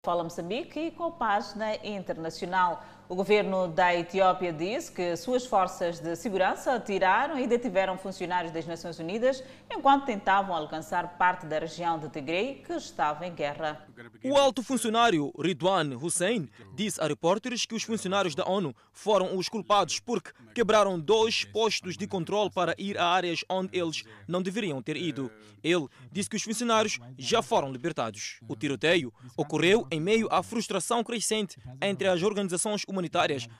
Fala 0.04 0.24
Moçambique 0.24 0.92
com 0.92 1.04
a 1.04 1.10
página 1.10 1.76
internacional. 1.84 2.82
O 3.10 3.16
governo 3.16 3.66
da 3.66 3.92
Etiópia 3.92 4.52
diz 4.52 4.88
que 4.88 5.16
suas 5.16 5.44
forças 5.44 5.98
de 5.98 6.14
segurança 6.14 6.74
atiraram 6.74 7.40
e 7.40 7.44
detiveram 7.44 7.98
funcionários 7.98 8.52
das 8.52 8.64
Nações 8.64 9.00
Unidas 9.00 9.42
enquanto 9.68 10.06
tentavam 10.06 10.54
alcançar 10.54 11.18
parte 11.18 11.44
da 11.44 11.58
região 11.58 11.98
de 11.98 12.08
Tigray 12.08 12.62
que 12.64 12.72
estava 12.72 13.26
em 13.26 13.34
guerra. 13.34 13.84
O 14.22 14.36
alto 14.36 14.62
funcionário 14.62 15.32
Ridwan 15.36 15.96
Hussein 16.00 16.48
disse 16.72 17.00
a 17.00 17.08
repórteres 17.08 17.66
que 17.66 17.74
os 17.74 17.82
funcionários 17.82 18.36
da 18.36 18.48
ONU 18.48 18.72
foram 18.92 19.36
os 19.36 19.48
culpados 19.48 19.98
porque 19.98 20.30
quebraram 20.54 20.96
dois 20.96 21.44
postos 21.44 21.96
de 21.96 22.06
controle 22.06 22.50
para 22.50 22.76
ir 22.78 22.96
a 22.96 23.06
áreas 23.06 23.44
onde 23.48 23.76
eles 23.76 24.04
não 24.28 24.40
deveriam 24.40 24.80
ter 24.80 24.96
ido. 24.96 25.32
Ele 25.62 25.88
disse 26.12 26.30
que 26.30 26.36
os 26.36 26.42
funcionários 26.42 26.98
já 27.18 27.42
foram 27.42 27.72
libertados. 27.72 28.38
O 28.48 28.56
tiroteio 28.56 29.12
ocorreu 29.36 29.86
em 29.90 30.00
meio 30.00 30.28
à 30.30 30.42
frustração 30.42 31.02
crescente 31.02 31.56
entre 31.82 32.08
as 32.08 32.22
organizações 32.22 32.82
humanitárias, 32.84 32.99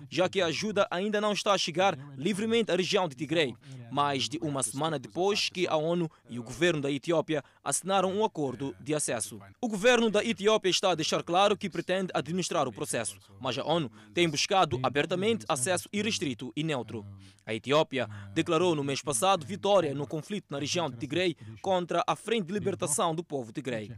já 0.08 0.28
que 0.28 0.40
a 0.40 0.46
ajuda 0.46 0.86
ainda 0.90 1.20
não 1.20 1.32
está 1.32 1.52
a 1.52 1.58
chegar 1.58 1.96
livremente 2.16 2.70
à 2.70 2.76
região 2.76 3.08
de 3.08 3.14
Tigray. 3.14 3.54
Mais 3.90 4.28
de 4.28 4.38
uma 4.40 4.62
semana 4.62 4.98
depois 4.98 5.48
que 5.48 5.66
a 5.66 5.76
ONU 5.76 6.10
e 6.28 6.38
o 6.38 6.42
governo 6.42 6.80
da 6.80 6.90
Etiópia 6.90 7.42
assinaram 7.64 8.12
um 8.12 8.24
acordo 8.24 8.74
de 8.80 8.94
acesso. 8.94 9.40
O 9.60 9.68
governo 9.68 10.10
da 10.10 10.24
Etiópia 10.24 10.70
está 10.70 10.90
a 10.90 10.94
deixar 10.94 11.22
claro 11.22 11.56
que 11.56 11.68
pretende 11.68 12.10
administrar 12.14 12.68
o 12.68 12.72
processo, 12.72 13.18
mas 13.40 13.58
a 13.58 13.64
ONU 13.64 13.90
tem 14.14 14.28
buscado 14.28 14.78
abertamente 14.82 15.44
acesso 15.48 15.88
irrestrito 15.92 16.52
e 16.56 16.62
neutro. 16.62 17.04
A 17.50 17.54
Etiópia 17.54 18.08
declarou 18.32 18.76
no 18.76 18.84
mês 18.84 19.02
passado 19.02 19.44
vitória 19.44 19.92
no 19.92 20.06
conflito 20.06 20.46
na 20.50 20.60
região 20.60 20.88
de 20.88 20.96
Tigray 20.96 21.36
contra 21.60 22.00
a 22.06 22.14
Frente 22.14 22.46
de 22.46 22.52
Libertação 22.52 23.12
do 23.12 23.24
Povo 23.24 23.50
Tigray. 23.50 23.90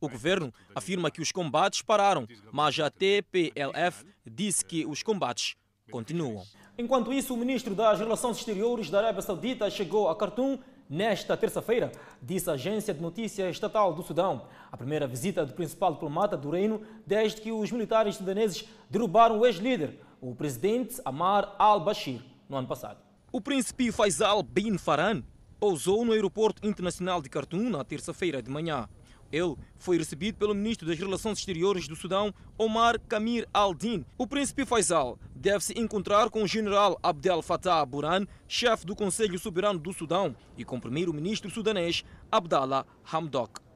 O 0.00 0.08
governo 0.08 0.52
afirma 0.74 1.08
que 1.08 1.20
os 1.20 1.30
combates 1.30 1.80
pararam, 1.80 2.26
mas 2.50 2.76
a 2.80 2.90
TPLF 2.90 4.04
disse 4.26 4.64
que 4.64 4.84
os 4.84 5.00
combates 5.00 5.54
continuam. 5.92 6.42
Enquanto 6.76 7.12
isso, 7.12 7.34
o 7.34 7.36
ministro 7.36 7.72
das 7.72 8.00
Relações 8.00 8.38
Exteriores 8.38 8.90
da 8.90 8.98
Arábia 8.98 9.22
Saudita 9.22 9.70
chegou 9.70 10.08
a 10.08 10.16
Khartoum 10.16 10.58
nesta 10.90 11.36
terça-feira, 11.36 11.92
disse 12.20 12.50
a 12.50 12.54
agência 12.54 12.92
de 12.92 13.00
notícias 13.00 13.48
estatal 13.48 13.94
do 13.94 14.02
Sudão. 14.02 14.48
A 14.72 14.76
primeira 14.76 15.06
visita 15.06 15.46
do 15.46 15.52
principal 15.52 15.92
diplomata 15.92 16.36
do 16.36 16.50
reino 16.50 16.82
desde 17.06 17.40
que 17.40 17.52
os 17.52 17.70
militares 17.70 18.16
sudaneses 18.16 18.64
derrubaram 18.90 19.38
o 19.38 19.46
ex-líder, 19.46 20.00
o 20.20 20.34
presidente 20.34 21.00
Amar 21.04 21.54
al-Bashir, 21.60 22.20
no 22.48 22.56
ano 22.56 22.66
passado. 22.66 23.00
O 23.30 23.40
príncipe 23.40 23.92
Faisal 23.92 24.42
bin 24.42 24.78
Farhan 24.78 25.22
pousou 25.60 26.04
no 26.04 26.12
aeroporto 26.12 26.66
internacional 26.66 27.20
de 27.20 27.28
Khartoum 27.28 27.68
na 27.68 27.84
terça-feira 27.84 28.42
de 28.42 28.50
manhã. 28.50 28.88
Ele 29.30 29.56
foi 29.76 29.98
recebido 29.98 30.38
pelo 30.38 30.54
ministro 30.54 30.86
das 30.86 30.98
Relações 30.98 31.38
Exteriores 31.38 31.86
do 31.86 31.94
Sudão, 31.94 32.32
Omar 32.56 32.98
Kamir 33.00 33.46
al-Din. 33.52 34.04
O 34.16 34.26
príncipe 34.26 34.64
Faisal 34.64 35.18
deve 35.34 35.62
se 35.62 35.78
encontrar 35.78 36.30
com 36.30 36.42
o 36.42 36.46
general 36.46 36.98
Abdel 37.02 37.42
Fattah 37.42 37.84
Burhan, 37.84 38.26
chefe 38.46 38.86
do 38.86 38.96
Conselho 38.96 39.38
Soberano 39.38 39.78
do 39.78 39.92
Sudão, 39.92 40.34
e 40.56 40.64
com 40.64 40.76
o 40.76 40.80
primeiro-ministro 40.80 41.50
sudanês 41.50 42.02
Abdallah 42.32 42.86
Hamdok. 43.12 43.67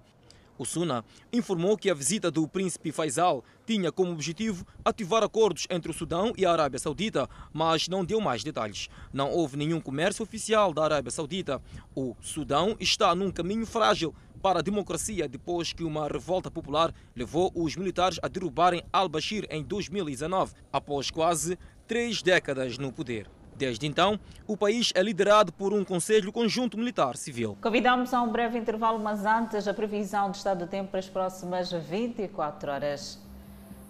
O 0.62 0.64
Suna 0.64 1.04
informou 1.32 1.76
que 1.76 1.90
a 1.90 1.94
visita 1.94 2.30
do 2.30 2.46
príncipe 2.46 2.92
Faisal 2.92 3.42
tinha 3.66 3.90
como 3.90 4.12
objetivo 4.12 4.64
ativar 4.84 5.24
acordos 5.24 5.66
entre 5.68 5.90
o 5.90 5.94
Sudão 5.94 6.32
e 6.38 6.46
a 6.46 6.52
Arábia 6.52 6.78
Saudita, 6.78 7.28
mas 7.52 7.88
não 7.88 8.04
deu 8.04 8.20
mais 8.20 8.44
detalhes. 8.44 8.88
Não 9.12 9.28
houve 9.28 9.56
nenhum 9.56 9.80
comércio 9.80 10.22
oficial 10.22 10.72
da 10.72 10.84
Arábia 10.84 11.10
Saudita. 11.10 11.60
O 11.96 12.14
Sudão 12.20 12.76
está 12.78 13.12
num 13.12 13.32
caminho 13.32 13.66
frágil 13.66 14.14
para 14.40 14.60
a 14.60 14.62
democracia 14.62 15.28
depois 15.28 15.72
que 15.72 15.82
uma 15.82 16.06
revolta 16.06 16.48
popular 16.48 16.94
levou 17.16 17.50
os 17.56 17.74
militares 17.74 18.20
a 18.22 18.28
derrubarem 18.28 18.84
al-Bashir 18.92 19.44
em 19.50 19.64
2019, 19.64 20.54
após 20.72 21.10
quase 21.10 21.58
três 21.88 22.22
décadas 22.22 22.78
no 22.78 22.92
poder. 22.92 23.28
Desde 23.56 23.86
então, 23.86 24.18
o 24.46 24.56
país 24.56 24.92
é 24.94 25.02
liderado 25.02 25.52
por 25.52 25.72
um 25.72 25.84
Conselho 25.84 26.32
Conjunto 26.32 26.76
Militar 26.76 27.16
Civil. 27.16 27.56
Convidamos 27.60 28.12
a 28.12 28.22
um 28.22 28.30
breve 28.30 28.58
intervalo, 28.58 28.98
mas 28.98 29.24
antes 29.24 29.68
a 29.68 29.74
previsão 29.74 30.30
do 30.30 30.34
estado 30.34 30.60
do 30.60 30.66
tempo 30.66 30.90
para 30.90 31.00
as 31.00 31.08
próximas 31.08 31.70
24 31.70 32.70
horas. 32.70 33.22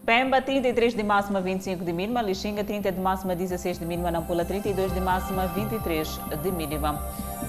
Pemba, 0.04 0.42
33 0.42 0.94
de 0.94 1.02
máxima, 1.04 1.40
25 1.40 1.84
de 1.84 1.92
mínima. 1.92 2.20
Lixinga, 2.22 2.64
30 2.64 2.90
de 2.90 3.00
máxima, 3.00 3.36
16 3.36 3.78
de 3.78 3.84
mínima. 3.84 4.10
Nampula, 4.10 4.44
32 4.44 4.92
de 4.92 5.00
máxima, 5.00 5.46
23 5.46 6.20
de 6.42 6.50
mínima. 6.50 7.00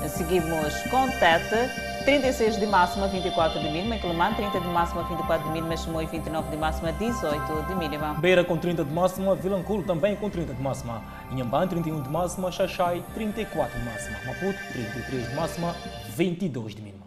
Seguimos 0.08 0.74
com 0.92 1.08
Tete, 1.18 1.93
36 2.06 2.58
de 2.60 2.66
máxima, 2.66 3.08
24 3.08 3.62
de 3.62 3.70
mínima. 3.70 3.98
Quelimane, 3.98 4.36
30 4.36 4.60
de 4.60 4.68
máxima, 4.68 5.04
24 5.04 5.48
de 5.48 5.54
mínima. 5.54 5.78
Chimoio, 5.78 6.08
29 6.08 6.50
de 6.50 6.58
máxima, 6.58 6.92
18 6.92 7.68
de 7.68 7.76
mínima. 7.76 8.14
Beira 8.16 8.44
com 8.44 8.58
30 8.58 8.84
de 8.84 8.92
máxima, 8.92 9.34
Vilanculo 9.36 9.84
também 9.84 10.14
com 10.16 10.30
30 10.30 10.54
de 10.54 10.62
máxima. 10.62 11.02
Inhambane, 11.32 11.70
31 11.70 12.02
de 12.02 12.10
máxima. 12.10 12.52
Xaxai, 12.52 13.04
34 13.14 13.80
de 13.80 13.86
máxima. 13.86 14.18
Maputo, 14.26 14.60
33 14.74 15.30
de 15.30 15.36
máxima, 15.36 15.76
22 16.10 16.76
de 16.76 16.82
mínima. 16.82 17.04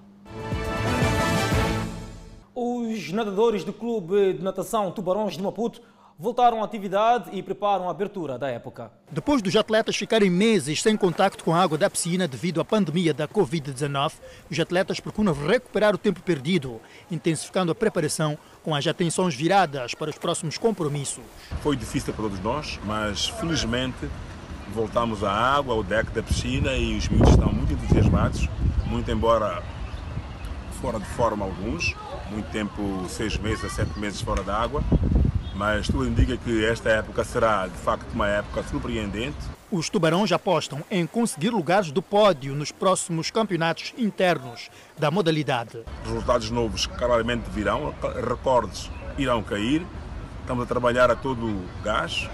Os 2.54 3.12
nadadores 3.12 3.64
do 3.64 3.74
Clube 3.74 4.32
de 4.32 4.42
Natação 4.42 4.90
Tubarões 4.90 5.36
de 5.36 5.42
Maputo 5.42 5.82
voltaram 6.18 6.62
à 6.62 6.64
atividade 6.64 7.30
e 7.32 7.42
preparam 7.42 7.88
a 7.88 7.90
abertura 7.90 8.38
da 8.38 8.48
época. 8.48 8.90
Depois 9.10 9.42
dos 9.42 9.54
atletas 9.54 9.96
ficarem 9.96 10.30
meses 10.30 10.80
sem 10.80 10.96
contacto 10.96 11.44
com 11.44 11.54
a 11.54 11.60
água 11.60 11.76
da 11.76 11.90
piscina 11.90 12.26
devido 12.26 12.60
à 12.60 12.64
pandemia 12.64 13.12
da 13.12 13.28
Covid-19, 13.28 14.12
os 14.50 14.58
atletas 14.58 14.98
procuram 14.98 15.34
recuperar 15.34 15.94
o 15.94 15.98
tempo 15.98 16.22
perdido, 16.22 16.80
intensificando 17.10 17.70
a 17.70 17.74
preparação 17.74 18.38
com 18.62 18.74
as 18.74 18.86
atenções 18.86 19.34
viradas 19.34 19.94
para 19.94 20.10
os 20.10 20.16
próximos 20.16 20.56
compromissos. 20.56 21.22
Foi 21.60 21.76
difícil 21.76 22.14
para 22.14 22.22
todos 22.22 22.40
nós, 22.40 22.80
mas 22.84 23.28
felizmente 23.28 24.08
voltamos 24.72 25.22
à 25.22 25.30
água, 25.30 25.74
ao 25.74 25.82
deck 25.82 26.10
da 26.10 26.22
piscina 26.22 26.72
e 26.72 26.96
os 26.96 27.08
miúdos 27.08 27.30
estão 27.30 27.52
muito 27.52 27.72
entusiasmados, 27.74 28.48
muito 28.86 29.10
embora 29.10 29.62
fora 30.80 30.98
de 30.98 31.06
forma 31.06 31.44
alguns, 31.44 31.94
muito 32.30 32.50
tempo, 32.50 33.04
seis 33.08 33.36
meses 33.36 33.64
a 33.64 33.68
sete 33.68 33.98
meses 33.98 34.20
fora 34.20 34.42
da 34.42 34.56
água, 34.56 34.82
mas 35.56 35.86
tudo 35.88 36.06
indica 36.06 36.36
que 36.36 36.64
esta 36.64 36.90
época 36.90 37.24
será 37.24 37.66
de 37.66 37.76
facto 37.78 38.12
uma 38.12 38.28
época 38.28 38.62
surpreendente. 38.64 39.36
Os 39.70 39.88
tubarões 39.88 40.30
apostam 40.30 40.84
em 40.90 41.06
conseguir 41.06 41.50
lugares 41.50 41.90
do 41.90 42.02
pódio 42.02 42.54
nos 42.54 42.70
próximos 42.70 43.30
campeonatos 43.30 43.92
internos 43.98 44.70
da 44.98 45.10
modalidade. 45.10 45.82
Resultados 46.04 46.50
novos 46.50 46.86
claramente 46.86 47.50
virão, 47.50 47.92
recordes 48.28 48.90
irão 49.18 49.42
cair. 49.42 49.84
Estamos 50.42 50.64
a 50.64 50.66
trabalhar 50.66 51.10
a 51.10 51.16
todo 51.16 51.64
gás, 51.82 52.28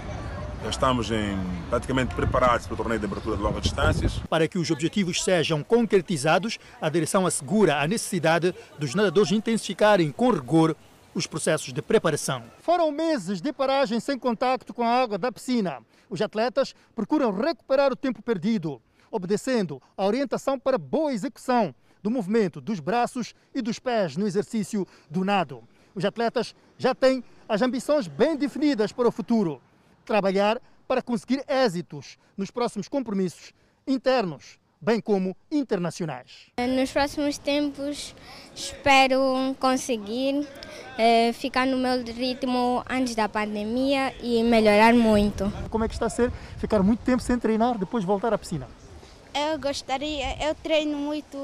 já 0.63 0.69
estamos 0.69 1.09
em, 1.09 1.37
praticamente 1.69 2.13
preparados 2.13 2.67
para 2.67 2.75
o 2.75 2.77
torneio 2.77 2.99
de 2.99 3.05
abertura 3.05 3.35
de 3.35 3.41
longas 3.41 3.63
distâncias. 3.63 4.21
Para 4.29 4.47
que 4.47 4.59
os 4.59 4.69
objetivos 4.69 5.23
sejam 5.23 5.63
concretizados, 5.63 6.59
a 6.79 6.89
direção 6.89 7.25
assegura 7.25 7.81
a 7.81 7.87
necessidade 7.87 8.53
dos 8.77 8.93
nadadores 8.93 9.31
intensificarem 9.31 10.11
com 10.11 10.29
rigor 10.29 10.75
os 11.13 11.27
processos 11.27 11.71
de 11.71 11.81
preparação. 11.81 12.43
Foram 12.59 12.91
meses 12.91 13.41
de 13.41 13.53
paragem 13.53 13.99
sem 13.99 14.17
contacto 14.17 14.73
com 14.73 14.83
a 14.83 15.01
água 15.01 15.17
da 15.17 15.31
piscina. 15.31 15.79
Os 16.09 16.21
atletas 16.21 16.73
procuram 16.95 17.31
recuperar 17.31 17.91
o 17.91 17.95
tempo 17.95 18.21
perdido, 18.21 18.81
obedecendo 19.11 19.81
à 19.95 20.05
orientação 20.05 20.59
para 20.59 20.77
boa 20.77 21.13
execução 21.13 21.73
do 22.01 22.11
movimento 22.11 22.59
dos 22.59 22.79
braços 22.79 23.33
e 23.53 23.61
dos 23.61 23.79
pés 23.79 24.17
no 24.17 24.27
exercício 24.27 24.87
do 25.09 25.23
nado. 25.23 25.63
Os 25.95 26.03
atletas 26.03 26.55
já 26.77 26.93
têm 26.93 27.23
as 27.47 27.61
ambições 27.61 28.07
bem 28.07 28.35
definidas 28.35 28.91
para 28.91 29.07
o 29.07 29.11
futuro. 29.11 29.61
Trabalhar 30.03 30.59
para 30.87 31.01
conseguir 31.01 31.43
êxitos 31.47 32.17
nos 32.35 32.51
próximos 32.51 32.87
compromissos 32.87 33.53
internos, 33.87 34.59
bem 34.83 34.99
como 34.99 35.35
internacionais. 35.49 36.51
Nos 36.57 36.91
próximos 36.91 37.37
tempos, 37.37 38.13
espero 38.53 39.55
conseguir 39.59 40.45
eh, 40.97 41.31
ficar 41.33 41.65
no 41.65 41.77
meu 41.77 42.03
ritmo 42.03 42.83
antes 42.89 43.15
da 43.15 43.29
pandemia 43.29 44.13
e 44.21 44.43
melhorar 44.43 44.93
muito. 44.93 45.51
Como 45.69 45.85
é 45.85 45.87
que 45.87 45.93
está 45.93 46.07
a 46.07 46.09
ser 46.09 46.31
ficar 46.57 46.83
muito 46.83 46.99
tempo 46.99 47.23
sem 47.23 47.39
treinar, 47.39 47.77
depois 47.77 48.03
voltar 48.03 48.33
à 48.33 48.37
piscina? 48.37 48.67
Eu 49.33 49.57
gostaria, 49.57 50.47
eu 50.47 50.53
treino 50.53 50.97
muito, 50.97 51.37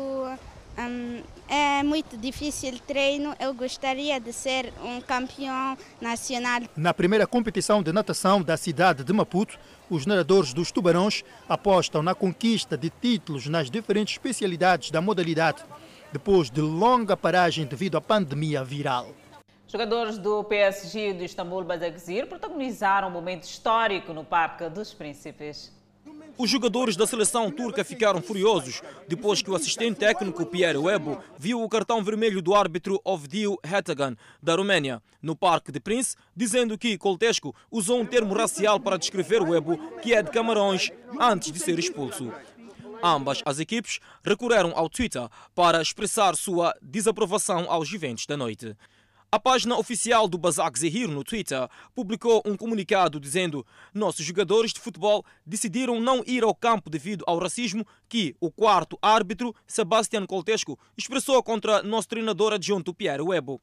hum, 0.88 1.21
é 1.47 1.84
muito 1.84 2.17
difícil 2.17 2.80
treino, 2.88 3.36
eu 3.39 3.53
gostaria 3.53 4.19
de 4.19 4.32
ser 4.32 4.71
um 4.84 5.01
campeão 5.01 5.77
nacional. 5.99 6.61
Na 6.75 6.93
primeira 6.93 7.25
competição 7.27 7.82
de 7.82 7.91
natação 7.91 8.41
da 8.41 8.55
cidade 8.55 9.03
de 9.03 9.13
Maputo, 9.13 9.57
os 9.89 10.05
nadadores 10.05 10.53
dos 10.53 10.71
Tubarões 10.71 11.23
apostam 11.47 12.03
na 12.03 12.13
conquista 12.13 12.77
de 12.77 12.89
títulos 12.89 13.47
nas 13.47 13.69
diferentes 13.69 14.13
especialidades 14.13 14.91
da 14.91 15.01
modalidade, 15.01 15.63
depois 16.11 16.49
de 16.49 16.61
longa 16.61 17.17
paragem 17.17 17.65
devido 17.65 17.97
à 17.97 18.01
pandemia 18.01 18.63
viral. 18.63 19.09
Jogadores 19.67 20.17
do 20.17 20.43
PSG 20.43 21.13
de 21.13 21.25
Istambul 21.25 21.63
Basaksehir 21.63 22.25
protagonizaram 22.25 23.07
um 23.07 23.11
momento 23.11 23.43
histórico 23.43 24.13
no 24.13 24.23
Parque 24.23 24.67
dos 24.67 24.95
Príncipes. 24.95 25.71
Os 26.41 26.49
jogadores 26.49 26.95
da 26.95 27.05
seleção 27.05 27.51
turca 27.51 27.83
ficaram 27.83 28.21
furiosos 28.21 28.81
depois 29.09 29.41
que 29.41 29.51
o 29.51 29.55
assistente 29.55 29.97
técnico 29.97 30.45
Pierre 30.45 30.77
Webo 30.77 31.21
viu 31.37 31.61
o 31.61 31.67
cartão 31.67 32.01
vermelho 32.01 32.41
do 32.41 32.55
árbitro 32.55 32.97
Ovdio 33.03 33.57
Hetagan, 33.61 34.15
da 34.41 34.55
Roménia, 34.55 35.03
no 35.21 35.35
Parque 35.35 35.69
de 35.69 35.81
Prince, 35.81 36.15
dizendo 36.33 36.77
que 36.77 36.97
Coltesco 36.97 37.53
usou 37.69 37.99
um 37.99 38.05
termo 38.05 38.33
racial 38.33 38.79
para 38.79 38.95
descrever 38.95 39.41
Webo, 39.41 39.77
que 40.01 40.13
é 40.13 40.23
de 40.23 40.31
Camarões, 40.31 40.89
antes 41.19 41.51
de 41.51 41.59
ser 41.59 41.77
expulso. 41.77 42.31
Ambas 43.03 43.41
as 43.43 43.59
equipes 43.59 43.99
recorreram 44.23 44.71
ao 44.73 44.87
Twitter 44.87 45.27
para 45.53 45.81
expressar 45.81 46.37
sua 46.37 46.73
desaprovação 46.81 47.69
aos 47.69 47.91
eventos 47.91 48.25
da 48.25 48.37
noite. 48.37 48.77
A 49.32 49.39
página 49.39 49.77
oficial 49.77 50.27
do 50.27 50.39
Basak 50.39 50.80
Zehir 50.80 51.07
no 51.07 51.23
Twitter 51.23 51.69
publicou 51.93 52.41
um 52.43 52.57
comunicado 52.57 53.19
dizendo: 53.19 53.63
Nossos 53.93 54.25
jogadores 54.25 54.73
de 54.73 54.80
futebol 54.80 55.23
decidiram 55.45 55.99
não 56.01 56.23
ir 56.25 56.43
ao 56.43 56.55
campo 56.55 56.89
devido 56.89 57.23
ao 57.27 57.38
racismo 57.38 57.86
que 58.07 58.36
o 58.39 58.49
quarto 58.49 58.97
árbitro, 58.99 59.53
Sebastian 59.67 60.25
Coltesco, 60.25 60.80
expressou 60.97 61.43
contra 61.43 61.84
nosso 61.84 62.07
treinador 62.07 62.53
adjunto 62.53 62.91
Pierre 62.91 63.21
Webo. 63.21 63.61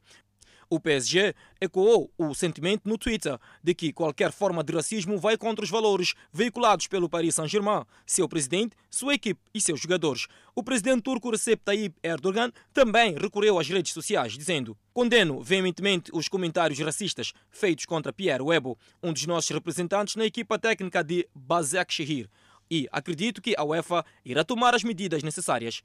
O 0.69 0.81
PSG 0.81 1.33
ecoou 1.61 2.11
o 2.19 2.35
sentimento 2.35 2.89
no 2.89 2.99
Twitter 2.99 3.39
de 3.63 3.73
que 3.73 3.93
qualquer 3.93 4.33
forma 4.33 4.65
de 4.65 4.73
racismo 4.73 5.17
vai 5.17 5.37
contra 5.37 5.65
os 5.65 5.71
valores 5.71 6.15
veiculados 6.33 6.89
pelo 6.89 7.09
Paris 7.09 7.37
Saint-Germain, 7.37 7.85
seu 8.05 8.29
presidente, 8.29 8.77
sua 8.91 9.15
equipe 9.15 9.41
e 9.55 9.61
seus 9.61 9.81
jogadores. 9.81 10.27
O 10.57 10.65
presidente 10.65 11.03
turco 11.03 11.31
Recep 11.31 11.63
Tayyip 11.65 11.95
Erdogan 12.03 12.51
também 12.75 13.15
recorreu 13.15 13.61
às 13.61 13.69
redes 13.69 13.93
sociais, 13.93 14.33
dizendo: 14.33 14.77
Condeno 14.93 15.41
veementemente 15.41 16.11
os 16.13 16.27
comentários 16.27 16.81
racistas 16.81 17.33
feitos 17.49 17.87
contra 17.87 18.13
Pierre 18.13 18.43
Webo, 18.43 18.77
um 19.01 19.13
dos 19.13 19.25
nossos 19.25 19.51
representantes 19.51 20.17
na 20.17 20.25
equipa 20.25 20.59
técnica 20.59 21.05
de 21.05 21.29
Bazak 21.33 21.95
Shehir, 21.95 22.29
e 22.69 22.89
acredito 22.91 23.41
que 23.41 23.55
a 23.57 23.63
UEFA 23.63 24.05
irá 24.25 24.43
tomar 24.43 24.75
as 24.75 24.83
medidas 24.83 25.23
necessárias. 25.23 25.83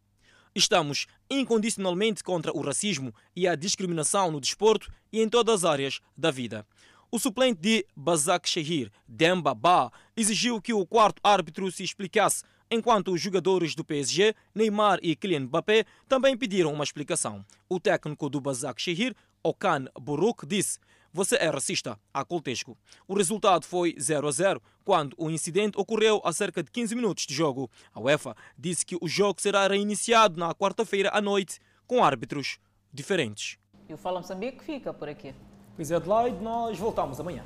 Estamos 0.54 1.08
incondicionalmente 1.30 2.22
contra 2.22 2.52
o 2.52 2.62
racismo 2.62 3.16
e 3.34 3.48
a 3.48 3.56
discriminação 3.56 4.30
no 4.30 4.42
desporto 4.42 4.92
e 5.12 5.22
em 5.22 5.30
todas 5.30 5.64
as 5.64 5.72
áreas 5.72 6.02
da 6.18 6.30
vida. 6.30 6.68
O 7.10 7.18
suplente 7.18 7.62
de 7.62 7.86
Bazak 7.96 8.50
Shehir, 8.50 8.92
Demba 9.08 9.54
Ba, 9.54 9.92
exigiu 10.16 10.62
que 10.62 10.74
o 10.74 10.86
quarto 10.86 11.22
árbitro 11.24 11.72
se 11.72 11.84
explicasse, 11.84 12.44
enquanto 12.70 13.14
os 13.14 13.22
jogadores 13.22 13.76
do 13.76 13.84
PSG, 13.84 14.36
Neymar 14.54 15.00
e 15.02 15.16
Kylian 15.16 15.42
Mbappé, 15.42 15.86
também 16.08 16.38
pediram 16.38 16.74
uma 16.74 16.84
explicação. 16.84 17.46
O 17.70 17.80
técnico 17.80 18.30
do 18.30 18.42
Bazak 18.42 18.82
Shehir, 18.82 19.16
Okan 19.42 19.88
Buruk, 20.00 20.46
disse 20.46 20.80
você 21.14 21.36
é 21.36 21.50
racista, 21.50 22.00
a 22.14 22.24
Coltesco. 22.24 22.78
O 23.08 23.14
resultado 23.14 23.66
foi 23.66 23.96
0 24.00 24.28
a 24.28 24.32
0 24.32 24.62
quando 24.84 25.16
o 25.18 25.30
incidente 25.30 25.78
ocorreu 25.78 26.22
a 26.24 26.32
cerca 26.32 26.64
de 26.64 26.72
15 26.72 26.96
minutos 26.96 27.26
de 27.26 27.34
jogo. 27.34 27.70
A 27.94 28.00
UEFA 28.00 28.36
disse 28.58 28.86
que 28.86 28.98
o 29.02 29.08
jogo 29.08 29.42
será 29.42 29.68
reiniciado 29.68 30.40
na 30.40 30.54
quarta-feira 30.54 31.10
à 31.14 31.22
noite 31.22 31.60
com 31.86 32.04
árbitros 32.04 32.58
diferentes. 32.94 33.58
E 33.90 33.94
o 33.94 33.98
Fala 33.98 34.20
Moçambique 34.20 34.64
fica 34.64 34.94
por 34.94 35.10
aqui. 35.10 35.34
Pois 35.76 35.92
é, 35.92 35.96
Adelaide, 35.96 36.42
nós 36.42 36.78
voltamos 36.78 37.20
amanhã. 37.20 37.44